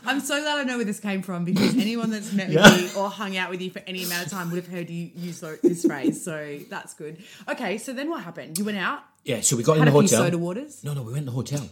I'm 0.04 0.20
so 0.20 0.42
glad 0.42 0.58
I 0.60 0.64
know 0.64 0.78
where 0.78 0.86
this 0.86 1.00
came 1.00 1.22
from 1.22 1.46
because 1.46 1.76
anyone 1.78 2.10
that's 2.10 2.34
met 2.34 2.50
Yeah. 2.52 2.64
with 2.64 2.94
you 2.96 3.00
or 3.00 3.10
hung 3.10 3.38
out 3.38 3.50
with 3.50 3.62
you 3.62 3.70
for 3.70 3.82
any 3.88 4.04
amount 4.04 4.26
of 4.26 4.32
time 4.32 4.50
would 4.52 4.58
have 4.64 4.68
heard 4.72 4.90
you 4.90 5.12
use 5.16 5.40
this 5.62 5.86
phrase. 5.86 6.24
So 6.24 6.60
that's 6.70 6.94
good. 6.96 7.18
Okay, 7.48 7.78
so 7.78 7.94
then 7.94 8.10
what 8.10 8.24
happened? 8.24 8.58
You 8.58 8.66
went 8.66 8.78
out, 8.80 9.04
Yeah. 9.24 9.42
So 9.42 9.56
we 9.56 9.64
got 9.64 9.78
in 9.78 9.86
the 9.86 9.92
hotel. 9.92 10.24
soda 10.24 10.38
waters. 10.38 10.84
No, 10.84 10.94
no, 10.94 11.04
we 11.04 11.12
went 11.14 11.20
in 11.20 11.26
the 11.28 11.32
hotel, 11.32 11.70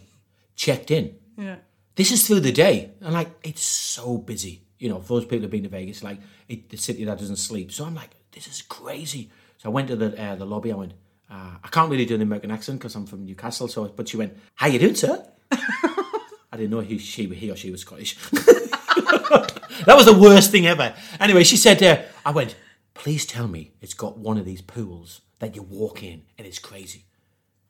checked 0.54 0.90
in. 0.90 1.14
Yeah. 1.36 1.56
this 1.96 2.12
is 2.12 2.26
through 2.26 2.40
the 2.40 2.52
day. 2.52 2.92
And 3.00 3.12
like, 3.14 3.28
it's 3.42 3.62
so 3.62 4.16
busy. 4.18 4.62
You 4.78 4.88
know, 4.88 5.00
those 5.00 5.24
people 5.24 5.40
who've 5.40 5.50
been 5.50 5.64
to 5.64 5.68
Vegas, 5.68 6.02
like 6.02 6.18
it, 6.48 6.70
the 6.70 6.76
city 6.76 7.04
that 7.04 7.18
doesn't 7.18 7.36
sleep. 7.36 7.72
So 7.72 7.84
I'm 7.84 7.94
like, 7.94 8.10
this 8.32 8.46
is 8.46 8.62
crazy. 8.62 9.30
So 9.58 9.68
I 9.68 9.72
went 9.72 9.88
to 9.88 9.96
the 9.96 10.20
uh, 10.20 10.36
the 10.36 10.46
lobby. 10.46 10.72
I 10.72 10.76
went, 10.76 10.92
uh, 11.30 11.56
I 11.62 11.68
can't 11.68 11.90
really 11.90 12.06
do 12.06 12.14
an 12.16 12.22
American 12.22 12.50
accent 12.50 12.78
because 12.78 12.94
I'm 12.94 13.06
from 13.06 13.24
Newcastle. 13.24 13.68
So, 13.68 13.88
but 13.88 14.08
she 14.08 14.16
went, 14.16 14.36
how 14.54 14.66
you 14.66 14.78
doing, 14.78 14.96
sir? 14.96 15.24
I 15.52 16.56
didn't 16.56 16.70
know 16.70 16.80
he, 16.80 16.98
she, 16.98 17.26
he 17.26 17.50
or 17.50 17.56
she 17.56 17.70
was 17.70 17.82
Scottish. 17.82 18.16
that 18.30 19.94
was 19.94 20.06
the 20.06 20.18
worst 20.18 20.50
thing 20.50 20.66
ever. 20.66 20.94
Anyway, 21.20 21.44
she 21.44 21.56
said, 21.56 21.80
uh, 21.82 22.02
I 22.26 22.32
went, 22.32 22.56
please 22.94 23.24
tell 23.24 23.46
me 23.46 23.72
it's 23.80 23.94
got 23.94 24.18
one 24.18 24.38
of 24.38 24.44
these 24.44 24.60
pools 24.60 25.20
that 25.38 25.54
you 25.54 25.62
walk 25.62 26.02
in 26.02 26.22
and 26.36 26.46
it's 26.46 26.58
crazy. 26.58 27.04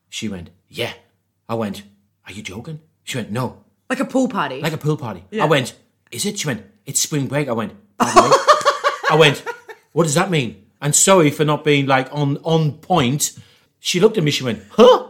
She 0.09 0.27
went, 0.27 0.49
yeah. 0.67 0.93
I 1.47 1.53
went, 1.53 1.83
are 2.25 2.33
you 2.33 2.41
joking? 2.41 2.79
She 3.03 3.17
went, 3.17 3.31
no. 3.31 3.63
Like 3.89 3.99
a 3.99 4.05
pool 4.05 4.27
party. 4.27 4.61
Like 4.61 4.73
a 4.73 4.77
pool 4.77 4.97
party. 4.97 5.23
I 5.39 5.45
went, 5.45 5.75
is 6.11 6.25
it? 6.25 6.39
She 6.39 6.47
went, 6.47 6.65
it's 6.85 6.99
spring 6.99 7.27
break. 7.27 7.47
I 7.47 7.53
went, 7.53 7.73
I 7.99 9.15
went, 9.17 9.43
what 9.91 10.03
does 10.03 10.15
that 10.15 10.31
mean? 10.31 10.65
And 10.81 10.95
sorry 10.95 11.29
for 11.29 11.45
not 11.45 11.63
being 11.63 11.85
like 11.85 12.07
on, 12.11 12.37
on 12.37 12.73
point. 12.73 13.37
She 13.79 13.99
looked 13.99 14.17
at 14.17 14.23
me, 14.23 14.31
she 14.31 14.43
went, 14.43 14.63
huh? 14.71 15.09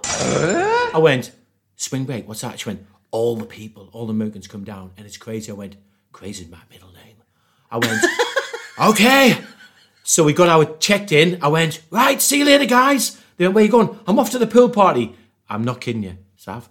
I 0.94 1.00
went, 1.00 1.32
spring 1.76 2.06
break, 2.06 2.28
what's 2.28 2.42
that? 2.42 2.60
She 2.60 2.70
went, 2.70 2.86
all 3.12 3.36
the 3.36 3.46
people, 3.46 3.90
all 3.92 4.06
the 4.06 4.14
Americans 4.14 4.48
come 4.48 4.64
down 4.64 4.92
and 4.98 5.06
it's 5.06 5.18
crazy. 5.18 5.52
I 5.52 5.56
went, 5.56 5.76
crazy 6.12 6.44
is 6.44 6.50
my 6.50 6.60
middle 6.70 6.92
name. 6.92 7.16
I 7.70 7.78
went, 7.78 8.04
okay. 8.92 9.38
So 10.04 10.24
we 10.24 10.34
got 10.34 10.50
our 10.50 10.78
checked 10.78 11.12
in. 11.12 11.40
I 11.42 11.48
went, 11.48 11.82
right, 11.90 12.22
see 12.22 12.40
you 12.40 12.46
later, 12.46 12.66
guys. 12.66 13.20
They 13.38 13.46
went, 13.46 13.56
where 13.56 13.64
you 13.64 13.72
going? 13.72 13.98
I'm 14.08 14.20
off 14.20 14.32
to 14.32 14.40
the 14.40 14.48
pool 14.48 14.70
party. 14.70 15.16
I'm 15.50 15.64
not 15.64 15.82
kidding 15.82 16.04
you, 16.04 16.18
Sav. 16.38 16.70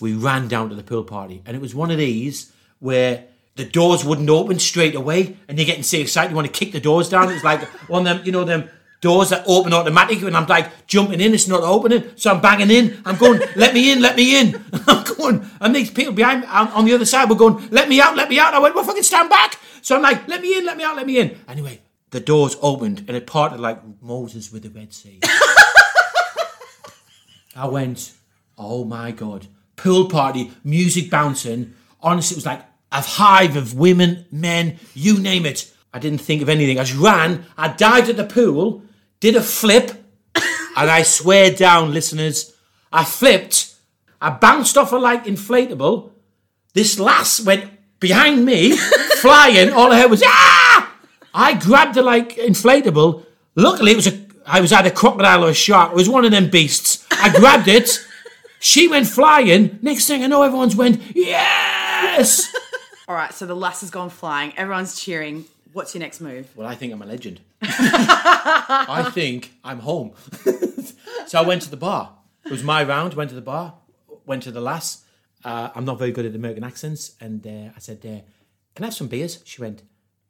We 0.00 0.14
ran 0.14 0.48
down 0.48 0.68
to 0.68 0.74
the 0.74 0.82
pool 0.82 1.04
party, 1.04 1.42
and 1.46 1.56
it 1.56 1.60
was 1.60 1.74
one 1.74 1.90
of 1.90 1.98
these 1.98 2.52
where 2.80 3.24
the 3.56 3.64
doors 3.64 4.04
wouldn't 4.04 4.30
open 4.30 4.58
straight 4.58 4.94
away, 4.94 5.36
and 5.48 5.58
you're 5.58 5.66
getting 5.66 5.82
so 5.82 5.98
excited 5.98 6.30
you 6.30 6.36
want 6.36 6.46
to 6.46 6.52
kick 6.52 6.72
the 6.72 6.80
doors 6.80 7.08
down. 7.08 7.30
It's 7.30 7.44
like 7.44 7.62
one 7.88 8.06
of 8.06 8.16
them, 8.16 8.26
you 8.26 8.32
know, 8.32 8.44
them 8.44 8.70
doors 9.00 9.30
that 9.30 9.44
open 9.46 9.72
automatically, 9.72 10.26
and 10.26 10.36
I'm 10.36 10.46
like 10.46 10.86
jumping 10.86 11.20
in, 11.20 11.34
it's 11.34 11.48
not 11.48 11.62
opening, 11.62 12.10
so 12.16 12.32
I'm 12.32 12.40
banging 12.40 12.70
in. 12.70 13.02
I'm 13.04 13.16
going, 13.16 13.40
let 13.56 13.74
me 13.74 13.92
in, 13.92 14.00
let 14.00 14.16
me 14.16 14.40
in. 14.40 14.62
I'm 14.86 15.04
going, 15.16 15.48
and 15.60 15.74
these 15.74 15.90
people 15.90 16.12
behind 16.12 16.44
on 16.44 16.84
the 16.84 16.94
other 16.94 17.06
side 17.06 17.28
were 17.28 17.36
going, 17.36 17.68
let 17.70 17.88
me 17.88 18.00
out, 18.00 18.16
let 18.16 18.28
me 18.28 18.38
out. 18.38 18.54
I 18.54 18.58
went, 18.58 18.74
well, 18.74 18.84
fucking 18.84 19.02
stand 19.02 19.30
back. 19.30 19.58
So 19.82 19.96
I'm 19.96 20.02
like, 20.02 20.28
let 20.28 20.42
me 20.42 20.56
in, 20.56 20.66
let 20.66 20.76
me 20.76 20.84
out, 20.84 20.96
let 20.96 21.06
me 21.06 21.18
in. 21.18 21.38
Anyway, 21.48 21.80
the 22.10 22.20
doors 22.20 22.56
opened, 22.60 23.04
and 23.08 23.16
it 23.16 23.26
parted 23.26 23.60
like 23.60 23.80
Moses 24.02 24.52
with 24.52 24.62
the 24.62 24.70
Red 24.70 24.92
Sea. 24.92 25.20
I 27.56 27.66
went, 27.66 28.12
oh 28.56 28.84
my 28.84 29.10
god, 29.10 29.46
pool 29.76 30.08
party, 30.08 30.52
music 30.62 31.10
bouncing. 31.10 31.74
Honestly, 32.02 32.34
it 32.34 32.38
was 32.38 32.46
like 32.46 32.64
a 32.92 33.00
hive 33.00 33.56
of 33.56 33.74
women, 33.74 34.26
men, 34.30 34.78
you 34.94 35.18
name 35.18 35.46
it. 35.46 35.72
I 35.92 35.98
didn't 35.98 36.18
think 36.18 36.42
of 36.42 36.48
anything. 36.48 36.78
I 36.78 36.84
just 36.84 36.98
ran. 37.00 37.44
I 37.56 37.68
dived 37.68 38.08
at 38.08 38.16
the 38.16 38.24
pool, 38.24 38.82
did 39.20 39.36
a 39.36 39.42
flip, 39.42 39.92
and 40.34 40.90
I 40.90 41.02
swear 41.02 41.50
down, 41.50 41.92
listeners, 41.92 42.54
I 42.92 43.04
flipped. 43.04 43.74
I 44.20 44.30
bounced 44.30 44.76
off 44.76 44.92
a 44.92 44.96
like 44.96 45.24
inflatable. 45.24 46.10
This 46.74 46.98
lass 46.98 47.40
went 47.44 47.70
behind 47.98 48.44
me, 48.44 48.76
flying. 49.20 49.70
All 49.72 49.92
I 49.92 50.00
heard 50.00 50.10
was 50.10 50.22
ah! 50.24 50.94
I 51.32 51.54
grabbed 51.54 51.94
the 51.94 52.02
like 52.02 52.36
inflatable. 52.36 53.24
Luckily, 53.54 53.92
it 53.92 53.96
was 53.96 54.06
a. 54.06 54.20
I 54.46 54.60
was 54.60 54.72
either 54.72 54.88
a 54.88 54.92
crocodile 54.92 55.44
or 55.44 55.50
a 55.50 55.54
shark. 55.54 55.92
It 55.92 55.96
was 55.96 56.08
one 56.08 56.24
of 56.24 56.30
them 56.30 56.50
beasts. 56.50 57.06
I 57.10 57.34
grabbed 57.36 57.68
it. 57.68 58.04
She 58.58 58.88
went 58.88 59.06
flying. 59.06 59.78
Next 59.80 60.06
thing 60.06 60.22
I 60.22 60.26
know, 60.26 60.42
everyone's 60.42 60.76
went 60.76 61.00
yes. 61.14 62.54
All 63.10 63.16
right, 63.16 63.34
so 63.34 63.44
the 63.44 63.56
lass 63.56 63.80
has 63.80 63.90
gone 63.90 64.08
flying. 64.08 64.56
Everyone's 64.56 65.00
cheering. 65.00 65.44
What's 65.72 65.96
your 65.96 66.00
next 66.00 66.20
move? 66.20 66.56
Well, 66.56 66.68
I 66.68 66.76
think 66.76 66.92
I'm 66.92 67.02
a 67.02 67.06
legend. 67.06 67.40
I 67.60 69.10
think 69.12 69.50
I'm 69.64 69.80
home. 69.80 70.12
so 71.26 71.40
I 71.40 71.42
went 71.42 71.62
to 71.62 71.70
the 71.70 71.76
bar. 71.76 72.12
It 72.44 72.52
was 72.52 72.62
my 72.62 72.84
round. 72.84 73.14
Went 73.14 73.30
to 73.30 73.34
the 73.34 73.42
bar. 73.42 73.74
Went 74.26 74.44
to 74.44 74.52
the 74.52 74.60
lass. 74.60 75.02
Uh, 75.44 75.70
I'm 75.74 75.84
not 75.84 75.98
very 75.98 76.12
good 76.12 76.24
at 76.24 76.36
American 76.36 76.62
accents, 76.62 77.16
and 77.20 77.44
uh, 77.44 77.72
I 77.74 77.80
said, 77.80 77.98
uh, 78.04 78.22
"Can 78.76 78.84
I 78.84 78.86
have 78.86 78.94
some 78.94 79.08
beers?" 79.08 79.42
She 79.44 79.60
went, 79.60 79.82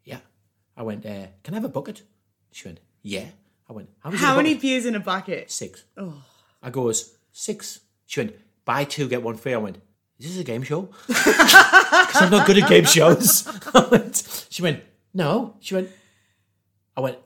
"Yeah." 0.02 0.20
I 0.74 0.82
went, 0.82 1.04
uh, 1.04 1.26
"Can 1.42 1.52
I 1.52 1.58
have 1.58 1.66
a 1.66 1.68
bucket?" 1.68 2.00
She 2.50 2.66
went, 2.66 2.80
"Yeah." 3.02 3.26
I 3.68 3.74
went, 3.74 3.90
"How, 3.98 4.08
much 4.08 4.16
is 4.16 4.24
a 4.24 4.26
How 4.26 4.36
many 4.36 4.54
beers 4.54 4.86
in 4.86 4.94
a 4.94 5.00
bucket? 5.00 5.50
Six. 5.50 5.84
I 6.62 6.70
goes, 6.70 7.14
six. 7.30 7.80
She 8.06 8.20
went, 8.20 8.36
buy 8.64 8.84
two, 8.84 9.06
get 9.06 9.22
one 9.22 9.36
free. 9.36 9.52
I 9.52 9.58
went, 9.58 9.78
is 10.20 10.34
this 10.34 10.40
a 10.40 10.44
game 10.44 10.62
show? 10.62 10.88
Because 11.08 12.22
I'm 12.22 12.30
not 12.30 12.46
good 12.46 12.58
at 12.58 12.68
game 12.68 12.84
shows. 12.84 13.46
Went, 13.90 14.46
she 14.48 14.62
went, 14.62 14.82
no. 15.14 15.54
She 15.60 15.74
went, 15.74 15.90
I 16.96 17.00
went, 17.02 17.18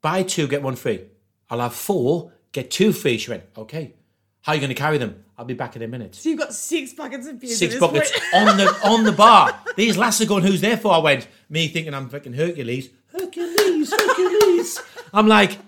buy 0.00 0.22
two, 0.22 0.48
get 0.48 0.62
one 0.62 0.76
free. 0.76 1.04
I'll 1.50 1.60
have 1.60 1.74
four, 1.74 2.32
get 2.52 2.70
two 2.70 2.92
free. 2.92 3.18
She 3.18 3.30
went, 3.30 3.44
okay. 3.56 3.94
How 4.40 4.52
are 4.52 4.54
you 4.54 4.60
going 4.60 4.70
to 4.70 4.74
carry 4.74 4.96
them? 4.96 5.24
I'll 5.36 5.44
be 5.44 5.54
back 5.54 5.76
in 5.76 5.82
a 5.82 5.88
minute. 5.88 6.14
So 6.14 6.30
you've 6.30 6.38
got 6.38 6.54
six 6.54 6.94
buckets 6.94 7.26
of 7.26 7.38
beer. 7.38 7.50
Six 7.50 7.78
buckets 7.78 8.12
on 8.32 8.56
the 8.56 8.80
on 8.84 9.04
the 9.04 9.12
bar. 9.12 9.58
These 9.76 9.98
lasses 9.98 10.26
are 10.26 10.28
going, 10.28 10.44
who's 10.44 10.60
there 10.62 10.78
for? 10.78 10.92
I 10.92 10.98
went, 10.98 11.28
me 11.50 11.68
thinking 11.68 11.92
I'm 11.92 12.08
fucking 12.08 12.32
Hercules. 12.32 12.88
Hercules, 13.12 13.90
Hercules. 13.92 14.80
I'm 15.12 15.26
like, 15.26 15.58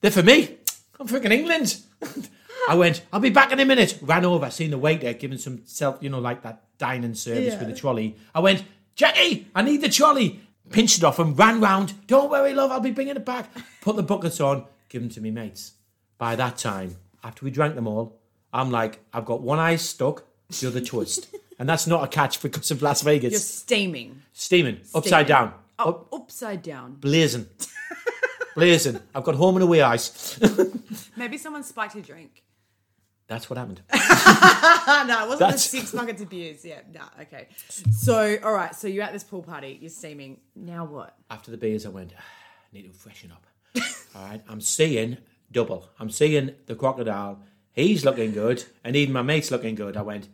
they're 0.00 0.10
for 0.10 0.22
me. 0.22 0.58
I'm 1.00 1.08
freaking 1.08 1.32
England. 1.32 1.78
I 2.68 2.74
went, 2.74 3.02
I'll 3.12 3.20
be 3.20 3.30
back 3.30 3.50
in 3.52 3.60
a 3.60 3.64
minute. 3.64 3.98
Ran 4.02 4.24
over, 4.24 4.50
seen 4.50 4.70
the 4.70 4.78
waiter 4.78 5.12
giving 5.12 5.38
some 5.38 5.62
self, 5.64 5.98
you 6.00 6.08
know, 6.10 6.18
like 6.20 6.42
that 6.42 6.62
dining 6.78 7.14
service 7.14 7.58
with 7.58 7.68
a 7.70 7.74
trolley. 7.74 8.16
I 8.34 8.40
went, 8.40 8.64
Jackie, 8.94 9.48
I 9.54 9.62
need 9.62 9.80
the 9.80 9.88
trolley. 9.88 10.40
Pinched 10.70 10.98
it 10.98 11.04
off 11.04 11.18
and 11.18 11.38
ran 11.38 11.60
round. 11.60 11.94
Don't 12.06 12.30
worry, 12.30 12.52
love, 12.52 12.70
I'll 12.70 12.80
be 12.80 12.90
bringing 12.90 13.16
it 13.16 13.24
back. 13.24 13.50
Put 13.80 13.96
the 13.96 14.02
buckets 14.02 14.38
on, 14.40 14.66
give 14.90 15.00
them 15.00 15.10
to 15.12 15.20
me 15.20 15.30
mates. 15.30 15.72
By 16.18 16.36
that 16.36 16.58
time, 16.58 16.96
after 17.24 17.44
we 17.44 17.50
drank 17.50 17.74
them 17.74 17.86
all, 17.86 18.20
I'm 18.52 18.70
like, 18.70 19.00
I've 19.12 19.24
got 19.24 19.40
one 19.40 19.58
eye 19.58 19.76
stuck, 19.76 20.24
the 20.60 20.66
other 20.68 20.80
twist. 20.82 21.28
and 21.58 21.68
that's 21.68 21.86
not 21.86 22.04
a 22.04 22.08
catch 22.08 22.42
because 22.42 22.70
of 22.70 22.82
Las 22.82 23.00
Vegas. 23.02 23.32
You're 23.32 23.40
steaming. 23.40 24.22
Steaming, 24.34 24.80
upside 24.94 25.26
down, 25.26 25.54
Oh, 25.78 25.88
up, 25.90 26.12
upside 26.12 26.62
down. 26.62 26.94
blazing. 26.96 27.46
blazing. 28.54 29.00
I've 29.14 29.24
got 29.24 29.36
home 29.36 29.56
and 29.56 29.62
away 29.62 29.80
eyes. 29.82 30.38
Maybe 31.16 31.38
someone 31.38 31.62
spiked 31.62 31.94
your 31.94 32.04
drink. 32.04 32.42
That's 33.28 33.48
what 33.50 33.58
happened. 33.58 33.82
Ah, 33.92 35.04
no, 35.06 35.16
it 35.24 35.28
wasn't 35.28 35.40
That's- 35.40 35.70
the 35.70 35.78
six 35.78 35.92
buckets 35.92 36.22
of 36.22 36.28
beers. 36.30 36.64
Yeah, 36.64 36.80
no, 36.92 37.02
okay. 37.20 37.48
So, 37.92 38.38
all 38.42 38.52
right, 38.54 38.74
so 38.74 38.88
you're 38.88 39.04
at 39.04 39.12
this 39.12 39.22
pool 39.22 39.42
party, 39.42 39.78
you're 39.80 39.90
steaming. 39.90 40.40
Now 40.56 40.84
what? 40.86 41.14
After 41.30 41.50
the 41.50 41.58
beers, 41.58 41.84
I 41.84 41.90
went, 41.90 42.12
"Ah, 42.18 42.20
I 42.22 42.76
need 42.76 42.90
to 42.90 42.92
freshen 42.98 43.30
up. 43.30 43.46
All 44.16 44.24
right, 44.24 44.42
I'm 44.48 44.60
seeing 44.62 45.18
double. 45.52 45.88
I'm 46.00 46.08
seeing 46.10 46.54
the 46.66 46.74
crocodile. 46.74 47.40
He's 47.72 48.04
looking 48.04 48.32
good, 48.32 48.64
and 48.82 48.96
even 48.96 49.12
my 49.12 49.22
mate's 49.22 49.50
looking 49.50 49.74
good. 49.74 49.96
I 49.96 50.02
went, 50.02 50.28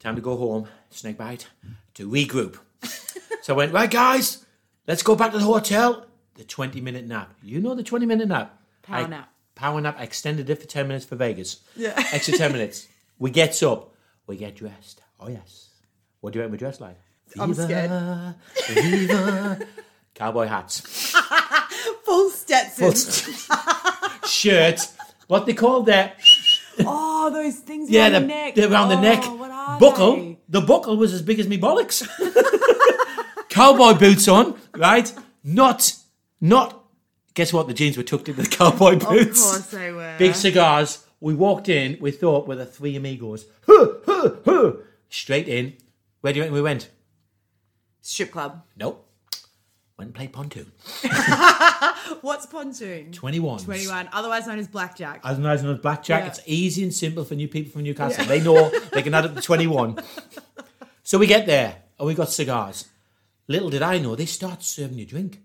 time 0.00 0.16
to 0.16 0.22
go 0.22 0.36
home, 0.36 0.66
snake 0.90 1.18
bite, 1.18 1.46
to 1.94 2.10
regroup. 2.10 2.58
so 3.42 3.54
I 3.54 3.56
went, 3.58 3.72
right, 3.74 3.90
guys, 3.90 4.44
let's 4.86 5.02
go 5.02 5.14
back 5.14 5.32
to 5.32 5.38
the 5.38 5.44
hotel. 5.44 6.06
The 6.34 6.44
20 6.44 6.80
minute 6.80 7.06
nap. 7.06 7.34
You 7.42 7.60
know 7.60 7.74
the 7.74 7.82
20 7.82 8.06
minute 8.06 8.28
nap? 8.28 8.58
Power 8.82 9.04
I- 9.04 9.06
nap. 9.08 9.30
Power 9.58 9.80
nap. 9.80 9.96
I 9.98 10.04
extended 10.04 10.48
it 10.48 10.60
for 10.60 10.66
10 10.68 10.86
minutes 10.86 11.04
for 11.04 11.16
Vegas. 11.16 11.60
Yeah. 11.74 11.92
Extra 12.12 12.38
10 12.38 12.52
minutes. 12.52 12.86
We 13.18 13.30
get 13.32 13.60
up. 13.64 13.92
We 14.28 14.36
get 14.36 14.54
dressed. 14.54 15.02
Oh, 15.18 15.28
yes. 15.28 15.70
What 16.20 16.32
do 16.32 16.38
you 16.38 16.42
reckon 16.42 16.52
we 16.52 16.58
dress 16.58 16.80
like? 16.80 16.96
I'm 17.38 17.52
scared. 17.54 17.90
Viva. 18.68 19.58
Cowboy 20.14 20.46
hats. 20.46 20.80
Full 22.04 22.30
Stetson. 22.30 22.94
Shirt. 24.28 24.80
What 25.26 25.44
they 25.46 25.54
call 25.54 25.82
that? 25.82 26.20
Oh, 26.80 27.28
those 27.30 27.56
things 27.56 27.90
Yeah, 27.90 28.04
around 28.04 28.12
the, 28.12 28.20
the 28.20 28.26
neck. 28.26 28.54
the- 28.54 28.70
around 28.72 28.88
the 28.90 28.96
Oh, 28.96 29.00
neck. 29.00 29.24
What 29.24 29.50
are 29.50 29.80
buckle. 29.80 30.16
they? 30.16 30.38
The 30.48 30.60
buckle 30.60 30.96
was 30.96 31.12
as 31.12 31.20
big 31.22 31.40
as 31.40 31.48
me 31.48 31.58
bollocks. 31.58 32.06
cowboy 33.48 33.94
boots 33.98 34.28
on, 34.28 34.56
right? 34.76 35.12
Not, 35.42 35.92
not. 36.40 36.77
Guess 37.38 37.52
what? 37.52 37.68
The 37.68 37.72
jeans 37.74 37.96
were 37.96 38.02
tucked 38.02 38.28
into 38.28 38.42
the 38.42 38.48
cowboy 38.56 38.96
boots. 38.96 39.46
Of 39.46 39.52
course 39.52 39.66
they 39.68 39.92
were. 39.92 40.16
Big 40.18 40.34
cigars. 40.34 41.06
We 41.20 41.34
walked 41.34 41.68
in. 41.68 41.96
We 42.00 42.10
thought 42.10 42.48
we're 42.48 42.56
the 42.56 42.66
three 42.66 42.96
amigos. 42.96 43.46
Huh, 43.64 43.90
huh, 44.04 44.30
huh. 44.44 44.72
Straight 45.08 45.46
in. 45.46 45.74
Where 46.20 46.32
do 46.32 46.38
you 46.38 46.42
reckon 46.42 46.54
we 46.56 46.62
went? 46.62 46.90
Strip 48.00 48.32
club. 48.32 48.64
Nope. 48.76 49.08
Went 49.96 50.08
and 50.08 50.14
played 50.16 50.32
pontoon. 50.32 50.72
What's 52.22 52.46
pontoon? 52.46 53.12
21. 53.12 53.60
21, 53.60 54.08
otherwise 54.12 54.48
known 54.48 54.58
as 54.58 54.66
blackjack. 54.66 55.20
As 55.22 55.38
known 55.38 55.52
as 55.52 55.78
blackjack, 55.78 56.24
Yeah. 56.24 56.28
it's 56.30 56.40
easy 56.44 56.82
and 56.82 56.92
simple 56.92 57.24
for 57.24 57.36
new 57.36 57.46
people 57.46 57.70
from 57.70 57.84
Newcastle. 57.84 58.24
They 58.24 58.40
know 58.40 58.68
they 58.92 59.02
can 59.02 59.14
add 59.14 59.26
up 59.26 59.36
to 59.36 59.40
21. 59.40 60.00
So 61.04 61.18
we 61.18 61.28
get 61.28 61.46
there 61.46 61.82
and 62.00 62.08
we 62.08 62.14
got 62.14 62.30
cigars. 62.30 62.86
Little 63.46 63.70
did 63.70 63.82
I 63.82 63.98
know, 63.98 64.16
they 64.16 64.26
start 64.26 64.64
serving 64.64 64.98
you 64.98 65.06
drink. 65.06 65.40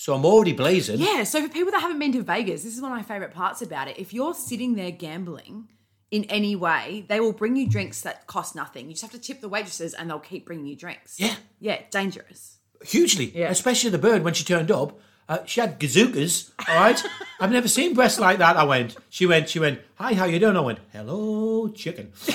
So 0.00 0.14
I'm 0.14 0.24
already 0.24 0.52
blazing. 0.52 1.00
Yeah, 1.00 1.24
so 1.24 1.42
for 1.42 1.48
people 1.48 1.72
that 1.72 1.80
haven't 1.82 1.98
been 1.98 2.12
to 2.12 2.22
Vegas, 2.22 2.62
this 2.62 2.74
is 2.76 2.80
one 2.80 2.92
of 2.92 2.96
my 2.96 3.02
favorite 3.02 3.32
parts 3.34 3.62
about 3.62 3.88
it. 3.88 3.98
If 3.98 4.14
you're 4.14 4.32
sitting 4.32 4.74
there 4.76 4.92
gambling, 4.92 5.68
in 6.12 6.24
any 6.30 6.54
way, 6.56 7.04
they 7.08 7.18
will 7.20 7.32
bring 7.32 7.56
you 7.56 7.68
drinks 7.68 8.00
that 8.02 8.26
cost 8.28 8.54
nothing. 8.54 8.86
You 8.86 8.92
just 8.92 9.02
have 9.02 9.10
to 9.10 9.18
tip 9.18 9.40
the 9.40 9.48
waitresses 9.48 9.92
and 9.94 10.08
they'll 10.08 10.20
keep 10.20 10.46
bringing 10.46 10.66
you 10.66 10.76
drinks. 10.76 11.18
Yeah. 11.20 11.34
Yeah, 11.60 11.80
dangerous. 11.90 12.58
hugely, 12.82 13.26
Yeah. 13.36 13.50
especially 13.50 13.90
the 13.90 13.98
bird 13.98 14.22
when 14.22 14.34
she 14.34 14.44
turned 14.44 14.70
up. 14.70 14.98
Uh, 15.28 15.44
she 15.44 15.60
had 15.60 15.78
gazookas, 15.80 16.52
all 16.68 16.76
right? 16.76 17.02
I've 17.40 17.50
never 17.52 17.68
seen 17.68 17.92
breasts 17.92 18.18
like 18.20 18.38
that. 18.38 18.56
I 18.56 18.62
went, 18.64 18.96
she 19.10 19.26
went, 19.26 19.48
she 19.50 19.58
went, 19.58 19.80
hi, 19.96 20.14
how 20.14 20.24
you 20.26 20.38
doing? 20.38 20.56
I 20.56 20.60
went, 20.60 20.78
hello, 20.92 21.68
chicken. 21.70 22.12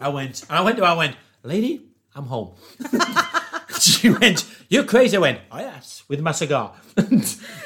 I 0.00 0.08
went, 0.12 0.42
and 0.42 0.52
I 0.52 0.60
went 0.60 0.76
to 0.76 0.84
I 0.84 0.92
went, 0.92 1.16
lady, 1.42 1.80
I'm 2.14 2.26
home. 2.26 2.54
she 4.00 4.10
went, 4.10 4.44
you're 4.68 4.84
crazy. 4.84 5.16
I 5.16 5.20
went, 5.20 5.40
oh 5.50 5.58
yes, 5.58 6.04
with 6.08 6.20
my 6.20 6.32
cigar. 6.32 6.74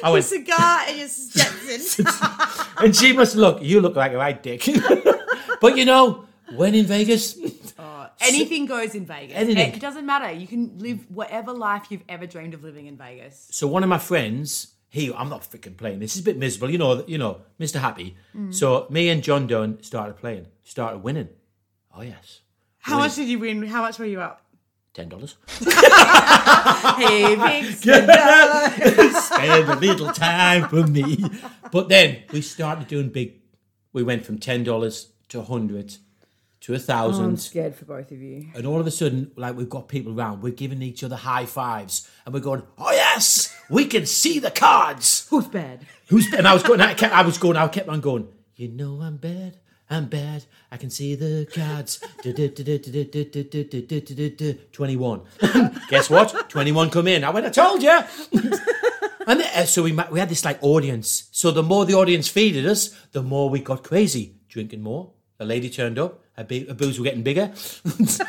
I 0.02 0.10
went, 0.10 0.24
Cigar 0.24 0.80
and 0.88 0.98
your 0.98 1.08
Stetson. 1.08 2.06
and 2.78 2.94
she 2.96 3.12
must 3.12 3.36
look, 3.36 3.62
you 3.62 3.80
look 3.80 3.96
like 3.96 4.12
a 4.12 4.16
right 4.16 4.42
dick. 4.42 4.66
but 5.60 5.76
you 5.76 5.84
know, 5.84 6.24
when 6.54 6.74
in 6.74 6.86
Vegas, 6.86 7.38
oh, 7.78 8.08
Anything 8.20 8.66
goes 8.66 8.94
in 8.94 9.04
Vegas. 9.06 9.36
Anything. 9.36 9.74
It 9.74 9.80
doesn't 9.80 10.06
matter. 10.06 10.30
You 10.32 10.46
can 10.46 10.78
live 10.78 11.10
whatever 11.10 11.52
life 11.52 11.86
you've 11.90 12.04
ever 12.08 12.26
dreamed 12.26 12.54
of 12.54 12.64
living 12.64 12.86
in 12.86 12.96
Vegas. 12.96 13.46
so 13.50 13.66
one 13.66 13.82
of 13.82 13.88
my 13.88 13.98
friends, 13.98 14.74
he, 14.88 15.12
I'm 15.12 15.28
not 15.28 15.42
freaking 15.42 15.76
playing. 15.76 15.98
This 16.00 16.14
is 16.16 16.22
a 16.22 16.24
bit 16.24 16.38
miserable, 16.38 16.70
you 16.70 16.78
know. 16.78 17.04
You 17.06 17.18
know, 17.18 17.42
Mr. 17.60 17.78
Happy. 17.80 18.16
Mm. 18.36 18.54
So 18.54 18.86
me 18.90 19.08
and 19.10 19.22
John 19.22 19.46
Dunn 19.46 19.82
started 19.82 20.16
playing, 20.16 20.46
started 20.64 20.98
winning. 20.98 21.28
Oh 21.94 22.02
yes, 22.02 22.40
How 22.78 22.98
much 22.98 23.16
did 23.16 23.28
you 23.28 23.38
win? 23.40 23.62
How 23.66 23.82
much 23.82 23.98
were 23.98 24.04
you 24.06 24.20
up? 24.20 24.42
Ten 24.98 25.08
dollars. 25.08 25.36
Hey, 26.98 27.36
big 27.36 27.74
Spend 27.76 29.68
a 29.68 29.76
little 29.76 30.12
time 30.12 30.68
for 30.68 30.86
me. 30.86 31.24
But 31.70 31.88
then 31.88 32.24
we 32.32 32.40
started 32.42 32.88
doing 32.88 33.10
big. 33.10 33.34
We 33.92 34.02
went 34.02 34.26
from 34.26 34.38
ten 34.38 34.64
dollars 34.64 35.12
to 35.28 35.38
a 35.38 35.42
hundred 35.44 35.96
to 36.62 36.74
a 36.74 36.78
thousand. 36.78 37.24
i'm 37.24 37.36
scared 37.36 37.76
for 37.76 37.84
both 37.84 38.10
of 38.10 38.20
you. 38.20 38.48
And 38.56 38.66
all 38.66 38.80
of 38.80 38.86
a 38.86 38.90
sudden, 38.90 39.30
like 39.36 39.56
we've 39.56 39.68
got 39.68 39.88
people 39.88 40.18
around, 40.18 40.42
we're 40.42 40.52
giving 40.52 40.82
each 40.82 41.04
other 41.04 41.16
high 41.16 41.46
fives, 41.46 42.10
and 42.24 42.34
we're 42.34 42.40
going, 42.40 42.62
"Oh 42.76 42.90
yes, 42.90 43.56
we 43.70 43.84
can 43.86 44.04
see 44.06 44.40
the 44.40 44.50
cards." 44.50 45.28
Who's 45.30 45.46
bad? 45.46 45.86
Who's 46.08 46.32
and 46.32 46.48
I 46.48 46.54
was 46.54 46.64
going, 46.64 46.80
I, 46.80 46.94
kept, 46.94 47.14
I 47.14 47.22
was 47.22 47.38
going, 47.38 47.56
I 47.56 47.68
kept 47.68 47.88
on 47.88 48.00
going. 48.00 48.28
You 48.56 48.68
know 48.68 49.00
I'm 49.00 49.18
bad, 49.18 49.58
I'm 49.90 50.06
bad. 50.06 50.44
I 50.70 50.76
can 50.76 50.90
see 50.90 51.14
the 51.14 51.46
cards. 51.52 52.00
21. 54.72 55.22
Guess 55.88 56.10
what? 56.10 56.50
21 56.50 56.90
come 56.90 57.08
in. 57.08 57.24
I 57.24 57.30
went, 57.30 57.46
I 57.46 57.50
told 57.50 57.82
you. 57.82 57.98
and 59.26 59.68
so 59.68 59.82
we, 59.82 59.92
we 60.10 60.18
had 60.20 60.28
this 60.28 60.44
like 60.44 60.62
audience. 60.62 61.28
So 61.32 61.50
the 61.50 61.62
more 61.62 61.86
the 61.86 61.94
audience 61.94 62.28
feeded 62.30 62.66
us, 62.66 62.88
the 63.12 63.22
more 63.22 63.48
we 63.48 63.60
got 63.60 63.82
crazy. 63.82 64.34
Drinking 64.48 64.82
more. 64.82 65.12
The 65.38 65.46
lady 65.46 65.70
turned 65.70 65.98
up. 65.98 66.20
Her, 66.36 66.44
be- 66.44 66.66
her 66.66 66.74
were 66.74 67.04
getting 67.04 67.22
bigger. 67.22 67.52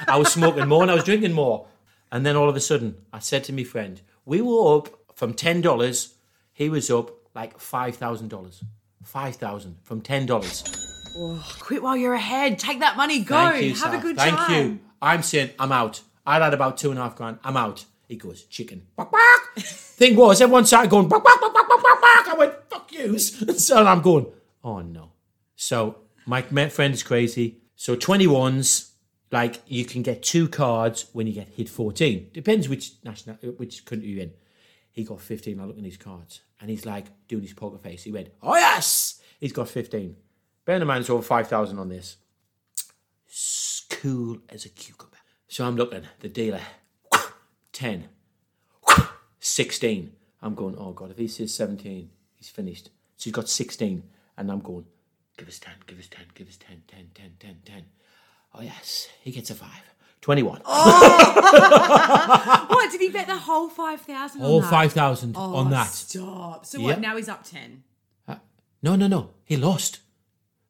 I 0.08 0.18
was 0.18 0.32
smoking 0.32 0.68
more 0.68 0.82
and 0.82 0.92
I 0.92 0.96
was 0.96 1.04
drinking 1.04 1.34
more. 1.34 1.68
And 2.12 2.26
then 2.26 2.36
all 2.36 2.50
of 2.50 2.56
a 2.56 2.60
sudden, 2.60 2.96
I 3.12 3.20
said 3.20 3.44
to 3.46 3.54
my 3.54 3.64
friend, 3.64 4.02
we 4.26 4.42
were 4.42 4.78
up 4.78 4.90
from 5.14 5.34
$10. 5.34 6.14
He 6.54 6.70
was 6.70 6.90
up 6.90 7.12
like 7.36 7.58
$5,000. 7.60 8.64
5000 9.04 9.78
from 9.84 10.02
$10. 10.02 10.89
Whoa, 11.20 11.38
quit 11.60 11.84
while 11.84 11.98
you're 11.98 12.14
ahead. 12.14 12.60
Take 12.60 12.80
that 12.80 12.96
money. 12.96 13.20
Go. 13.20 13.52
You, 13.52 13.72
Have 13.72 13.78
Sav. 13.78 13.94
a 13.94 13.98
good 13.98 14.16
Thank 14.16 14.38
time. 14.38 14.48
Thank 14.48 14.72
you. 14.72 14.80
I'm 15.02 15.22
saying 15.22 15.50
I'm 15.60 15.74
out. 15.74 16.00
I 16.26 16.42
had 16.42 16.54
about 16.54 16.78
two 16.78 16.92
and 16.92 17.00
a 17.00 17.04
half 17.04 17.18
grand. 17.18 17.40
I'm 17.44 17.58
out. 17.58 17.84
He 18.08 18.16
goes, 18.16 18.44
chicken. 18.44 18.84
Thing 19.58 20.16
was, 20.16 20.40
everyone 20.40 20.64
started 20.66 20.90
going, 20.90 21.10
bark, 21.10 21.22
bark, 21.22 21.42
bark, 21.42 21.54
bark, 21.54 21.68
bark, 21.68 21.84
bark. 22.02 22.28
I 22.30 22.36
went, 22.38 22.54
fuck 22.70 22.90
yous. 22.94 23.44
So 23.60 23.86
I'm 23.86 24.02
going, 24.02 24.28
oh 24.64 24.80
no. 24.80 25.12
So 25.58 25.98
my 26.26 26.42
friend 26.42 26.94
is 26.94 27.04
crazy. 27.04 27.58
So 27.76 27.98
21s, 27.98 28.92
like 29.30 29.62
you 29.68 29.84
can 29.84 30.04
get 30.04 30.24
two 30.24 30.48
cards 30.48 31.08
when 31.12 31.28
you 31.28 31.34
get 31.34 31.50
hit 31.50 31.68
14. 31.68 32.30
Depends 32.32 32.70
which 32.70 32.94
national, 33.04 33.36
uh, 33.44 33.48
which 33.58 33.84
country 33.84 34.08
you're 34.08 34.24
in. 34.24 34.32
He 34.94 35.04
got 35.04 35.20
15. 35.20 35.60
I 35.60 35.66
look 35.66 35.78
at 35.78 35.84
his 35.84 35.98
cards 35.98 36.40
and 36.62 36.70
he's 36.70 36.86
like 36.86 37.08
doing 37.28 37.42
his 37.42 37.52
poker 37.54 37.78
face. 37.78 38.04
He 38.04 38.12
went, 38.14 38.30
oh 38.42 38.56
yes, 38.56 39.20
he's 39.42 39.52
got 39.52 39.68
15. 39.68 40.16
Bear 40.70 40.78
in 40.80 40.86
mind, 40.86 41.00
it's 41.02 41.10
over 41.10 41.24
5,000 41.24 41.80
on 41.80 41.90
this. 41.90 42.18
S- 43.28 43.88
Cool 43.90 44.38
as 44.50 44.66
a 44.66 44.70
cucumber. 44.70 45.18
So 45.48 45.66
I'm 45.66 45.76
looking, 45.76 46.04
the 46.20 46.30
dealer, 46.30 46.62
10, 47.74 48.08
16. 49.40 50.12
I'm 50.44 50.54
going, 50.54 50.76
oh 50.78 50.92
God, 50.92 51.10
if 51.10 51.18
he 51.18 51.28
says 51.28 51.52
17, 51.56 52.12
he's 52.36 52.50
finished. 52.50 52.92
So 53.18 53.24
he's 53.24 53.34
got 53.34 53.50
16. 53.50 54.04
And 54.38 54.52
I'm 54.52 54.60
going, 54.60 54.86
give 55.38 55.48
us 55.48 55.58
10, 55.58 55.74
give 55.88 55.98
us 55.98 56.06
10, 56.08 56.26
give 56.36 56.48
us 56.48 56.58
10, 56.58 56.84
10, 56.88 57.10
10, 57.16 57.32
10, 57.40 57.56
10. 57.66 57.86
Oh 58.54 58.62
yes, 58.62 59.10
he 59.24 59.32
gets 59.32 59.50
a 59.50 59.56
5. 59.56 59.68
21. 60.22 60.62
What 62.70 62.92
did 62.92 63.02
he 63.02 63.10
bet 63.10 63.26
the 63.26 63.36
whole 63.38 63.70
five 63.70 64.02
thousand? 64.02 64.44
All 64.44 64.62
5,000 64.62 65.36
on 65.36 65.72
that. 65.72 65.88
Stop. 65.88 66.64
So 66.68 66.78
Yeah. 66.78 66.86
what? 66.86 67.02
Now 67.02 67.18
he's 67.18 67.28
up 67.28 67.44
ten. 67.44 67.82
Uh, 68.28 68.36
no, 68.84 68.96
no, 68.96 69.08
no. 69.08 69.32
He 69.46 69.58
lost. 69.58 70.02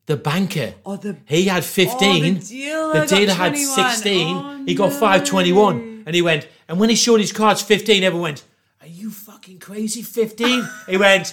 The 0.09 0.17
banker. 0.17 0.73
Oh, 0.87 0.95
the- 0.95 1.17
he 1.25 1.45
had 1.45 1.63
15. 1.63 1.99
Oh, 2.01 2.39
the 2.39 2.39
dealer 2.47 2.93
got 2.93 3.07
dealer 3.09 3.33
had 3.35 3.55
16. 3.55 4.35
Oh, 4.35 4.63
he 4.65 4.73
got 4.73 4.91
521. 4.91 6.03
And 6.07 6.15
he 6.15 6.23
went, 6.23 6.47
and 6.67 6.79
when 6.79 6.89
he 6.89 6.95
showed 6.95 7.19
his 7.19 7.31
cards 7.31 7.61
15, 7.61 8.03
everyone 8.03 8.23
went, 8.23 8.43
Are 8.81 8.87
you 8.87 9.11
fucking 9.11 9.59
crazy? 9.59 10.01
15? 10.01 10.67
he 10.89 10.97
went, 10.97 11.31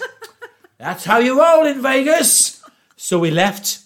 That's 0.77 1.07
how 1.07 1.21
you 1.21 1.41
roll 1.41 1.65
in 1.65 1.81
Vegas. 1.81 2.63
So 2.97 3.19
we 3.19 3.31
left. 3.31 3.79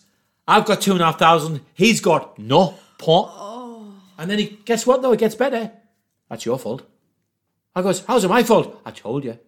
I've 0.48 0.64
got 0.64 0.80
two 0.80 0.90
and 0.90 1.00
a 1.00 1.04
half 1.04 1.20
thousand. 1.20 1.60
He's 1.74 2.00
got 2.00 2.36
no 2.36 2.74
pot. 2.98 3.32
Oh. 3.32 3.92
And 4.18 4.28
then 4.28 4.40
he, 4.40 4.58
guess 4.64 4.88
what 4.88 5.02
though? 5.02 5.12
It 5.12 5.20
gets 5.20 5.36
better. 5.36 5.70
That's 6.28 6.44
your 6.44 6.58
fault. 6.58 6.82
I 7.76 7.82
goes, 7.82 8.04
How's 8.04 8.24
it 8.24 8.28
my 8.28 8.42
fault? 8.42 8.82
I 8.84 8.90
told 8.90 9.22
you. 9.22 9.38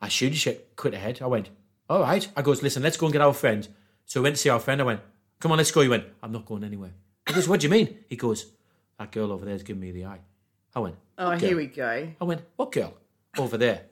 I 0.00 0.06
should 0.06 0.30
you 0.30 0.36
should 0.38 0.76
quit 0.76 0.94
ahead. 0.94 1.18
I 1.20 1.26
went, 1.26 1.50
all 1.90 2.02
right. 2.02 2.28
I 2.36 2.42
goes, 2.42 2.62
listen, 2.62 2.84
let's 2.84 2.96
go 2.96 3.06
and 3.06 3.12
get 3.12 3.22
our 3.22 3.34
friend. 3.34 3.66
So 4.08 4.20
we 4.20 4.24
went 4.24 4.36
to 4.36 4.42
see 4.42 4.48
our 4.48 4.58
friend. 4.58 4.80
I 4.80 4.84
went, 4.84 5.00
come 5.38 5.52
on, 5.52 5.58
let's 5.58 5.70
go. 5.70 5.82
He 5.82 5.88
went, 5.88 6.04
I'm 6.22 6.32
not 6.32 6.44
going 6.46 6.64
anywhere. 6.64 6.92
I 7.26 7.32
goes, 7.32 7.46
what 7.46 7.60
do 7.60 7.66
you 7.66 7.70
mean? 7.70 7.98
He 8.08 8.16
goes, 8.16 8.46
that 8.98 9.12
girl 9.12 9.30
over 9.30 9.44
there's 9.44 9.62
giving 9.62 9.80
me 9.82 9.92
the 9.92 10.06
eye. 10.06 10.18
I 10.74 10.80
went, 10.80 10.96
Oh, 11.18 11.28
"What 11.30 11.40
here 11.40 11.56
we 11.56 11.66
go. 11.66 12.08
I 12.20 12.24
went, 12.24 12.40
what 12.56 12.72
girl? 12.72 12.94
Over 13.36 13.58
there. 13.58 13.82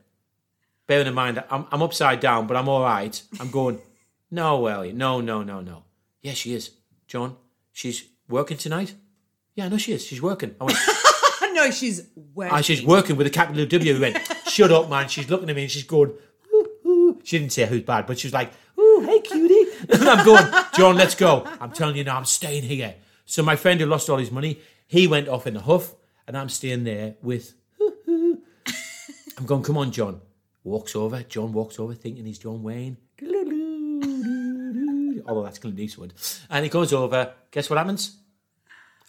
Bearing 0.87 1.07
in 1.07 1.15
mind, 1.15 1.37
that 1.37 1.47
I'm, 1.51 1.67
I'm 1.71 1.83
upside 1.83 2.21
down, 2.21 2.47
but 2.47 2.57
I'm 2.57 2.69
all 2.69 2.83
right. 2.83 3.21
I'm 3.41 3.51
going, 3.51 3.79
no, 4.31 4.67
Ellie, 4.67 4.93
no, 4.93 5.21
no, 5.21 5.43
no, 5.43 5.61
no. 5.61 5.83
Yeah, 6.23 6.33
she 6.33 6.55
is. 6.55 6.71
John, 7.07 7.37
she's 7.73 8.05
working 8.29 8.57
tonight? 8.57 8.95
Yeah, 9.55 9.67
I 9.67 9.69
know 9.69 9.79
she 9.79 9.93
is. 9.93 10.05
She's 10.05 10.23
working. 10.23 10.55
I 10.61 10.65
went, 10.65 10.79
no, 11.55 11.71
she's 11.71 12.09
working. 12.35 12.55
Ah, 12.55 12.61
she's 12.63 12.83
working 12.85 13.17
with 13.17 13.27
a 13.27 13.31
capital 13.31 13.67
W. 13.67 13.95
We 13.95 14.01
went, 14.01 14.19
shut 14.47 14.71
up, 14.73 14.89
man. 14.89 15.09
She's 15.09 15.29
looking 15.29 15.51
at 15.51 15.57
me 15.57 15.63
and 15.63 15.71
she's 15.71 15.85
going, 15.85 16.13
ooh, 16.55 16.69
ooh. 16.87 17.21
She 17.25 17.39
didn't 17.39 17.53
say 17.53 17.67
who's 17.67 17.83
bad, 17.83 18.07
but 18.07 18.19
she 18.19 18.29
was 18.29 18.35
like, 18.35 18.53
ooh, 18.79 19.03
hey, 19.07 19.21
cutie. 19.21 19.66
I'm 19.91 20.25
going, 20.25 20.45
John, 20.75 20.97
let's 20.97 21.15
go. 21.15 21.47
I'm 21.61 21.73
telling 21.73 21.97
you 21.97 22.05
now, 22.05 22.17
I'm 22.17 22.25
staying 22.25 22.65
here. 22.65 22.95
So 23.25 23.43
my 23.43 23.57
friend 23.57 23.81
who 23.81 23.87
lost 23.87 24.09
all 24.09 24.19
his 24.19 24.31
money, 24.31 24.61
he 24.87 25.07
went 25.07 25.29
off 25.29 25.47
in 25.47 25.57
a 25.57 25.61
huff, 25.61 25.95
and 26.27 26.37
I'm 26.37 26.49
staying 26.49 26.85
there 26.85 27.15
with, 27.23 27.55
I'm 28.09 29.47
going, 29.47 29.63
come 29.63 29.79
on, 29.79 29.93
John. 29.93 30.21
Walks 30.65 30.97
over. 30.97 31.23
John 31.23 31.53
walks 31.53 31.79
over 31.79 31.95
thinking 31.95 32.25
he's 32.27 32.39
John 32.39 32.63
Wayne. 32.63 32.97
Although 35.29 35.45
that's 35.45 35.59
Clint 35.59 35.79
Eastwood. 35.79 36.13
And 36.51 36.65
he 36.65 36.71
goes 36.71 36.93
over. 36.93 37.33
Guess 37.51 37.71
what 37.71 37.79
happens? 37.79 38.17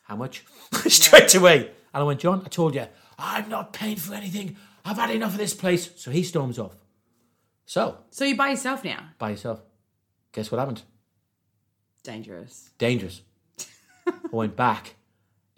How 0.04 0.16
much? 0.16 0.44
Straight 0.88 1.34
away. 1.36 1.58
And 1.94 2.04
I 2.04 2.04
went, 2.04 2.20
John, 2.20 2.42
I 2.46 2.50
told 2.50 2.76
you, 2.76 2.86
I'm 3.18 3.50
not 3.50 3.74
paying 3.74 3.98
for 3.98 4.14
anything. 4.14 4.56
I've 4.86 4.98
had 4.98 5.10
enough 5.12 5.34
of 5.34 5.38
this 5.40 5.54
place. 5.54 5.90
So 5.96 6.12
he 6.12 6.24
storms 6.24 6.60
off. 6.60 6.76
So, 7.66 7.98
So 8.12 8.24
you're 8.26 8.38
by 8.38 8.50
yourself 8.52 8.84
now. 8.84 9.10
by 9.18 9.32
yourself. 9.32 9.62
Guess 10.38 10.52
what 10.52 10.60
happened? 10.60 10.84
Dangerous. 12.04 12.70
Dangerous. 12.78 13.24
I 14.08 14.14
went 14.30 14.56
back 14.56 14.94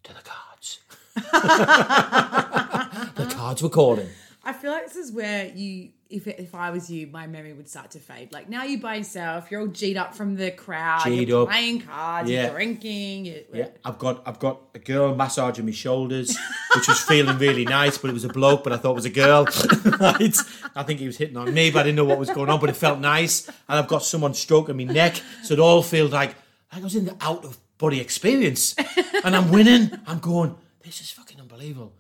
to 0.03 0.13
the 0.13 0.21
cards. 0.21 0.80
the 3.15 3.36
cards 3.36 3.61
were 3.61 3.67
calling. 3.67 4.07
I 4.41 4.53
feel 4.53 4.71
like 4.71 4.88
this 4.88 4.95
is 4.95 5.11
where 5.11 5.47
you, 5.47 5.89
if 6.10 6.28
if 6.28 6.55
I 6.55 6.72
was 6.72 6.89
you, 6.89 7.05
my 7.07 7.28
memory 7.28 7.53
would 7.53 7.70
start 7.70 7.91
to 7.91 7.99
fade. 7.99 8.32
Like 8.34 8.49
now 8.49 8.64
you're 8.64 8.80
by 8.80 8.95
yourself, 8.95 9.51
you're 9.51 9.62
all 9.62 9.68
G'd 9.68 9.95
up 9.95 10.16
from 10.16 10.36
the 10.36 10.49
crowd, 10.51 11.03
G'd 11.05 11.28
you're 11.30 11.43
up. 11.43 11.49
playing 11.49 11.82
cards, 11.82 12.30
Yeah. 12.30 12.43
you're 12.45 12.51
drinking. 12.53 13.26
You're, 13.26 13.38
Yeah, 13.53 13.68
I've 13.86 13.99
got 13.99 14.24
I've 14.26 14.39
got 14.39 14.60
a 14.74 14.80
girl 14.80 15.14
massaging 15.16 15.66
my 15.66 15.72
shoulders, 15.72 16.36
which 16.76 16.88
was 16.88 16.99
feeling 17.01 17.38
really 17.38 17.64
nice, 17.66 17.97
but 17.97 18.10
it 18.10 18.14
was 18.14 18.26
a 18.26 18.30
bloke, 18.30 18.64
but 18.64 18.74
I 18.74 18.78
thought 18.78 18.91
it 18.91 18.95
was 18.95 19.05
a 19.05 19.10
girl. 19.12 19.45
right? 19.99 20.36
I 20.76 20.84
think 20.84 20.99
he 20.99 21.05
was 21.05 21.18
hitting 21.18 21.38
on 21.38 21.53
me, 21.53 21.70
but 21.70 21.82
I 21.82 21.84
didn't 21.84 21.97
know 21.97 22.05
what 22.05 22.18
was 22.20 22.30
going 22.32 22.49
on, 22.49 22.60
but 22.60 22.70
it 22.70 22.76
felt 22.76 22.99
nice. 22.99 23.47
And 23.47 23.78
I've 23.80 23.88
got 23.88 24.03
someone 24.03 24.34
stroking 24.34 24.78
my 24.78 24.84
neck, 24.86 25.22
so 25.43 25.53
it 25.53 25.60
all 25.60 25.84
feels 25.84 26.12
like 26.12 26.36
like 26.72 26.82
I 26.82 26.84
was 26.84 26.95
in 26.95 27.05
the 27.05 27.16
out 27.22 27.45
of 27.45 27.57
body 27.78 27.99
experience. 27.99 28.76
And 29.24 29.36
I'm 29.36 29.51
winning. 29.51 29.91
I'm 30.07 30.20
going, 30.20 30.55
this 30.84 31.01
is 31.01 31.10
fucking 31.12 31.39
unbelievable. 31.39 31.93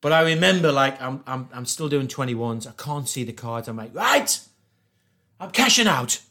But 0.00 0.12
I 0.12 0.22
remember 0.22 0.70
like 0.70 1.00
I'm 1.02 1.22
I'm 1.26 1.48
I'm 1.52 1.64
still 1.66 1.88
doing 1.88 2.06
21s. 2.08 2.66
I 2.68 2.72
can't 2.82 3.08
see 3.08 3.24
the 3.24 3.32
cards. 3.32 3.66
I'm 3.68 3.76
like, 3.76 3.94
right, 3.94 4.38
I'm 5.40 5.50
cashing 5.50 5.86
out. 5.86 6.20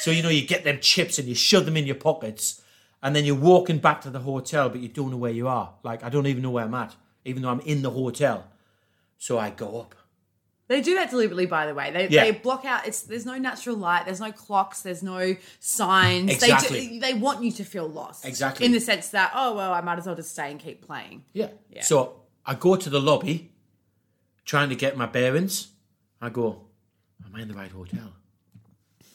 So 0.00 0.10
you 0.10 0.20
know 0.20 0.30
you 0.30 0.44
get 0.44 0.64
them 0.64 0.80
chips 0.80 1.16
and 1.20 1.28
you 1.28 1.36
shove 1.36 1.64
them 1.64 1.76
in 1.76 1.86
your 1.86 1.94
pockets, 1.94 2.60
and 3.04 3.14
then 3.14 3.24
you're 3.24 3.36
walking 3.36 3.78
back 3.78 4.00
to 4.00 4.10
the 4.10 4.18
hotel, 4.18 4.68
but 4.68 4.80
you 4.80 4.88
don't 4.88 5.12
know 5.12 5.16
where 5.16 5.30
you 5.30 5.46
are. 5.46 5.74
Like 5.84 6.02
I 6.02 6.08
don't 6.08 6.26
even 6.26 6.42
know 6.42 6.50
where 6.50 6.64
I'm 6.64 6.74
at, 6.74 6.96
even 7.24 7.42
though 7.42 7.50
I'm 7.50 7.60
in 7.60 7.82
the 7.82 7.90
hotel. 7.90 8.48
So 9.16 9.38
I 9.38 9.50
go 9.50 9.80
up. 9.80 9.94
They 10.66 10.80
do 10.80 10.96
that 10.96 11.10
deliberately, 11.10 11.46
by 11.46 11.66
the 11.66 11.74
way. 11.74 11.92
They, 11.92 12.08
Yeah. 12.08 12.24
they 12.24 12.32
block 12.32 12.64
out. 12.64 12.84
It's 12.88 13.02
there's 13.02 13.24
no 13.24 13.38
natural 13.38 13.76
light. 13.76 14.06
There's 14.06 14.18
no 14.18 14.32
clocks. 14.32 14.82
There's 14.82 15.04
no 15.04 15.36
signs. 15.60 16.32
Exactly. 16.32 16.80
They 16.80 16.86
do, 16.94 17.00
they 17.00 17.14
want 17.14 17.44
you 17.44 17.52
to 17.52 17.64
feel 17.64 17.86
lost. 17.88 18.24
Exactly. 18.24 18.66
In 18.66 18.72
the 18.72 18.80
sense 18.80 19.10
that 19.10 19.30
oh 19.36 19.54
well, 19.54 19.72
I 19.72 19.82
might 19.82 19.98
as 19.98 20.06
well 20.06 20.16
just 20.16 20.32
stay 20.32 20.50
and 20.50 20.58
keep 20.58 20.82
playing. 20.84 21.22
Yeah. 21.32 21.50
So 21.82 22.22
I 22.46 22.54
go 22.54 22.76
to 22.76 22.88
the 22.88 23.00
lobby, 23.00 23.50
trying 24.44 24.68
to 24.68 24.76
get 24.76 24.96
my 24.96 25.06
bearings. 25.06 25.68
I 26.20 26.30
go, 26.30 26.66
am 27.24 27.34
I 27.34 27.42
in 27.42 27.48
the 27.48 27.54
right 27.54 27.70
hotel? 27.70 28.12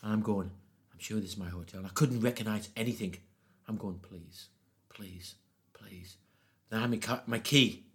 And 0.03 0.13
I'm 0.13 0.21
going, 0.21 0.51
I'm 0.91 0.99
sure 0.99 1.19
this 1.19 1.31
is 1.31 1.37
my 1.37 1.49
hotel. 1.49 1.81
I 1.85 1.89
couldn't 1.89 2.19
recognise 2.19 2.69
anything. 2.75 3.15
I'm 3.67 3.77
going, 3.77 3.99
please, 3.99 4.49
please, 4.89 5.35
please. 5.73 6.17
Then 6.69 6.79
I 6.79 6.81
had 6.81 7.27
my, 7.27 7.39
key. 7.39 7.85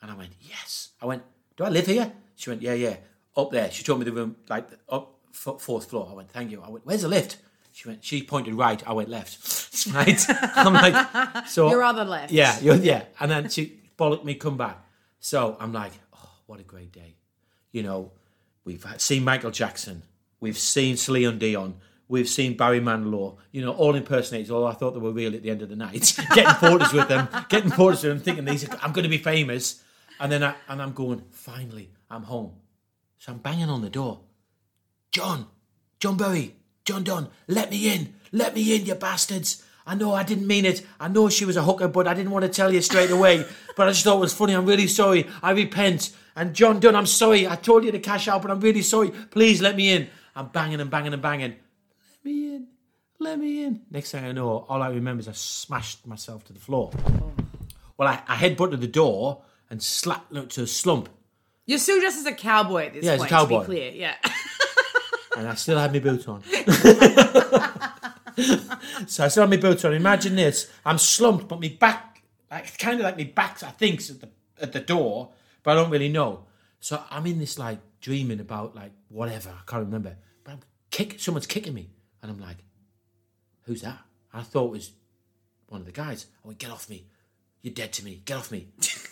And 0.00 0.10
I 0.10 0.14
went, 0.14 0.32
yes. 0.40 0.90
I 1.00 1.06
went, 1.06 1.22
do 1.56 1.64
I 1.64 1.68
live 1.68 1.86
here? 1.86 2.10
She 2.34 2.48
went, 2.48 2.62
yeah, 2.62 2.74
yeah. 2.74 2.96
Up 3.36 3.50
there. 3.50 3.70
She 3.70 3.84
told 3.84 3.98
me 3.98 4.06
the 4.06 4.12
room, 4.12 4.36
like, 4.48 4.68
up 4.88 5.18
f- 5.30 5.60
fourth 5.60 5.90
floor. 5.90 6.08
I 6.10 6.14
went, 6.14 6.30
thank 6.30 6.50
you. 6.50 6.62
I 6.62 6.70
went, 6.70 6.86
where's 6.86 7.02
the 7.02 7.08
lift? 7.08 7.36
She 7.72 7.88
went, 7.88 8.02
she 8.02 8.22
pointed 8.22 8.54
right. 8.54 8.82
I 8.86 8.94
went 8.94 9.10
left. 9.10 9.86
right? 9.94 10.22
I'm 10.56 10.72
like, 10.72 11.46
so. 11.48 11.68
Your 11.68 11.82
other 11.82 12.04
left. 12.04 12.32
Yeah, 12.32 12.58
you're, 12.60 12.76
yeah. 12.76 13.04
And 13.20 13.30
then 13.30 13.50
she 13.50 13.78
bollocked 13.98 14.24
me, 14.24 14.34
come 14.34 14.56
back. 14.56 14.85
So 15.26 15.56
I'm 15.58 15.72
like, 15.72 15.90
oh, 16.14 16.30
what 16.46 16.60
a 16.60 16.62
great 16.62 16.92
day. 16.92 17.16
You 17.72 17.82
know, 17.82 18.12
we've 18.64 18.86
seen 18.98 19.24
Michael 19.24 19.50
Jackson, 19.50 20.02
we've 20.38 20.56
seen 20.56 20.96
Celine 20.96 21.36
Dion, 21.40 21.74
we've 22.06 22.28
seen 22.28 22.56
Barry 22.56 22.78
Manilow, 22.80 23.36
you 23.50 23.60
know, 23.60 23.72
all 23.72 23.96
impersonators, 23.96 24.52
although 24.52 24.68
I 24.68 24.74
thought 24.74 24.92
they 24.92 25.00
were 25.00 25.10
real 25.10 25.34
at 25.34 25.42
the 25.42 25.50
end 25.50 25.62
of 25.62 25.68
the 25.68 25.74
night. 25.74 26.16
getting 26.32 26.54
photos 26.54 26.92
with 26.92 27.08
them, 27.08 27.28
getting 27.48 27.72
photos 27.72 28.04
with 28.04 28.12
them, 28.12 28.20
thinking 28.20 28.44
these 28.44 28.68
are, 28.68 28.78
I'm 28.80 28.92
going 28.92 29.02
to 29.02 29.08
be 29.08 29.18
famous. 29.18 29.82
And 30.20 30.30
then 30.30 30.44
I, 30.44 30.54
and 30.68 30.80
I'm 30.80 30.92
going, 30.92 31.24
finally, 31.32 31.90
I'm 32.08 32.22
home. 32.22 32.52
So 33.18 33.32
I'm 33.32 33.38
banging 33.38 33.68
on 33.68 33.82
the 33.82 33.90
door. 33.90 34.20
John, 35.10 35.48
John 35.98 36.16
Berry, 36.16 36.54
John 36.84 37.02
Dunn, 37.02 37.30
let 37.48 37.72
me 37.72 37.92
in, 37.92 38.14
let 38.30 38.54
me 38.54 38.76
in, 38.76 38.86
you 38.86 38.94
bastards. 38.94 39.64
I 39.86 39.94
know 39.94 40.12
I 40.12 40.24
didn't 40.24 40.46
mean 40.46 40.64
it. 40.64 40.84
I 40.98 41.08
know 41.08 41.28
she 41.28 41.44
was 41.44 41.56
a 41.56 41.62
hooker, 41.62 41.86
but 41.86 42.08
I 42.08 42.14
didn't 42.14 42.32
want 42.32 42.44
to 42.44 42.48
tell 42.48 42.72
you 42.72 42.82
straight 42.82 43.10
away. 43.10 43.44
but 43.76 43.86
I 43.86 43.92
just 43.92 44.02
thought 44.04 44.16
it 44.16 44.20
was 44.20 44.34
funny. 44.34 44.52
I'm 44.54 44.66
really 44.66 44.88
sorry. 44.88 45.26
I 45.42 45.52
repent. 45.52 46.10
And 46.34 46.54
John 46.54 46.80
Dunn, 46.80 46.96
I'm 46.96 47.06
sorry. 47.06 47.46
I 47.46 47.54
told 47.56 47.84
you 47.84 47.92
to 47.92 47.98
cash 48.00 48.26
out, 48.26 48.42
but 48.42 48.50
I'm 48.50 48.60
really 48.60 48.82
sorry. 48.82 49.10
Please 49.10 49.62
let 49.62 49.76
me 49.76 49.90
in. 49.90 50.08
I'm 50.34 50.48
banging 50.48 50.80
and 50.80 50.90
banging 50.90 51.12
and 51.12 51.22
banging. 51.22 51.50
Let 51.52 52.24
me 52.24 52.54
in. 52.56 52.66
Let 53.18 53.38
me 53.38 53.64
in. 53.64 53.82
Next 53.90 54.10
thing 54.10 54.24
I 54.24 54.32
know, 54.32 54.66
all 54.68 54.82
I 54.82 54.90
remember 54.90 55.20
is 55.20 55.28
I 55.28 55.32
smashed 55.32 56.06
myself 56.06 56.44
to 56.46 56.52
the 56.52 56.58
floor. 56.58 56.90
Well, 57.96 58.08
I, 58.08 58.20
I 58.28 58.36
headbutted 58.36 58.80
the 58.80 58.86
door 58.86 59.42
and 59.70 59.82
slapped 59.82 60.34
to 60.50 60.62
a 60.62 60.66
slump. 60.66 61.08
You're 61.64 61.78
still 61.78 61.98
dressed 62.00 62.18
as 62.18 62.26
a 62.26 62.32
cowboy 62.32 62.86
at 62.86 62.94
this 62.94 63.04
Yeah, 63.04 63.12
as 63.12 63.22
a 63.22 63.26
cowboy. 63.26 63.54
To 63.54 63.60
be 63.60 63.64
clear, 63.66 63.90
yeah. 63.92 64.14
and 65.36 65.48
I 65.48 65.54
still 65.54 65.78
had 65.78 65.92
my 65.92 65.98
boots 66.00 66.28
on. 66.28 66.42
so 69.06 69.24
I 69.24 69.28
still 69.28 69.42
had 69.42 69.48
oh, 69.48 69.56
my 69.56 69.56
boots 69.56 69.84
on. 69.84 69.94
Imagine 69.94 70.36
this: 70.36 70.70
I'm 70.84 70.98
slumped, 70.98 71.48
but 71.48 71.60
my 71.60 71.74
back, 71.80 72.22
like 72.50 72.76
kind 72.78 73.00
of 73.00 73.04
like 73.04 73.16
my 73.16 73.24
back, 73.24 73.62
I 73.62 73.70
think, 73.70 74.00
at 74.10 74.20
the 74.20 74.28
at 74.60 74.72
the 74.72 74.80
door, 74.80 75.32
but 75.62 75.72
I 75.72 75.74
don't 75.74 75.90
really 75.90 76.08
know. 76.08 76.44
So 76.80 77.02
I'm 77.10 77.26
in 77.26 77.38
this 77.38 77.58
like 77.58 77.78
dreaming 78.00 78.40
about 78.40 78.74
like 78.74 78.92
whatever 79.08 79.50
I 79.50 79.70
can't 79.70 79.84
remember, 79.84 80.16
but 80.44 80.52
I'm 80.52 80.60
kick. 80.90 81.18
Someone's 81.18 81.46
kicking 81.46 81.74
me, 81.74 81.88
and 82.22 82.30
I'm 82.30 82.40
like, 82.40 82.58
"Who's 83.62 83.82
that?" 83.82 83.98
I 84.32 84.42
thought 84.42 84.66
it 84.66 84.72
was 84.72 84.90
one 85.68 85.80
of 85.80 85.86
the 85.86 85.92
guys. 85.92 86.26
I 86.44 86.48
went, 86.48 86.58
"Get 86.58 86.70
off 86.70 86.90
me! 86.90 87.06
You're 87.62 87.74
dead 87.74 87.92
to 87.94 88.04
me! 88.04 88.22
Get 88.24 88.36
off 88.36 88.52
me!" 88.52 88.68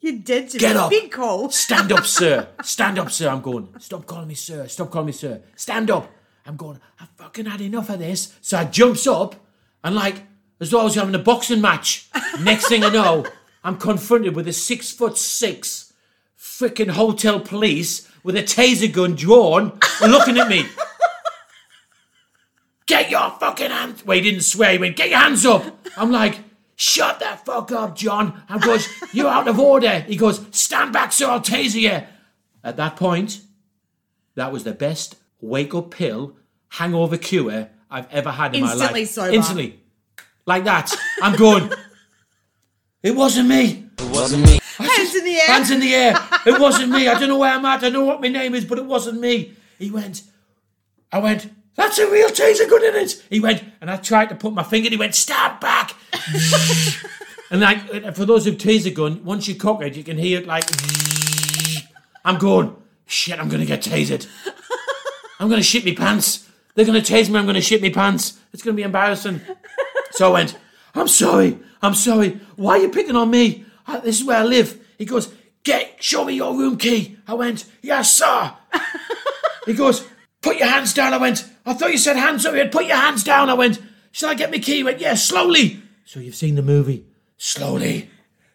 You're 0.00 0.18
dead 0.18 0.50
to 0.50 0.56
me 0.56 0.60
Get 0.60 0.74
me. 0.74 0.80
up. 0.80 0.90
Big 0.90 1.10
call. 1.10 1.50
Stand 1.50 1.90
up, 1.90 2.04
sir. 2.04 2.48
Stand 2.62 2.98
up, 2.98 3.10
sir. 3.10 3.28
I'm 3.28 3.40
going. 3.40 3.68
Stop 3.78 4.06
calling 4.06 4.28
me 4.28 4.34
sir. 4.34 4.68
Stop 4.68 4.90
calling 4.90 5.06
me 5.06 5.12
sir. 5.12 5.42
Stand 5.56 5.90
up. 5.90 6.10
I'm 6.46 6.56
going. 6.56 6.80
I've 7.00 7.08
fucking 7.10 7.46
had 7.46 7.60
enough 7.60 7.90
of 7.90 7.98
this. 7.98 8.34
So 8.40 8.58
I 8.58 8.64
jumps 8.64 9.06
up 9.06 9.34
and 9.82 9.94
like 9.94 10.22
as 10.60 10.70
though 10.70 10.80
I 10.80 10.84
was 10.84 10.94
having 10.94 11.14
a 11.14 11.18
boxing 11.20 11.60
match. 11.60 12.08
Next 12.40 12.68
thing 12.68 12.84
I 12.84 12.90
know, 12.90 13.26
I'm 13.64 13.76
confronted 13.76 14.34
with 14.34 14.48
a 14.48 14.52
six 14.52 14.92
foot 14.92 15.18
six 15.18 15.92
freaking 16.38 16.90
hotel 16.90 17.40
police 17.40 18.10
with 18.22 18.36
a 18.36 18.42
taser 18.42 18.90
gun 18.92 19.14
drawn 19.14 19.78
and 20.02 20.12
looking 20.12 20.38
at 20.38 20.48
me. 20.48 20.64
Get 22.86 23.10
your 23.10 23.30
fucking 23.30 23.70
hands. 23.70 24.06
Well, 24.06 24.16
he 24.16 24.22
didn't 24.22 24.42
swear. 24.42 24.72
He 24.72 24.78
went, 24.78 24.96
get 24.96 25.10
your 25.10 25.18
hands 25.18 25.44
up. 25.44 25.64
I'm 25.96 26.12
like, 26.12 26.38
shut 26.76 27.18
the 27.18 27.36
fuck 27.44 27.72
up, 27.72 27.96
John. 27.96 28.42
I 28.48 28.58
goes, 28.58 28.88
you're 29.12 29.28
out 29.28 29.48
of 29.48 29.58
order. 29.58 30.00
He 30.00 30.16
goes, 30.16 30.40
stand 30.52 30.92
back, 30.92 31.12
sir. 31.12 31.28
I'll 31.28 31.40
taser 31.40 31.80
you. 31.80 32.06
At 32.62 32.76
that 32.76 32.96
point, 32.96 33.40
that 34.36 34.52
was 34.52 34.62
the 34.62 34.72
best 34.72 35.16
wake 35.46 35.74
up 35.74 35.90
pill 35.90 36.36
hangover 36.68 37.16
cure 37.16 37.68
I've 37.90 38.12
ever 38.12 38.30
had 38.30 38.54
in 38.54 38.62
my 38.62 38.72
Instantly 38.72 39.00
life. 39.00 39.10
sober. 39.10 39.32
Instantly. 39.32 39.80
Like 40.44 40.64
that. 40.64 40.94
I'm 41.22 41.36
going, 41.36 41.70
it 43.02 43.14
wasn't 43.14 43.48
me. 43.48 43.88
It 43.98 44.10
wasn't 44.10 44.44
me. 44.44 44.58
Hands 44.76 45.14
in 45.14 45.24
the 45.24 45.34
air. 45.34 45.46
Hands 45.46 45.70
in 45.70 45.80
the 45.80 45.94
air. 45.94 46.14
It 46.46 46.60
wasn't 46.60 46.90
me. 46.90 47.08
I 47.08 47.18
don't 47.18 47.28
know 47.28 47.38
where 47.38 47.52
I'm 47.52 47.64
at. 47.64 47.82
I 47.82 47.88
know 47.88 48.04
what 48.04 48.20
my 48.20 48.28
name 48.28 48.54
is, 48.54 48.64
but 48.64 48.78
it 48.78 48.84
wasn't 48.84 49.20
me. 49.20 49.54
He 49.78 49.90
went, 49.90 50.22
I 51.12 51.18
went, 51.18 51.50
that's 51.74 51.98
a 51.98 52.10
real 52.10 52.28
taser 52.28 52.68
gun 52.68 52.84
in 52.84 52.94
it. 52.96 53.22
He 53.30 53.40
went, 53.40 53.62
and 53.80 53.90
I 53.90 53.96
tried 53.96 54.28
to 54.30 54.34
put 54.34 54.52
my 54.52 54.62
finger, 54.62 54.86
and 54.86 54.92
he 54.92 54.98
went, 54.98 55.14
stand 55.14 55.60
back. 55.60 55.94
and 57.50 57.60
like, 57.60 58.14
for 58.14 58.24
those 58.24 58.44
who've 58.44 58.56
taser 58.56 58.92
gun, 58.92 59.24
once 59.24 59.48
you 59.48 59.54
cock 59.54 59.82
it, 59.82 59.96
you 59.96 60.04
can 60.04 60.18
hear 60.18 60.40
it 60.40 60.46
like, 60.46 60.64
I'm 62.24 62.38
going, 62.38 62.74
shit, 63.06 63.38
I'm 63.38 63.48
going 63.48 63.60
to 63.60 63.66
get 63.66 63.82
tasered. 63.82 64.26
I'm 65.38 65.48
going 65.48 65.60
to 65.60 65.66
shit 65.66 65.84
me 65.84 65.94
pants. 65.94 66.48
They're 66.74 66.84
going 66.84 67.00
to 67.02 67.12
tase 67.12 67.28
me, 67.30 67.38
I'm 67.38 67.44
going 67.46 67.54
to 67.54 67.60
shit 67.60 67.80
me 67.82 67.90
pants. 67.90 68.38
It's 68.52 68.62
going 68.62 68.74
to 68.74 68.80
be 68.80 68.84
embarrassing. 68.84 69.40
So 70.12 70.28
I 70.30 70.32
went, 70.32 70.58
I'm 70.94 71.08
sorry, 71.08 71.58
I'm 71.82 71.94
sorry. 71.94 72.40
Why 72.56 72.72
are 72.78 72.82
you 72.82 72.88
picking 72.90 73.16
on 73.16 73.30
me? 73.30 73.64
Uh, 73.86 74.00
This 74.00 74.20
is 74.20 74.26
where 74.26 74.38
I 74.38 74.44
live. 74.44 74.78
He 74.98 75.04
goes, 75.04 75.32
get, 75.62 76.02
show 76.02 76.24
me 76.24 76.34
your 76.34 76.56
room 76.56 76.76
key. 76.76 77.16
I 77.26 77.34
went, 77.34 77.64
yes, 77.82 78.14
sir. 78.16 78.52
he 79.66 79.72
goes, 79.74 80.06
put 80.42 80.56
your 80.58 80.68
hands 80.68 80.92
down. 80.94 81.12
I 81.14 81.18
went, 81.18 81.44
I 81.64 81.74
thought 81.74 81.92
you 81.92 81.98
said 81.98 82.16
hands 82.16 82.44
up. 82.46 82.54
He 82.54 82.60
went, 82.60 82.72
put 82.72 82.86
your 82.86 82.96
hands 82.96 83.24
down. 83.24 83.48
I 83.50 83.54
went, 83.54 83.80
shall 84.12 84.30
I 84.30 84.34
get 84.34 84.50
my 84.50 84.58
key? 84.58 84.76
He 84.76 84.84
went, 84.84 85.00
yeah, 85.00 85.14
slowly. 85.14 85.80
So 86.04 86.20
you've 86.20 86.34
seen 86.34 86.54
the 86.54 86.62
movie. 86.62 87.04
Slowly, 87.38 88.08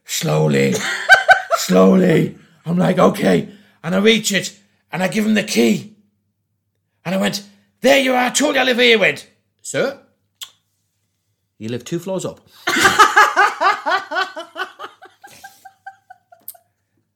slowly, 0.06 0.74
slowly. 1.58 2.38
I'm 2.66 2.78
like, 2.78 2.98
okay. 2.98 3.50
And 3.84 3.94
I 3.94 4.00
reach 4.00 4.32
it 4.32 4.58
and 4.92 5.04
I 5.04 5.08
give 5.08 5.26
him 5.26 5.36
the 5.36 5.44
key. 5.44 5.91
And 7.06 7.16
I 7.16 7.18
went, 7.18 7.43
there 7.82 7.99
you 7.99 8.14
are. 8.14 8.26
I 8.26 8.30
told 8.30 8.56
you 8.56 8.62
I 8.62 8.64
live 8.64 8.78
here. 8.78 8.89
He 8.89 8.95
went, 8.95 9.30
sir, 9.62 9.99
you 11.58 11.70
live 11.70 11.84
two 11.84 11.99
floors 11.99 12.26
up. 12.26 12.41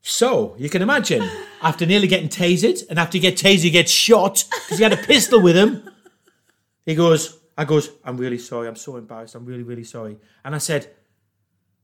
so 0.02 0.56
you 0.58 0.70
can 0.70 0.82
imagine, 0.82 1.28
after 1.62 1.86
nearly 1.86 2.08
getting 2.08 2.30
tasered, 2.30 2.84
and 2.90 3.00
after 3.00 3.18
you 3.18 3.22
get 3.22 3.36
tasered, 3.36 3.64
you 3.64 3.72
get 3.72 3.90
shot 3.90 4.44
because 4.50 4.78
he 4.78 4.84
had 4.84 4.94
a 4.94 4.98
pistol 4.98 5.42
with 5.42 5.56
him. 5.56 5.90
He 6.86 6.96
goes, 6.96 7.40
I 7.58 7.66
goes, 7.66 7.90
I'm 8.04 8.18
really 8.18 8.38
sorry. 8.38 8.68
I'm 8.68 8.76
so 8.76 8.98
embarrassed. 8.98 9.36
I'm 9.36 9.46
really, 9.46 9.64
really 9.64 9.84
sorry. 9.84 10.18
And 10.44 10.54
I 10.54 10.60
said, 10.60 10.90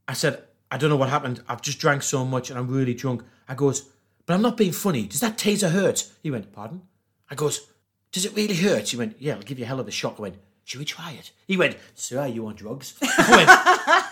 I 0.08 0.14
said, 0.14 0.44
I 0.70 0.78
don't 0.78 0.90
know 0.90 0.98
what 0.98 1.10
happened. 1.10 1.42
I've 1.48 1.62
just 1.62 1.80
drank 1.80 2.04
so 2.04 2.26
much 2.26 2.50
and 2.50 2.60
I'm 2.60 2.68
really 2.68 2.94
drunk. 2.94 3.24
I 3.48 3.56
goes, 3.56 3.90
but 4.26 4.34
I'm 4.34 4.42
not 4.42 4.58
being 4.58 4.72
funny. 4.72 5.08
Does 5.08 5.20
that 5.22 5.38
taser 5.38 5.72
hurt? 5.72 6.10
He 6.22 6.32
went, 6.32 6.52
pardon? 6.52 6.82
I 7.30 7.36
goes, 7.36 7.68
does 8.12 8.26
it 8.26 8.36
really 8.36 8.56
hurt? 8.56 8.88
She 8.88 8.98
went, 8.98 9.16
yeah, 9.20 9.36
I'll 9.36 9.42
give 9.42 9.58
you 9.58 9.66
a 9.66 9.68
hell 9.68 9.80
of 9.80 9.88
a 9.88 9.92
shock. 9.92 10.16
I 10.20 10.24
went, 10.24 10.36
should 10.66 10.80
we 10.80 10.86
try 10.86 11.12
it? 11.12 11.32
He 11.48 11.58
went, 11.58 11.78
sir, 11.96 12.20
are 12.20 12.28
you 12.28 12.48
on 12.48 12.56
drugs? 12.56 12.94
I 13.02 13.36
went, 13.36 13.50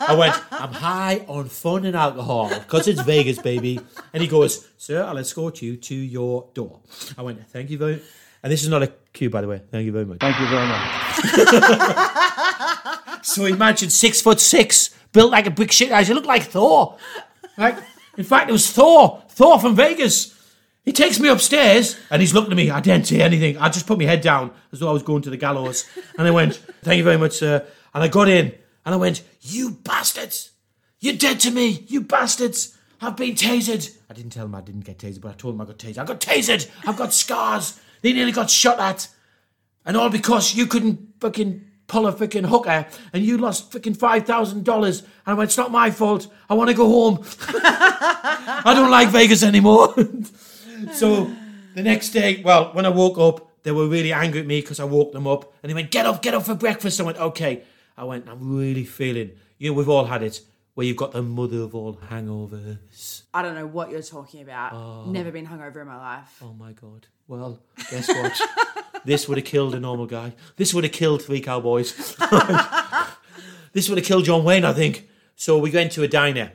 I 0.10 0.16
went, 0.16 0.36
I'm 0.52 0.74
high 0.74 1.26
on 1.28 1.48
fun 1.48 1.86
and 1.86 1.96
alcohol 1.96 2.50
because 2.50 2.88
it's 2.88 3.02
Vegas, 3.02 3.40
baby. 3.40 3.80
And 4.14 4.22
he 4.22 4.28
goes, 4.28 4.68
sir, 4.78 5.04
I'll 5.04 5.18
escort 5.18 5.62
you 5.62 5.78
to 5.78 5.96
your 5.96 6.48
door. 6.54 6.80
I 7.18 7.22
went, 7.22 7.48
thank 7.50 7.70
you 7.70 7.78
very 7.78 8.02
And 8.44 8.52
this 8.52 8.64
is 8.64 8.70
not 8.70 8.84
a 8.84 8.88
cue, 9.14 9.30
by 9.30 9.42
the 9.42 9.48
way. 9.48 9.62
Thank 9.72 9.86
you 9.86 9.92
very 9.92 10.06
much. 10.06 10.20
Thank 10.20 10.40
you 10.40 10.48
very 10.48 10.68
much. 10.68 10.80
so 13.26 13.46
imagine 13.46 13.90
six 13.90 14.22
foot 14.22 14.40
six, 14.40 14.90
built 15.12 15.32
like 15.32 15.46
a 15.46 15.52
brick 15.52 15.72
shit 15.72 15.92
house. 15.92 16.08
You 16.10 16.16
look 16.16 16.26
like 16.26 16.44
Thor. 16.44 16.98
Like, 17.58 17.78
in 18.18 18.24
fact, 18.24 18.50
it 18.50 18.54
was 18.54 18.72
Thor. 18.72 19.24
Thor 19.30 19.60
from 19.60 19.76
Vegas. 19.76 20.39
He 20.86 20.92
takes 20.92 21.20
me 21.20 21.30
upstairs 21.30 21.98
and 22.10 22.22
he's 22.22 22.34
looking 22.34 22.52
at 22.52 22.58
me. 22.58 22.72
I 22.72 22.80
didn't 22.80 23.08
say 23.08 23.22
anything. 23.22 23.58
I 23.58 23.70
just 23.70 23.86
put 23.86 24.00
my 24.00 24.06
head 24.06 24.22
down 24.22 24.52
as 24.72 24.80
though 24.80 24.90
I 24.90 24.94
was 24.94 25.04
going 25.04 25.22
to 25.24 25.30
the 25.30 25.38
gallows. 25.38 25.86
And 26.18 26.28
I 26.28 26.32
went, 26.32 26.56
Thank 26.84 26.98
you 26.98 27.04
very 27.04 27.18
much, 27.18 27.34
sir. 27.34 27.66
And 27.94 28.04
I 28.04 28.08
got 28.08 28.28
in 28.30 28.54
and 28.86 28.96
I 28.96 28.98
went, 28.98 29.24
You 29.42 29.72
bastards! 29.72 30.52
You're 31.00 31.16
dead 31.16 31.40
to 31.42 31.52
me! 31.52 31.86
You 31.88 32.02
bastards! 32.02 32.78
I've 33.02 33.16
been 33.16 33.36
tasered. 33.36 33.96
I 34.10 34.14
didn't 34.14 34.32
tell 34.32 34.46
him 34.46 34.56
I 34.56 34.62
didn't 34.62 34.86
get 34.86 34.98
tasered, 34.98 35.22
but 35.22 35.30
I 35.30 35.34
told 35.34 35.56
him 35.56 35.62
I 35.62 35.66
got 35.66 35.78
tasered. 35.78 36.00
I 36.00 36.06
got 36.06 36.20
tasered! 36.20 36.70
I've 36.86 36.98
got 36.98 37.14
scars! 37.14 37.80
They 38.02 38.14
nearly 38.14 38.32
got 38.32 38.50
shot 38.50 38.80
at. 38.80 39.08
And 39.86 39.96
all 39.96 40.10
because 40.10 40.56
you 40.56 40.66
couldn't 40.66 41.16
fucking 41.20 41.66
pull 41.88 42.08
a 42.08 42.12
fucking 42.12 42.46
hooker 42.46 42.86
and 43.14 43.24
you 43.24 43.38
lost 43.38 43.72
fucking 43.72 43.96
$5,000. 43.96 44.54
And 44.56 45.08
I 45.26 45.34
went, 45.34 45.50
it's 45.50 45.58
not 45.58 45.72
my 45.72 45.92
fault. 45.92 46.28
I 46.50 46.54
want 46.54 46.70
to 46.70 46.76
go 46.76 46.88
home. 46.88 47.24
I 47.50 48.74
don't 48.76 48.92
like 48.92 49.10
Vegas 49.10 49.44
anymore. 49.44 49.94
so 50.94 51.32
the 51.76 51.84
next 51.84 52.10
day, 52.10 52.42
well, 52.44 52.74
when 52.74 52.86
I 52.86 52.90
woke 52.90 53.18
up, 53.18 53.64
they 53.64 53.72
were 53.72 53.88
really 53.88 54.14
angry 54.14 54.42
at 54.42 54.48
me 54.48 54.62
because 54.62 54.80
I 54.80 54.86
woke 54.86 55.12
them 55.12 55.28
up. 55.28 55.54
And 55.62 55.70
they 55.70 55.74
went, 55.74 55.92
get 55.92 56.06
up, 56.06 56.22
get 56.22 56.34
up 56.34 56.44
for 56.44 56.56
breakfast. 56.56 57.00
I 57.00 57.04
went, 57.04 57.18
okay. 57.18 57.64
I 57.98 58.04
went, 58.06 58.30
I'm 58.30 58.56
really 58.58 58.86
feeling, 58.86 59.32
you 59.58 59.70
know, 59.70 59.78
we've 59.78 59.90
all 59.90 60.06
had 60.06 60.24
it 60.24 60.42
where 60.74 60.88
you've 60.88 60.96
got 60.96 61.12
the 61.12 61.22
mother 61.22 61.62
of 61.64 61.76
all 61.76 61.96
hangovers. 62.10 63.24
I 63.34 63.42
don't 63.42 63.56
know 63.56 63.68
what 63.68 63.92
you're 63.92 64.02
talking 64.02 64.42
about. 64.42 64.72
Oh. 64.72 65.12
Never 65.12 65.30
been 65.32 65.46
hungover 65.46 65.82
in 65.82 65.88
my 65.88 65.98
life. 65.98 66.40
Oh 66.42 66.54
my 66.54 66.72
god. 66.72 67.08
Well, 67.28 67.60
guess 67.92 68.08
what? 68.08 68.42
this 69.06 69.28
would 69.28 69.38
have 69.38 69.46
killed 69.46 69.76
a 69.76 69.80
normal 69.80 70.06
guy. 70.06 70.34
This 70.56 70.74
would 70.74 70.86
have 70.86 70.94
killed 70.94 71.22
three 71.22 71.42
cowboys. 71.42 71.94
this 73.74 73.90
would 73.90 73.98
have 73.98 74.08
killed 74.08 74.24
John 74.24 74.46
Wayne, 74.46 74.64
I 74.64 74.72
think. 74.72 75.10
So 75.36 75.58
we 75.58 75.70
went 75.70 75.92
to 75.94 76.04
a 76.04 76.08
diner. 76.08 76.54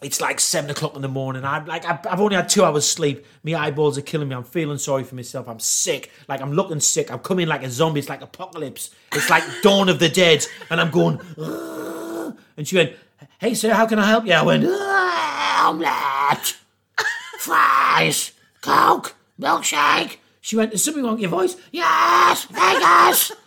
It's 0.00 0.20
like 0.20 0.38
seven 0.38 0.70
o'clock 0.70 0.94
in 0.94 1.02
the 1.02 1.08
morning. 1.08 1.44
I'm 1.44 1.66
like, 1.66 1.84
I've 1.84 2.06
I've 2.06 2.20
only 2.20 2.36
had 2.36 2.48
two 2.48 2.62
hours 2.64 2.88
sleep. 2.88 3.26
My 3.42 3.54
eyeballs 3.56 3.98
are 3.98 4.02
killing 4.02 4.28
me. 4.28 4.36
I'm 4.36 4.44
feeling 4.44 4.78
sorry 4.78 5.02
for 5.02 5.16
myself. 5.16 5.48
I'm 5.48 5.58
sick. 5.58 6.12
Like 6.28 6.40
I'm 6.40 6.52
looking 6.52 6.78
sick. 6.78 7.10
I'm 7.10 7.18
coming 7.18 7.48
like 7.48 7.64
a 7.64 7.70
zombie. 7.70 7.98
It's 7.98 8.08
like 8.08 8.22
apocalypse. 8.22 8.90
It's 9.12 9.28
like 9.28 9.42
dawn 9.62 9.88
of 9.88 9.98
the 9.98 10.08
dead. 10.08 10.46
And 10.70 10.80
I'm 10.80 10.90
going, 10.92 11.20
"Ugh." 11.36 12.36
and 12.56 12.68
she 12.68 12.76
went, 12.76 12.92
"Hey 13.40 13.54
sir, 13.54 13.72
how 13.74 13.86
can 13.86 13.98
I 13.98 14.06
help 14.06 14.24
you?" 14.24 14.34
I 14.34 14.42
went, 14.42 14.64
"Ugh, 14.64 15.66
omelette, 15.66 16.56
fries, 17.40 18.32
coke, 18.60 19.16
milkshake." 19.40 20.18
She 20.40 20.54
went, 20.54 20.72
"Is 20.74 20.84
something 20.84 21.02
wrong 21.02 21.14
with 21.14 21.22
your 21.22 21.30
voice?" 21.30 21.56
Yes, 21.72 22.44
Vegas. 22.44 23.32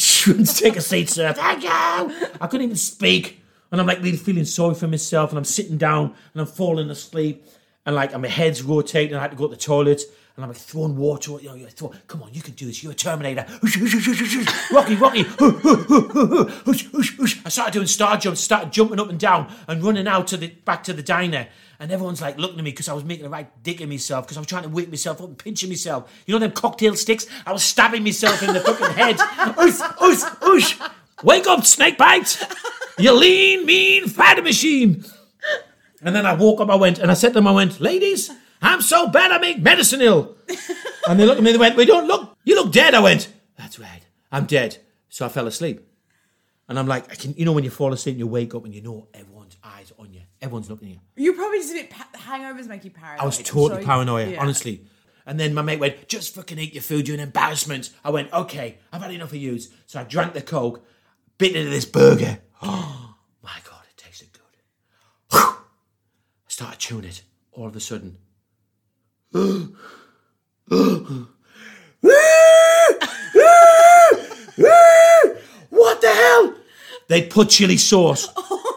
She 0.00 0.30
went 0.32 0.56
take 0.56 0.76
a 0.76 0.80
seat, 0.80 1.10
sir. 1.10 1.32
Thank 1.32 1.64
you. 1.64 1.70
I 1.70 2.46
couldn't 2.46 2.66
even 2.66 2.76
speak. 2.76 3.42
And 3.70 3.80
I'm 3.80 3.86
like 3.86 4.02
really 4.02 4.16
feeling 4.16 4.44
sorry 4.44 4.74
for 4.74 4.88
myself. 4.88 5.30
And 5.30 5.38
I'm 5.38 5.44
sitting 5.44 5.78
down 5.78 6.14
and 6.32 6.40
I'm 6.40 6.46
falling 6.46 6.90
asleep. 6.90 7.44
And 7.86 7.94
like 7.94 8.12
and 8.12 8.22
my 8.22 8.28
head's 8.28 8.62
rotating. 8.62 9.16
I 9.16 9.20
had 9.20 9.30
to 9.30 9.36
go 9.36 9.46
to 9.46 9.54
the 9.54 9.60
toilet. 9.60 10.02
And 10.36 10.44
I'm 10.44 10.50
like 10.50 10.60
throwing 10.60 10.96
water. 10.96 11.32
You 11.40 11.48
know, 11.48 11.54
you 11.54 11.66
throw, 11.66 11.92
come 12.06 12.22
on, 12.22 12.32
you 12.32 12.40
can 12.40 12.54
do 12.54 12.66
this. 12.66 12.82
You're 12.82 12.92
a 12.92 12.94
Terminator. 12.94 13.44
Rocky, 14.72 14.94
Rocky. 14.94 15.24
I 17.44 17.48
started 17.48 17.72
doing 17.72 17.88
star 17.88 18.16
jumps, 18.16 18.40
started 18.40 18.72
jumping 18.72 19.00
up 19.00 19.08
and 19.08 19.18
down 19.18 19.52
and 19.66 19.82
running 19.82 20.06
out 20.06 20.28
to 20.28 20.36
the 20.36 20.46
back 20.46 20.84
to 20.84 20.92
the 20.92 21.02
diner. 21.02 21.48
And 21.80 21.90
everyone's 21.90 22.20
like 22.20 22.38
looking 22.38 22.58
at 22.58 22.64
me 22.64 22.70
because 22.70 22.88
I 22.88 22.92
was 22.92 23.04
making 23.04 23.26
a 23.26 23.28
right 23.28 23.50
dick 23.62 23.80
of 23.80 23.88
myself 23.88 24.26
because 24.26 24.36
I 24.36 24.40
was 24.40 24.46
trying 24.46 24.62
to 24.64 24.68
wake 24.68 24.90
myself 24.90 25.20
up 25.20 25.28
and 25.28 25.38
pinching 25.38 25.68
myself. 25.68 26.12
You 26.26 26.34
know 26.34 26.38
them 26.38 26.52
cocktail 26.52 26.94
sticks? 26.94 27.26
I 27.44 27.52
was 27.52 27.64
stabbing 27.64 28.04
myself 28.04 28.42
in 28.42 28.54
the 28.54 28.60
fucking 28.60 28.96
head. 28.96 29.16
Oosh, 29.16 29.80
oosh, 29.80 30.24
oosh. 30.40 30.90
Wake 31.22 31.46
up, 31.46 31.64
snake 31.64 31.98
bite! 31.98 32.40
You 32.98 33.12
lean, 33.12 33.64
mean, 33.66 34.08
fat 34.08 34.42
machine. 34.42 35.04
And 36.02 36.14
then 36.14 36.26
I 36.26 36.34
woke 36.34 36.60
up, 36.60 36.68
I 36.70 36.74
went, 36.76 36.98
and 36.98 37.10
I 37.10 37.14
said 37.14 37.28
to 37.28 37.34
them, 37.34 37.46
I 37.46 37.52
went, 37.52 37.80
ladies, 37.80 38.30
I'm 38.62 38.80
so 38.82 39.08
bad 39.08 39.30
I 39.32 39.38
make 39.38 39.60
medicine 39.60 40.00
ill. 40.00 40.36
And 41.08 41.18
they 41.18 41.24
looked 41.26 41.38
at 41.38 41.44
me, 41.44 41.52
they 41.52 41.58
went, 41.58 41.76
we 41.76 41.84
don't 41.86 42.06
look, 42.06 42.36
you 42.44 42.54
look 42.54 42.72
dead. 42.72 42.94
I 42.94 43.00
went, 43.00 43.32
that's 43.56 43.78
right, 43.78 44.02
I'm 44.30 44.46
dead. 44.46 44.78
So 45.08 45.26
I 45.26 45.28
fell 45.28 45.46
asleep. 45.46 45.80
And 46.68 46.78
I'm 46.78 46.86
like, 46.86 47.10
I 47.10 47.14
can, 47.14 47.34
you 47.36 47.44
know, 47.44 47.52
when 47.52 47.64
you 47.64 47.70
fall 47.70 47.92
asleep 47.92 48.14
and 48.14 48.20
you 48.20 48.26
wake 48.26 48.54
up 48.54 48.64
and 48.64 48.74
you 48.74 48.82
know 48.82 49.08
everyone's 49.14 49.56
eyes 49.64 49.90
on 49.98 50.12
you, 50.12 50.20
everyone's 50.42 50.68
looking 50.68 50.88
at 50.88 50.94
you. 50.94 51.00
You're 51.16 51.34
probably 51.34 51.58
just 51.58 51.70
a 51.70 51.74
bit 51.74 51.90
pa- 51.90 52.08
hangovers 52.14 52.66
make 52.66 52.84
you 52.84 52.90
paranoid. 52.90 53.22
I 53.22 53.24
was 53.24 53.38
totally 53.38 53.80
So- 53.82 53.86
paranoia, 53.86 54.26
yeah. 54.28 54.40
honestly. 54.40 54.82
And 55.24 55.38
then 55.40 55.54
my 55.54 55.62
mate 55.62 55.78
went, 55.80 56.08
just 56.08 56.34
fucking 56.34 56.58
eat 56.58 56.74
your 56.74 56.82
food, 56.82 57.06
you're 57.08 57.16
an 57.16 57.22
embarrassment. 57.22 57.90
I 58.04 58.10
went, 58.10 58.32
okay, 58.32 58.78
I've 58.92 59.02
had 59.02 59.10
enough 59.12 59.30
of 59.30 59.36
yous. 59.36 59.68
So 59.86 60.00
I 60.00 60.04
drank 60.04 60.32
the 60.34 60.42
Coke, 60.42 60.84
bit 61.38 61.54
into 61.56 61.70
this 61.70 61.84
burger. 61.84 62.40
Oh 62.60 63.14
my 63.42 63.56
God, 63.64 63.82
it 63.88 63.96
tasted 63.96 64.28
good. 64.32 64.42
I 65.32 65.56
started 66.48 66.78
chewing 66.78 67.04
it. 67.04 67.22
All 67.52 67.66
of 67.66 67.76
a 67.76 67.80
sudden, 67.80 68.18
what 69.30 69.70
the 76.00 76.12
hell? 76.12 76.54
They 77.08 77.22
put 77.22 77.48
chili 77.48 77.76
sauce, 77.78 78.28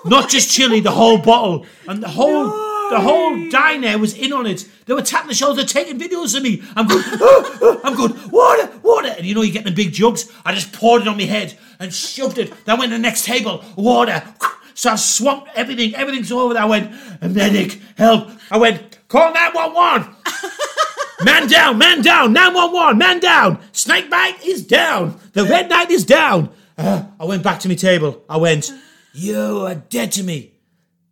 not 0.05 0.29
just 0.29 0.49
chili, 0.49 0.79
the 0.79 0.91
whole 0.91 1.17
bottle, 1.17 1.65
and 1.87 2.01
the 2.01 2.07
whole 2.07 2.70
the 2.91 2.99
whole 2.99 3.49
diner 3.49 3.97
was 3.97 4.17
in 4.17 4.33
on 4.33 4.45
it. 4.45 4.67
They 4.85 4.93
were 4.93 5.01
tapping 5.01 5.29
the 5.29 5.33
shoulder, 5.33 5.63
taking 5.63 5.97
videos 5.97 6.35
of 6.35 6.43
me. 6.43 6.61
I'm 6.75 6.87
good. 6.87 7.03
I'm 7.83 7.95
going, 7.95 8.13
Water, 8.29 8.69
water, 8.83 9.15
and 9.17 9.25
you 9.25 9.33
know 9.33 9.41
you 9.41 9.53
get 9.53 9.63
the 9.63 9.71
big 9.71 9.93
jugs. 9.93 10.31
I 10.45 10.53
just 10.53 10.73
poured 10.73 11.01
it 11.03 11.07
on 11.07 11.17
my 11.17 11.23
head 11.23 11.57
and 11.79 11.93
shoved 11.93 12.37
it. 12.37 12.53
Then 12.65 12.77
went 12.77 12.91
to 12.91 12.97
the 12.97 13.01
next 13.01 13.25
table. 13.25 13.63
Water. 13.75 14.23
So 14.73 14.89
I 14.89 14.95
swamped 14.95 15.49
everything. 15.53 15.93
Everything's 15.93 16.31
over 16.31 16.53
there. 16.53 16.63
I 16.63 16.65
went, 16.65 16.91
medic, 17.21 17.79
help. 17.97 18.29
I 18.49 18.57
went, 18.57 18.97
call 19.09 19.31
911. 19.31 20.15
Man 21.23 21.47
down, 21.47 21.77
man 21.77 22.01
down, 22.01 22.33
911, 22.33 22.97
man 22.97 23.19
down. 23.19 23.59
Snake 23.73 24.09
bite 24.09 24.43
is 24.43 24.65
down. 24.65 25.19
The 25.33 25.43
red 25.43 25.69
knight 25.69 25.91
is 25.91 26.03
down. 26.03 26.49
Uh, 26.77 27.03
I 27.19 27.25
went 27.25 27.43
back 27.43 27.59
to 27.59 27.67
my 27.67 27.75
table. 27.75 28.23
I 28.27 28.37
went, 28.37 28.71
you 29.13 29.67
are 29.67 29.75
dead 29.75 30.13
to 30.13 30.23
me. 30.23 30.53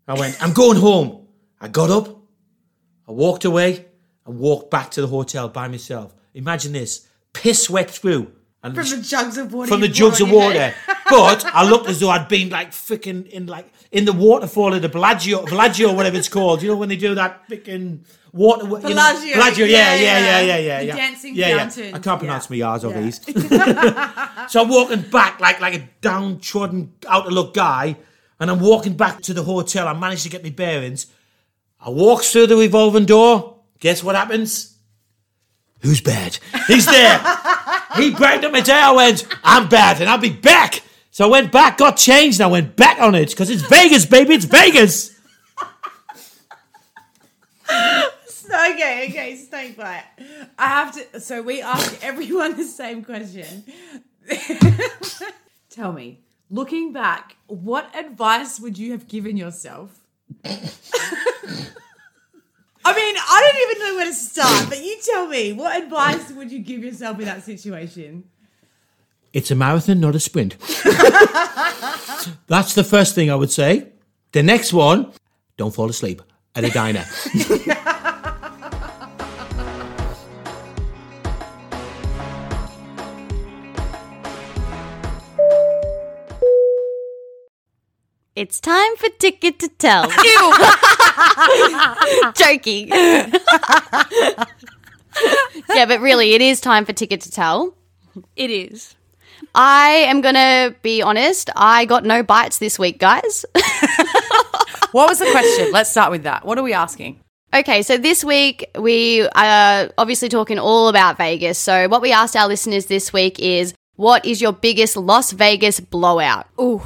I 0.08 0.16
went, 0.16 0.42
I'm 0.42 0.54
going 0.54 0.78
home. 0.80 1.19
I 1.62 1.68
got 1.68 1.90
up, 1.90 2.08
I 3.08 3.12
walked 3.12 3.46
away, 3.46 3.86
and 4.26 4.40
walked 4.40 4.72
back 4.72 4.92
to 4.92 5.02
the 5.02 5.08
hotel 5.08 5.50
by 5.50 5.68
myself. 5.68 6.14
Imagine 6.34 6.74
this 6.74 7.08
piss 7.34 7.70
wet 7.70 7.90
through. 7.90 8.32
And 8.62 8.76
From 8.76 8.90
the 8.90 8.98
jugs 9.02 9.38
of 9.38 9.54
water. 9.54 9.70
from 9.70 9.80
the 9.82 9.88
jugs 9.88 10.20
of 10.20 10.30
water. 10.30 10.74
but 11.10 11.46
I 11.46 11.64
looked 11.68 11.88
as 11.88 12.02
though 12.02 12.10
I'd 12.10 12.28
been 12.28 12.50
like 12.50 12.72
freaking 12.72 13.26
in 13.30 13.46
like 13.48 13.72
in 13.92 14.04
the 14.04 14.12
waterfall 14.12 14.74
of 14.74 14.82
the 14.82 14.90
Bellagio, 14.90 15.46
Bellagio, 15.46 15.94
whatever 15.94 16.18
it's 16.18 16.28
called. 16.28 16.62
You 16.62 16.70
know 16.70 16.76
when 16.76 16.90
they 16.90 16.98
do 16.98 17.16
that 17.16 17.48
freaking 17.48 18.04
water. 18.34 18.66
you 18.66 18.70
know, 18.70 18.80
Bellagio, 18.82 19.34
Bellagio, 19.36 19.66
yeah, 19.66 19.96
yeah, 19.96 20.20
yeah, 20.20 20.42
yeah, 20.42 20.58
yeah. 20.58 20.82
yeah, 20.82 20.96
dancing 20.96 21.36
yeah, 21.36 21.48
yeah. 21.48 21.58
fountain. 21.58 21.96
I 21.96 22.00
can't 22.00 22.20
pronounce 22.20 22.52
Yeah. 22.52 22.66
my 22.66 22.72
R's 22.74 22.84
or 22.84 22.92
Yeah. 22.92 23.00
these. 23.02 23.22
so 24.52 24.62
I'm 24.62 24.68
walking 24.70 25.02
back 25.10 25.40
like 25.40 25.62
like 25.62 25.76
a 25.76 25.90
downtrodden, 26.02 26.94
out 27.08 27.28
of 27.28 27.32
luck 27.32 27.54
guy, 27.54 27.96
and 28.42 28.52
I'm 28.52 28.60
walking 28.60 28.98
back 28.98 29.22
to 29.22 29.34
the 29.34 29.44
hotel. 29.44 29.88
I 29.88 29.94
managed 29.94 30.24
to 30.24 30.30
get 30.30 30.44
my 30.44 30.50
bearings. 30.50 31.08
I 31.80 31.90
walk 31.90 32.24
through 32.24 32.48
the 32.48 32.58
revolving 32.58 33.06
door. 33.06 33.58
Guess 33.80 34.04
what 34.04 34.16
happens? 34.16 34.78
Who's 35.82 36.02
bad? 36.02 36.38
He's 36.68 36.86
there. 36.86 37.20
he 37.96 38.12
grabbed 38.12 38.44
up 38.44 38.52
my 38.52 38.62
tail. 38.62 38.76
I 38.76 38.92
went, 38.92 39.28
I'm 39.44 39.70
bad, 39.70 40.02
and 40.02 40.10
I'll 40.10 40.18
be 40.18 40.30
back. 40.30 40.82
So 41.12 41.26
I 41.26 41.30
went 41.30 41.52
back, 41.52 41.78
got 41.78 41.96
changed, 41.98 42.40
and 42.40 42.48
I 42.48 42.52
went 42.52 42.76
back 42.76 43.00
on 43.00 43.16
it 43.16 43.30
because 43.30 43.50
it's 43.50 43.62
Vegas, 43.64 44.06
baby. 44.06 44.34
It's 44.34 44.46
Vegas. 44.46 45.18
Okay, 48.50 49.08
okay, 49.10 49.36
snake 49.36 49.78
bite. 49.78 50.06
I 50.58 50.68
have 50.68 50.94
to. 50.94 51.20
So 51.20 51.42
we 51.42 51.62
ask 51.62 52.04
everyone 52.04 52.58
the 52.58 52.64
same 52.64 53.04
question. 53.04 53.64
Tell 55.70 55.92
me, 55.92 56.22
looking 56.50 56.92
back, 56.92 57.38
what 57.46 57.96
advice 57.96 58.60
would 58.60 58.78
you 58.78 58.92
have 58.92 59.08
given 59.08 59.38
yourself? 59.38 59.99
I 62.86 62.96
mean, 62.96 63.16
I 63.18 63.52
don't 63.52 63.62
even 63.70 63.88
know 63.88 63.96
where 63.96 64.06
to 64.06 64.14
start, 64.14 64.70
but 64.70 64.84
you 64.84 64.98
tell 65.04 65.28
me, 65.28 65.54
what 65.54 65.82
advice 65.82 66.32
would 66.32 66.52
you 66.52 66.60
give 66.60 66.84
yourself 66.84 67.20
in 67.20 67.26
that 67.26 67.44
situation? 67.44 68.24
It's 69.34 69.52
a 69.52 69.56
marathon, 69.56 70.00
not 70.00 70.16
a 70.16 70.20
sprint. 70.20 70.58
That's 72.48 72.74
the 72.74 72.84
first 72.84 73.14
thing 73.16 73.30
I 73.30 73.36
would 73.36 73.52
say. 73.52 73.90
The 74.32 74.42
next 74.44 74.74
one, 74.74 75.12
don't 75.58 75.74
fall 75.74 75.90
asleep 75.90 76.22
at 76.56 76.64
a 76.64 76.70
diner. 76.70 77.06
It's 88.40 88.60
time 88.62 88.96
for 88.96 89.10
ticket 89.20 89.60
to 89.60 89.68
tell. 89.68 90.04
Joking. 92.36 92.88
yeah, 92.94 93.28
but 95.86 96.00
really, 96.00 96.36
it 96.36 96.42
is 96.42 96.62
time 96.62 96.86
for 96.86 96.94
ticket 96.94 97.20
to 97.20 97.32
tell. 97.32 97.76
It 98.38 98.50
is. 98.50 98.96
I 99.54 100.06
am 100.08 100.22
gonna 100.22 100.74
be 100.82 101.02
honest. 101.02 101.50
I 101.54 101.84
got 101.84 102.06
no 102.06 102.24
bites 102.24 102.60
this 102.60 102.80
week, 102.80 102.98
guys. 102.98 103.44
What 104.94 105.10
was 105.10 105.20
the 105.20 105.30
question? 105.32 105.74
Let's 105.74 105.92
start 105.92 106.10
with 106.10 106.24
that. 106.24 106.46
What 106.46 106.58
are 106.58 106.64
we 106.64 106.72
asking? 106.72 107.20
Okay, 107.54 107.82
so 107.82 107.98
this 107.98 108.24
week 108.24 108.70
we 108.80 109.28
are 109.36 109.90
obviously 109.98 110.30
talking 110.30 110.60
all 110.60 110.88
about 110.88 111.18
Vegas. 111.18 111.58
So 111.58 111.90
what 111.90 112.02
we 112.02 112.14
asked 112.14 112.38
our 112.38 112.48
listeners 112.48 112.86
this 112.86 113.12
week 113.12 113.38
is, 113.38 113.74
what 113.98 114.26
is 114.26 114.42
your 114.42 114.54
biggest 114.54 114.96
Las 114.96 115.34
Vegas 115.34 115.82
blowout? 115.82 116.48
Ooh, 116.58 116.82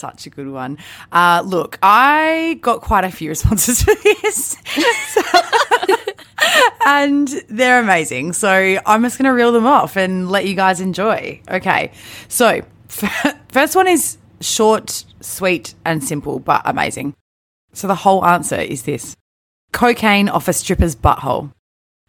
such 0.00 0.26
a 0.26 0.30
good 0.30 0.48
one. 0.48 0.78
Uh, 1.12 1.42
look, 1.46 1.78
I 1.82 2.58
got 2.62 2.80
quite 2.80 3.04
a 3.04 3.10
few 3.10 3.28
responses 3.34 3.82
for 3.82 3.94
this. 3.94 4.56
So- 5.08 5.96
and 6.86 7.28
they're 7.48 7.80
amazing. 7.80 8.32
So 8.32 8.78
I'm 8.86 9.02
just 9.02 9.18
going 9.18 9.26
to 9.26 9.32
reel 9.32 9.52
them 9.52 9.66
off 9.66 9.96
and 9.96 10.30
let 10.30 10.46
you 10.46 10.54
guys 10.54 10.80
enjoy. 10.80 11.40
Okay. 11.48 11.92
So, 12.28 12.62
first 12.88 13.76
one 13.76 13.86
is 13.86 14.18
short, 14.40 15.04
sweet, 15.20 15.74
and 15.84 16.02
simple, 16.02 16.38
but 16.40 16.62
amazing. 16.64 17.14
So 17.72 17.86
the 17.86 17.94
whole 17.94 18.24
answer 18.24 18.60
is 18.60 18.82
this 18.82 19.14
cocaine 19.72 20.28
off 20.28 20.48
a 20.48 20.52
stripper's 20.52 20.96
butthole. 20.96 21.52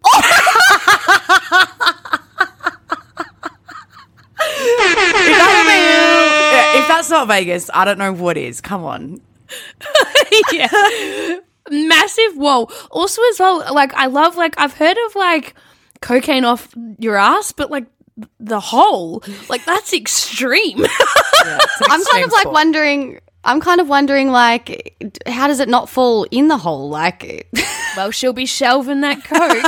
if, 7.01 7.09
that's, 7.09 7.11
yeah, 7.11 7.23
if 7.23 7.27
that's 7.27 7.27
not 7.27 7.27
Vegas, 7.27 7.69
I 7.73 7.85
don't 7.85 7.97
know 7.99 8.13
what 8.13 8.37
is. 8.37 8.61
Come 8.61 8.83
on. 8.83 9.21
yeah. 10.51 11.39
Massive 11.69 12.35
whoa. 12.35 12.69
Also 12.89 13.21
as 13.31 13.39
well, 13.39 13.73
like 13.73 13.93
I 13.93 14.07
love 14.07 14.35
like 14.35 14.55
I've 14.57 14.73
heard 14.73 14.97
of 15.07 15.15
like 15.15 15.55
cocaine 16.01 16.43
off 16.43 16.69
your 16.97 17.17
ass, 17.17 17.51
but 17.51 17.69
like 17.69 17.85
the 18.39 18.59
hole, 18.59 19.23
like 19.49 19.63
that's 19.65 19.93
extreme. 19.93 20.85
I'm 21.43 22.03
kind 22.05 22.25
of 22.25 22.31
like 22.31 22.51
wondering. 22.51 23.19
I'm 23.43 23.59
kind 23.59 23.81
of 23.81 23.89
wondering, 23.89 24.29
like, 24.29 24.95
how 25.25 25.47
does 25.47 25.59
it 25.59 25.67
not 25.67 25.89
fall 25.89 26.27
in 26.29 26.47
the 26.47 26.57
hole? 26.57 26.89
Like, 26.89 27.47
well, 27.97 28.11
she'll 28.11 28.33
be 28.33 28.45
shelving 28.45 29.01
that 29.01 29.23
coke. 29.23 29.63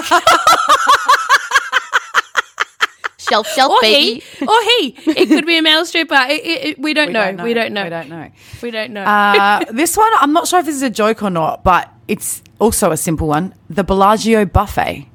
Shelf, 3.24 3.48
shelf, 3.48 3.72
or 3.72 3.82
baby. 3.82 4.20
he, 4.20 4.46
or 4.46 4.62
he. 4.62 4.96
It 5.22 5.28
could 5.28 5.46
be 5.46 5.58
a 5.58 5.62
male 5.62 5.86
stripper. 5.86 6.16
It, 6.30 6.44
it, 6.44 6.66
it, 6.66 6.80
we, 6.80 6.94
don't, 6.94 7.08
We 7.08 7.14
know. 7.14 7.26
don't 7.26 7.36
know. 7.38 7.44
We 7.44 7.54
don't 7.54 7.74
know. 7.74 7.84
We 7.84 7.90
don't 7.90 8.10
know. 8.10 8.32
We 8.62 8.72
don't 8.72 8.92
know. 8.92 9.04
Uh, 9.04 9.66
this 9.72 9.96
one, 9.98 10.12
I'm 10.20 10.34
not 10.34 10.48
sure 10.48 10.60
if 10.60 10.66
this 10.66 10.76
is 10.76 10.84
a 10.84 10.90
joke 10.90 11.24
or 11.24 11.30
not, 11.30 11.64
but 11.64 11.92
it's 12.08 12.42
also 12.60 12.92
a 12.92 12.98
simple 12.98 13.28
one. 13.28 13.54
The 13.70 13.84
Bellagio 13.84 14.46
buffet. 14.46 15.08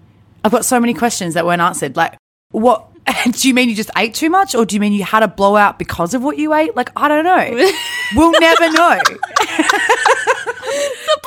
I've 0.45 0.53
got 0.53 0.65
so 0.65 0.81
many 0.81 0.95
questions 0.95 1.35
that 1.35 1.45
weren't 1.45 1.61
answered. 1.61 1.97
Like, 1.97 2.17
what? 2.51 2.87
Do 3.31 3.49
you 3.49 3.55
mean 3.55 3.69
you 3.69 3.75
just 3.75 3.91
ate 3.97 4.15
too 4.15 4.31
much, 4.31 4.55
or 4.55 4.67
do 4.67 4.77
you 4.77 4.81
mean 4.81 4.93
you 4.93 5.03
had 5.03 5.23
a 5.23 5.29
blowout 5.29 5.79
because 5.79 6.13
of 6.13 6.23
what 6.23 6.37
you 6.37 6.53
ate? 6.53 6.77
Like, 6.77 6.91
I 6.95 7.09
don't 7.09 7.25
know. 7.25 7.73
we'll 8.17 8.39
never 8.39 8.71
know. 8.71 9.01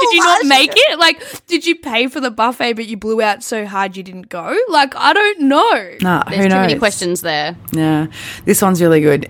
did 0.01 0.13
you 0.13 0.23
not 0.23 0.45
make 0.45 0.71
it? 0.73 0.99
Like, 0.99 1.45
did 1.47 1.65
you 1.65 1.75
pay 1.75 2.07
for 2.07 2.19
the 2.19 2.31
buffet, 2.31 2.73
but 2.73 2.87
you 2.87 2.97
blew 2.97 3.21
out 3.21 3.43
so 3.43 3.65
hard 3.65 3.95
you 3.95 4.03
didn't 4.03 4.29
go? 4.29 4.55
Like, 4.69 4.95
I 4.95 5.13
don't 5.13 5.41
know. 5.41 5.97
Nah, 6.01 6.23
There's 6.25 6.43
who 6.43 6.49
too 6.49 6.55
many 6.55 6.77
questions 6.77 7.21
there. 7.21 7.55
Yeah, 7.71 8.07
this 8.45 8.61
one's 8.61 8.81
really 8.81 9.01
good. 9.01 9.29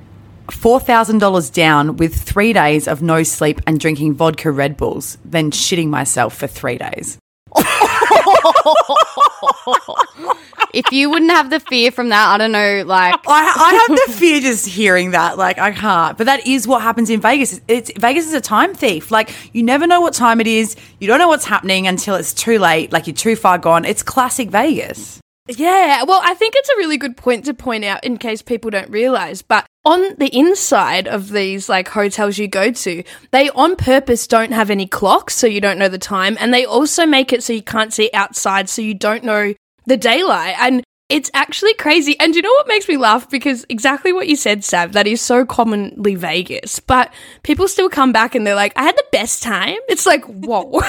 Four 0.50 0.80
thousand 0.80 1.20
dollars 1.20 1.50
down 1.50 1.98
with 1.98 2.16
three 2.16 2.54
days 2.54 2.88
of 2.88 3.02
no 3.02 3.24
sleep 3.24 3.62
and 3.66 3.80
drinking 3.80 4.16
vodka 4.16 4.52
Red 4.52 4.78
Bulls, 4.78 5.18
then 5.24 5.52
shitting 5.52 5.88
myself 5.88 6.36
for 6.36 6.48
three 6.48 6.78
days. 6.78 7.18
If 10.74 10.92
you 10.92 11.10
wouldn't 11.10 11.32
have 11.32 11.50
the 11.50 11.60
fear 11.60 11.92
from 11.92 12.10
that, 12.10 12.34
I 12.34 12.38
don't 12.38 12.52
know, 12.52 12.84
like, 12.86 13.16
I, 13.28 13.54
I 13.56 13.86
have 13.88 14.08
the 14.08 14.14
fear 14.14 14.42
just 14.42 14.68
hearing 14.68 15.12
that. 15.12 15.38
Like 15.38 15.60
I 15.60 15.72
can't. 15.72 16.18
But 16.18 16.26
that 16.26 16.46
is 16.48 16.68
what 16.68 16.82
happens 16.82 17.10
in 17.10 17.22
Vegas. 17.22 17.62
It's 17.68 17.92
Vegas 17.98 18.28
is 18.28 18.34
a 18.34 18.42
time 18.42 18.74
thief. 18.74 19.12
Like 19.12 19.34
you 19.54 19.64
never 19.64 19.88
know 19.88 20.02
what 20.02 20.14
time 20.14 20.40
it 20.42 20.48
is. 20.48 20.76
You 21.00 21.08
don't 21.08 21.20
know 21.20 21.28
what's 21.28 21.46
happening 21.46 21.88
until 21.88 22.16
it's 22.16 22.34
too 22.34 22.60
late. 22.60 22.92
Like 22.92 23.08
you're 23.08 23.16
too 23.16 23.36
far 23.36 23.58
gone. 23.58 23.86
It's 23.86 24.04
classic 24.04 24.50
Vegas. 24.50 25.20
Yeah, 25.48 26.04
well, 26.04 26.22
I 26.24 26.36
think 26.36 26.54
it's 26.56 26.70
a 26.70 26.78
really 26.78 26.98
good 26.98 27.18
point 27.18 27.46
to 27.46 27.54
point 27.54 27.84
out 27.84 28.04
in 28.04 28.18
case 28.18 28.42
people 28.42 28.70
don't 28.70 28.90
realize. 28.90 29.42
But 29.42 29.66
on 29.84 30.16
the 30.18 30.30
inside 30.38 31.08
of 31.08 31.30
these 31.30 31.68
like 31.68 31.88
hotels 31.90 32.38
you 32.38 32.48
go 32.48 32.72
to, 32.72 33.04
they 33.32 33.50
on 33.50 33.76
purpose 33.76 34.28
don't 34.28 34.52
have 34.52 34.70
any 34.70 34.86
clocks, 34.86 35.34
so 35.34 35.48
you 35.48 35.60
don't 35.60 35.80
know 35.80 35.90
the 35.90 35.98
time, 35.98 36.38
and 36.40 36.54
they 36.54 36.64
also 36.64 37.06
make 37.06 37.34
it 37.34 37.44
so 37.44 37.54
you 37.54 37.64
can't 37.64 37.92
see 37.92 38.10
outside, 38.14 38.70
so 38.70 38.82
you 38.82 38.94
don't 38.94 39.24
know 39.24 39.54
the 39.86 39.98
daylight. 39.98 40.56
And 40.60 40.84
it's 41.12 41.30
actually 41.34 41.74
crazy. 41.74 42.18
And 42.20 42.36
you 42.36 42.42
know 42.42 42.52
what 42.52 42.70
makes 42.70 42.88
me 42.88 42.96
laugh? 42.96 43.30
Because 43.30 43.66
exactly 43.68 44.14
what 44.14 44.30
you 44.30 44.38
said, 44.38 44.64
Sav, 44.64 44.94
that 44.94 45.08
is 45.08 45.20
so 45.20 45.46
commonly 45.46 46.16
Vegas. 46.16 46.80
But 46.80 47.14
people 47.44 47.68
still 47.68 47.90
come 47.90 48.14
back 48.14 48.34
and 48.34 48.48
they're 48.48 48.56
like, 48.56 48.72
I 48.78 48.84
had 48.84 48.96
the 48.96 49.06
best 49.12 49.44
time. 49.44 49.76
It's 49.90 50.06
like, 50.06 50.24
whoa. 50.26 50.64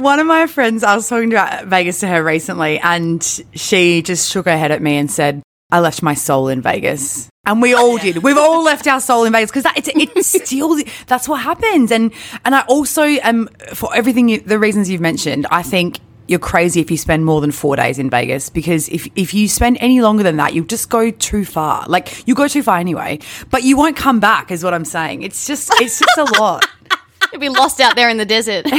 One 0.00 0.18
of 0.18 0.26
my 0.26 0.46
friends, 0.46 0.82
I 0.82 0.96
was 0.96 1.06
talking 1.06 1.30
about 1.30 1.66
Vegas 1.66 2.00
to 2.00 2.08
her 2.08 2.24
recently, 2.24 2.78
and 2.78 3.22
she 3.52 4.00
just 4.00 4.32
shook 4.32 4.46
her 4.46 4.56
head 4.56 4.70
at 4.70 4.80
me 4.80 4.96
and 4.96 5.10
said, 5.10 5.42
I 5.70 5.80
left 5.80 6.02
my 6.02 6.14
soul 6.14 6.48
in 6.48 6.62
Vegas. 6.62 7.28
And 7.44 7.60
we 7.60 7.74
all 7.74 7.98
did. 7.98 8.18
We've 8.18 8.38
all 8.38 8.64
left 8.64 8.86
our 8.86 9.00
soul 9.00 9.24
in 9.24 9.32
Vegas 9.32 9.50
because 9.50 9.66
it's 9.76 9.90
it's 9.92 10.28
still 10.46 10.78
that's 11.06 11.28
what 11.28 11.42
happens. 11.42 11.90
And 11.90 12.12
and 12.44 12.54
I 12.54 12.62
also 12.62 13.02
am 13.02 13.48
for 13.74 13.94
everything 13.94 14.28
you, 14.28 14.40
the 14.40 14.58
reasons 14.58 14.88
you've 14.88 15.00
mentioned. 15.00 15.46
I 15.50 15.62
think 15.62 15.98
you're 16.28 16.38
crazy 16.38 16.80
if 16.80 16.90
you 16.90 16.96
spend 16.96 17.24
more 17.24 17.40
than 17.40 17.50
four 17.52 17.76
days 17.76 17.98
in 17.98 18.10
Vegas 18.10 18.50
because 18.50 18.88
if 18.88 19.08
if 19.16 19.34
you 19.34 19.48
spend 19.48 19.76
any 19.80 20.00
longer 20.00 20.22
than 20.22 20.36
that, 20.36 20.54
you'll 20.54 20.66
just 20.66 20.88
go 20.88 21.10
too 21.10 21.44
far. 21.44 21.84
Like 21.88 22.26
you 22.26 22.34
go 22.34 22.48
too 22.48 22.62
far 22.62 22.78
anyway, 22.78 23.18
but 23.50 23.62
you 23.62 23.76
won't 23.76 23.96
come 23.96 24.20
back. 24.20 24.50
Is 24.50 24.64
what 24.64 24.74
I'm 24.74 24.84
saying. 24.84 25.22
It's 25.22 25.46
just 25.46 25.70
it's 25.80 25.98
just 25.98 26.18
a 26.18 26.40
lot. 26.40 26.66
you'd 27.32 27.40
be 27.40 27.48
lost 27.48 27.80
out 27.80 27.96
there 27.96 28.08
in 28.08 28.16
the 28.16 28.24
desert. 28.26 28.66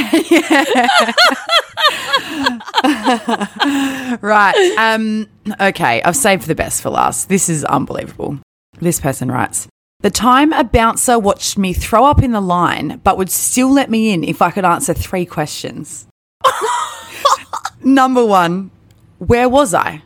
Right. 4.20 4.54
Um, 4.78 5.28
okay, 5.60 6.02
I've 6.02 6.16
saved 6.16 6.46
the 6.46 6.54
best 6.54 6.82
for 6.82 6.90
last. 6.90 7.28
This 7.28 7.48
is 7.48 7.64
unbelievable. 7.64 8.38
This 8.80 9.00
person 9.00 9.30
writes 9.30 9.68
The 10.00 10.10
time 10.10 10.52
a 10.52 10.64
bouncer 10.64 11.18
watched 11.18 11.58
me 11.58 11.72
throw 11.72 12.04
up 12.04 12.22
in 12.22 12.32
the 12.32 12.40
line, 12.40 13.00
but 13.04 13.18
would 13.18 13.30
still 13.30 13.72
let 13.72 13.90
me 13.90 14.12
in 14.12 14.24
if 14.24 14.42
I 14.42 14.50
could 14.50 14.64
answer 14.64 14.94
three 14.94 15.26
questions. 15.26 16.06
Number 17.94 18.26
one, 18.26 18.72
where 19.18 19.48
was 19.48 19.72
I? 19.72 20.02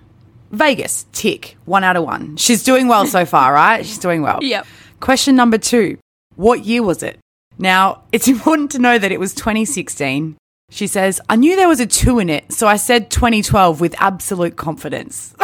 Vegas, 0.50 1.06
tick, 1.12 1.56
one 1.64 1.84
out 1.84 1.96
of 1.96 2.04
one. 2.04 2.36
She's 2.36 2.62
doing 2.62 2.86
well 2.86 3.06
so 3.06 3.24
far, 3.34 3.54
right? 3.54 3.86
She's 3.86 3.96
doing 3.96 4.20
well. 4.20 4.40
Yep. 4.42 4.66
Question 5.00 5.36
number 5.36 5.56
two, 5.56 5.96
what 6.36 6.66
year 6.66 6.82
was 6.82 7.02
it? 7.02 7.18
Now, 7.56 8.02
it's 8.12 8.28
important 8.34 8.72
to 8.72 8.78
know 8.78 8.98
that 8.98 9.10
it 9.10 9.18
was 9.18 9.34
2016. 9.34 10.36
She 10.70 10.86
says, 10.86 11.18
I 11.30 11.36
knew 11.36 11.56
there 11.56 11.66
was 11.66 11.80
a 11.80 11.86
two 11.86 12.18
in 12.18 12.28
it, 12.28 12.52
so 12.52 12.66
I 12.66 12.76
said 12.76 13.10
2012 13.10 13.80
with 13.80 13.94
absolute 13.98 14.56
confidence. 14.56 15.34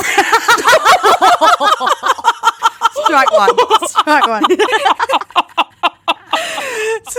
Strike 3.05 3.33
one. 3.33 3.57
Strike 3.87 4.27
one. 4.27 4.43
so 4.51 4.57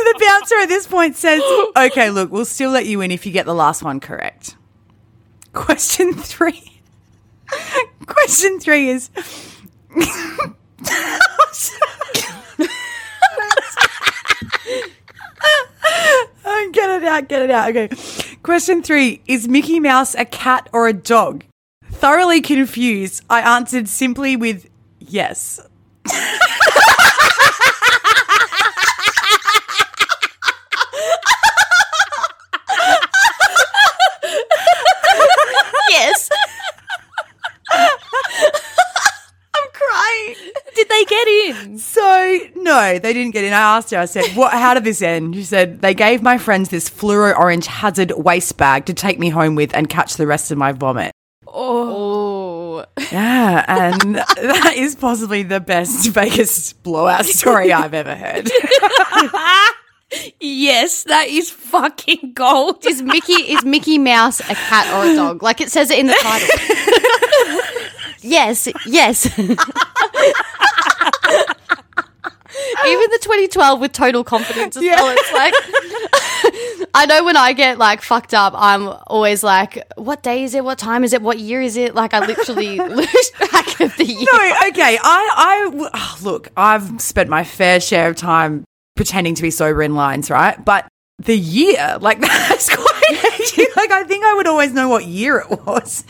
the 0.03 0.19
bouncer 0.21 0.55
at 0.57 0.67
this 0.67 0.85
point 0.85 1.15
says, 1.15 1.41
okay, 1.75 2.11
look, 2.11 2.31
we'll 2.31 2.45
still 2.45 2.69
let 2.69 2.85
you 2.85 3.01
in 3.01 3.09
if 3.09 3.25
you 3.25 3.31
get 3.31 3.47
the 3.47 3.55
last 3.55 3.81
one 3.81 3.99
correct. 3.99 4.55
Question 5.55 6.13
three. 6.13 6.81
Question 8.05 8.59
three 8.59 8.89
is. 8.89 9.09
Get 16.71 16.89
it 16.89 17.03
out, 17.05 17.29
get 17.29 17.41
it 17.41 17.51
out. 17.51 17.69
Okay. 17.69 17.89
Question 18.43 18.83
three 18.83 19.21
Is 19.27 19.47
Mickey 19.47 19.79
Mouse 19.79 20.13
a 20.15 20.25
cat 20.25 20.69
or 20.73 20.89
a 20.89 20.93
dog? 20.93 21.45
Thoroughly 21.89 22.41
confused, 22.41 23.23
I 23.29 23.39
answered 23.39 23.87
simply 23.87 24.35
with 24.35 24.67
yes. 24.99 25.61
I'm 39.55 39.69
crying. 39.73 40.35
Did 40.75 40.84
they 40.95 41.05
get 41.05 41.27
in? 41.27 41.77
So, 41.77 42.39
no, 42.55 42.99
they 42.99 43.13
didn't 43.13 43.31
get 43.31 43.43
in. 43.43 43.53
I 43.53 43.77
asked 43.77 43.91
her, 43.91 43.99
I 43.99 44.05
said, 44.05 44.25
what, 44.35 44.53
how 44.53 44.73
did 44.73 44.83
this 44.83 45.01
end? 45.01 45.35
She 45.35 45.43
said, 45.43 45.81
they 45.81 45.93
gave 45.93 46.21
my 46.21 46.37
friends 46.37 46.69
this 46.69 46.89
fluoro 46.89 47.37
orange 47.37 47.67
hazard 47.67 48.11
waste 48.11 48.57
bag 48.57 48.85
to 48.85 48.93
take 48.93 49.19
me 49.19 49.29
home 49.29 49.55
with 49.55 49.75
and 49.75 49.89
catch 49.89 50.15
the 50.15 50.27
rest 50.27 50.51
of 50.51 50.57
my 50.57 50.71
vomit. 50.71 51.11
Oh. 51.47 52.85
Yeah, 53.11 53.65
and 53.67 54.15
that 54.15 54.73
is 54.75 54.95
possibly 54.95 55.43
the 55.43 55.59
best 55.59 56.09
Vegas 56.11 56.73
blowout 56.73 57.25
story 57.25 57.71
I've 57.73 57.93
ever 57.93 58.15
heard. 58.15 58.49
Yes, 60.39 61.03
that 61.05 61.27
is 61.27 61.49
fucking 61.49 62.33
gold. 62.35 62.85
Is 62.85 63.01
Mickey 63.01 63.33
is 63.33 63.65
Mickey 63.65 63.97
Mouse 63.97 64.39
a 64.39 64.55
cat 64.55 64.87
or 64.93 65.11
a 65.11 65.15
dog? 65.15 65.43
Like 65.43 65.59
it 65.59 65.71
says 65.71 65.89
it 65.91 65.99
in 65.99 66.05
the 66.07 66.15
title. 66.21 66.47
yes, 68.21 68.69
yes. 68.85 69.27
Even 72.87 73.09
the 73.11 73.19
2012 73.21 73.79
with 73.79 73.91
total 73.91 74.23
confidence 74.23 74.77
as 74.77 74.83
well. 74.83 75.15
It's 75.17 75.33
like 75.33 75.53
I 76.93 77.05
know 77.05 77.23
when 77.23 77.35
I 77.35 77.53
get 77.53 77.77
like 77.77 78.01
fucked 78.01 78.33
up, 78.33 78.53
I'm 78.55 78.87
always 79.07 79.43
like, 79.43 79.81
"What 79.97 80.23
day 80.23 80.43
is 80.43 80.53
it? 80.53 80.63
What 80.63 80.77
time 80.77 81.03
is 81.03 81.13
it? 81.13 81.21
What 81.21 81.39
year 81.39 81.61
is 81.61 81.75
it?" 81.75 81.95
Like 81.95 82.13
I 82.13 82.25
literally 82.25 82.77
lose 82.89 83.31
track 83.31 83.81
of 83.81 83.95
the 83.97 84.05
year. 84.05 84.27
No, 84.31 84.67
okay. 84.69 84.97
I 85.01 85.69
oh, 85.93 86.17
look. 86.23 86.49
I've 86.55 87.01
spent 87.01 87.29
my 87.29 87.43
fair 87.43 87.79
share 87.79 88.09
of 88.09 88.15
time 88.15 88.63
pretending 88.95 89.35
to 89.35 89.41
be 89.41 89.51
sober 89.51 89.81
in 89.81 89.95
lines, 89.95 90.29
right? 90.29 90.63
But 90.63 90.87
the 91.19 91.37
year, 91.37 91.97
like 91.99 92.21
that's 92.21 92.69
quite 92.73 92.85
like 93.75 93.91
I 93.91 94.03
think 94.05 94.23
I 94.23 94.33
would 94.35 94.47
always 94.47 94.73
know 94.73 94.89
what 94.89 95.05
year 95.05 95.39
it 95.39 95.49
was. 95.65 96.03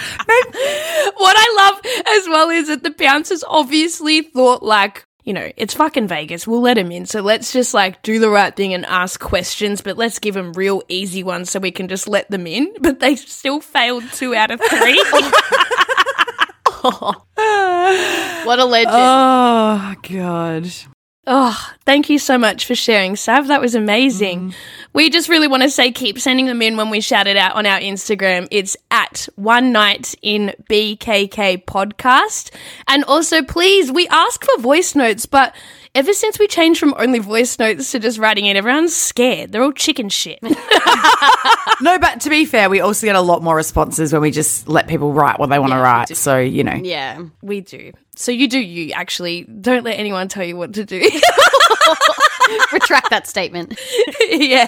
What 1.16 1.36
I 1.36 1.54
love 1.56 1.80
as 2.06 2.28
well 2.28 2.50
is 2.50 2.68
that 2.68 2.82
the 2.82 2.90
bouncers 2.90 3.42
obviously 3.46 4.22
thought 4.22 4.62
like, 4.62 5.06
you 5.24 5.32
know, 5.32 5.50
it's 5.56 5.74
fucking 5.74 6.08
Vegas. 6.08 6.46
We'll 6.46 6.60
let 6.60 6.78
him 6.78 6.90
in. 6.92 7.06
So 7.06 7.20
let's 7.20 7.52
just 7.52 7.74
like 7.74 8.02
do 8.02 8.18
the 8.18 8.30
right 8.30 8.54
thing 8.54 8.72
and 8.74 8.86
ask 8.86 9.18
questions, 9.20 9.80
but 9.80 9.96
let's 9.96 10.18
give 10.18 10.36
him 10.36 10.52
real 10.52 10.82
easy 10.88 11.22
ones 11.22 11.50
so 11.50 11.60
we 11.60 11.70
can 11.70 11.88
just 11.88 12.08
let 12.08 12.30
them 12.30 12.46
in. 12.46 12.72
But 12.80 13.00
they 13.00 13.16
still 13.16 13.60
failed 13.60 14.04
two 14.12 14.34
out 14.34 14.50
of 14.50 14.60
three. 14.60 15.02
What 18.44 18.58
a 18.58 18.64
legend. 18.64 18.94
Oh 18.94 19.94
god. 20.08 20.70
Oh, 21.30 21.74
thank 21.84 22.08
you 22.08 22.18
so 22.18 22.38
much 22.38 22.64
for 22.64 22.74
sharing, 22.74 23.14
Sav. 23.14 23.48
That 23.48 23.60
was 23.60 23.74
amazing. 23.74 24.48
Mm. 24.48 24.54
We 24.94 25.10
just 25.10 25.28
really 25.28 25.46
want 25.46 25.62
to 25.62 25.68
say 25.68 25.92
keep 25.92 26.18
sending 26.18 26.46
them 26.46 26.62
in 26.62 26.78
when 26.78 26.88
we 26.88 27.02
shout 27.02 27.26
it 27.26 27.36
out 27.36 27.54
on 27.54 27.66
our 27.66 27.78
Instagram. 27.78 28.48
It's 28.50 28.78
at 28.90 29.28
One 29.36 29.70
Night 29.70 30.14
in 30.22 30.54
BKK 30.70 31.66
Podcast. 31.66 32.50
And 32.86 33.04
also, 33.04 33.42
please, 33.42 33.92
we 33.92 34.08
ask 34.08 34.42
for 34.42 34.58
voice 34.58 34.94
notes, 34.94 35.26
but 35.26 35.54
ever 35.94 36.12
since 36.12 36.38
we 36.38 36.46
changed 36.46 36.80
from 36.80 36.94
only 36.98 37.18
voice 37.18 37.58
notes 37.58 37.90
to 37.92 37.98
just 37.98 38.18
writing 38.18 38.46
it, 38.46 38.56
everyone's 38.56 38.94
scared. 38.94 39.52
They're 39.52 39.62
all 39.62 39.72
chicken 39.72 40.08
shit. 40.08 40.40
No, 41.80 41.98
but 41.98 42.20
to 42.22 42.30
be 42.30 42.44
fair, 42.44 42.68
we 42.68 42.80
also 42.80 43.06
get 43.06 43.14
a 43.14 43.20
lot 43.20 43.42
more 43.42 43.54
responses 43.54 44.12
when 44.12 44.22
we 44.22 44.30
just 44.30 44.68
let 44.68 44.88
people 44.88 45.12
write 45.12 45.38
what 45.38 45.48
they 45.48 45.58
want 45.58 45.72
to 45.72 45.78
write. 45.78 46.16
So, 46.16 46.38
you 46.38 46.64
know. 46.64 46.74
yeah. 46.74 47.22
we 47.42 47.60
do. 47.60 47.92
So 48.16 48.32
you 48.32 48.48
do 48.48 48.58
you, 48.58 48.92
actually. 48.92 49.44
Don't 49.44 49.84
let 49.84 49.98
anyone 49.98 50.28
tell 50.28 50.44
you 50.44 50.56
what 50.56 50.74
to 50.74 50.84
do. 50.84 50.98
Retract 52.72 53.10
that 53.10 53.26
statement. 53.28 53.78
yeah, 54.30 54.66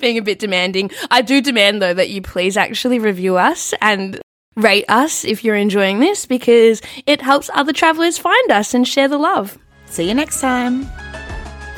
being 0.00 0.18
a 0.18 0.22
bit 0.22 0.38
demanding. 0.38 0.90
I 1.10 1.22
do 1.22 1.40
demand 1.40 1.80
though 1.80 1.94
that 1.94 2.10
you 2.10 2.22
please 2.22 2.56
actually 2.56 2.98
review 2.98 3.36
us 3.36 3.74
and 3.80 4.20
rate 4.56 4.86
us 4.88 5.24
if 5.24 5.44
you're 5.44 5.54
enjoying 5.54 6.00
this 6.00 6.26
because 6.26 6.82
it 7.06 7.20
helps 7.20 7.50
other 7.54 7.72
travelers 7.72 8.18
find 8.18 8.50
us 8.50 8.74
and 8.74 8.88
share 8.88 9.08
the 9.08 9.18
love. 9.18 9.58
See 9.90 10.06
you 10.08 10.14
next 10.14 10.40
time. 10.40 10.84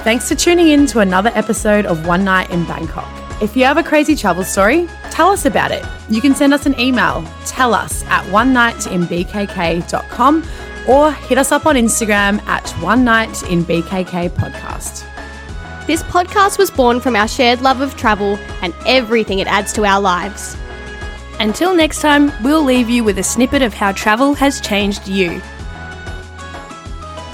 Thanks 0.05 0.29
for 0.29 0.35
tuning 0.35 0.69
in 0.69 0.87
to 0.89 0.99
another 1.01 1.31
episode 1.35 1.87
of 1.87 2.07
One 2.07 2.25
Night 2.25 2.51
in 2.51 2.65
Bangkok. 2.67 3.09
If 3.41 3.57
you 3.57 3.65
have 3.65 3.79
a 3.79 3.83
crazy 3.83 4.15
travel 4.15 4.45
story, 4.45 4.87
tell 5.11 5.31
us 5.31 5.47
about 5.47 5.71
it. 5.73 5.83
You 6.11 6.21
can 6.21 6.35
send 6.35 6.53
us 6.53 6.67
an 6.67 6.79
email, 6.79 7.25
tell 7.47 7.73
us 7.73 8.05
at 8.05 8.25
one 8.31 8.53
nightinbkk.com 8.53 10.45
or 10.89 11.13
hit 11.13 11.39
us 11.39 11.53
up 11.53 11.65
on 11.65 11.77
Instagram 11.77 12.43
at 12.47 12.69
one 12.83 13.03
night 13.03 13.43
in 13.45 13.65
BKK 13.65 14.29
podcast. 14.31 15.07
This 15.87 16.03
podcast 16.03 16.59
was 16.59 16.71
born 16.71 17.01
from 17.01 17.17
our 17.17 17.27
shared 17.27 17.63
love 17.63 17.81
of 17.81 17.97
travel 17.97 18.37
and 18.61 18.75
everything 18.87 19.39
it 19.39 19.47
adds 19.47 19.73
to 19.73 19.87
our 19.87 20.01
lives. 20.01 20.57
Until 21.41 21.75
next 21.75 22.03
time, 22.03 22.31
we'll 22.43 22.63
leave 22.63 22.91
you 22.91 23.03
with 23.05 23.19
a 23.19 23.23
snippet 23.23 23.63
of 23.63 23.73
how 23.73 23.93
travel 23.93 24.35
has 24.35 24.61
changed 24.61 25.09
you. 25.09 25.41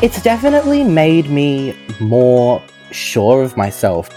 It's 0.00 0.22
definitely 0.22 0.84
made 0.84 1.28
me 1.28 1.76
more 1.98 2.62
sure 2.92 3.42
of 3.42 3.56
myself. 3.56 4.08